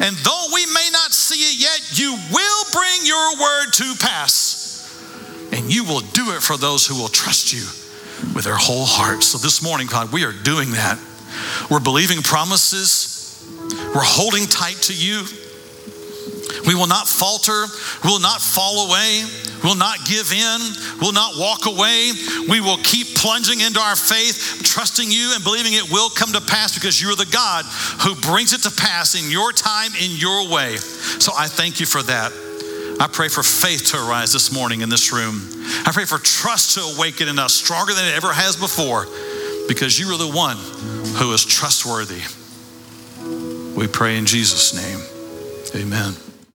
And 0.00 0.16
though 0.16 0.46
we 0.52 0.66
may 0.66 0.88
not 0.90 1.01
see 1.32 1.54
it 1.54 1.60
yet, 1.60 1.98
you 1.98 2.12
will 2.32 2.64
bring 2.72 3.04
your 3.04 3.40
word 3.40 3.72
to 3.72 3.94
pass 3.98 5.48
and 5.52 5.72
you 5.72 5.84
will 5.84 6.00
do 6.00 6.32
it 6.32 6.42
for 6.42 6.56
those 6.56 6.86
who 6.86 7.00
will 7.00 7.08
trust 7.08 7.52
you 7.52 7.64
with 8.34 8.44
their 8.44 8.56
whole 8.56 8.86
heart. 8.86 9.22
So 9.22 9.38
this 9.38 9.62
morning, 9.62 9.86
God, 9.86 10.12
we 10.12 10.24
are 10.24 10.32
doing 10.32 10.72
that. 10.72 10.98
We're 11.70 11.80
believing 11.80 12.22
promises, 12.22 13.44
we're 13.94 14.04
holding 14.04 14.46
tight 14.46 14.76
to 14.82 14.94
you. 14.94 15.24
We 16.66 16.74
will 16.74 16.86
not 16.86 17.08
falter, 17.08 17.66
we 18.04 18.10
will 18.10 18.20
not 18.20 18.40
fall 18.40 18.88
away, 18.88 19.24
we 19.62 19.68
will 19.68 19.76
not 19.76 20.04
give 20.04 20.32
in, 20.32 20.58
we 20.98 21.06
will 21.06 21.12
not 21.12 21.36
walk 21.36 21.66
away. 21.66 22.12
We 22.48 22.60
will 22.60 22.78
keep 22.78 23.14
plunging 23.16 23.60
into 23.60 23.80
our 23.80 23.96
faith, 23.96 24.60
trusting 24.64 25.10
you 25.10 25.32
and 25.34 25.44
believing 25.44 25.74
it 25.74 25.90
will 25.90 26.10
come 26.10 26.32
to 26.32 26.40
pass 26.40 26.74
because 26.74 27.00
you're 27.00 27.14
the 27.14 27.30
God 27.30 27.64
who 28.02 28.14
brings 28.16 28.52
it 28.52 28.62
to 28.62 28.70
pass 28.70 29.14
in 29.14 29.30
your 29.30 29.52
time, 29.52 29.92
in 30.00 30.10
your 30.16 30.50
way. 30.50 30.76
So 30.76 31.32
I 31.36 31.46
thank 31.46 31.78
you 31.78 31.86
for 31.86 32.02
that. 32.02 32.32
I 33.00 33.06
pray 33.06 33.28
for 33.28 33.42
faith 33.42 33.92
to 33.92 33.96
arise 33.96 34.32
this 34.32 34.52
morning 34.52 34.80
in 34.80 34.88
this 34.88 35.12
room. 35.12 35.40
I 35.86 35.90
pray 35.92 36.04
for 36.04 36.18
trust 36.18 36.74
to 36.74 36.80
awaken 36.96 37.28
in 37.28 37.38
us 37.38 37.54
stronger 37.54 37.94
than 37.94 38.04
it 38.04 38.14
ever 38.14 38.32
has 38.32 38.56
before 38.56 39.06
because 39.68 39.98
you 39.98 40.08
are 40.08 40.18
the 40.18 40.30
one 40.30 40.56
who 41.16 41.32
is 41.32 41.44
trustworthy. 41.44 42.22
We 43.76 43.86
pray 43.86 44.18
in 44.18 44.26
Jesus' 44.26 44.74
name. 44.74 45.82
Amen. 45.82 46.31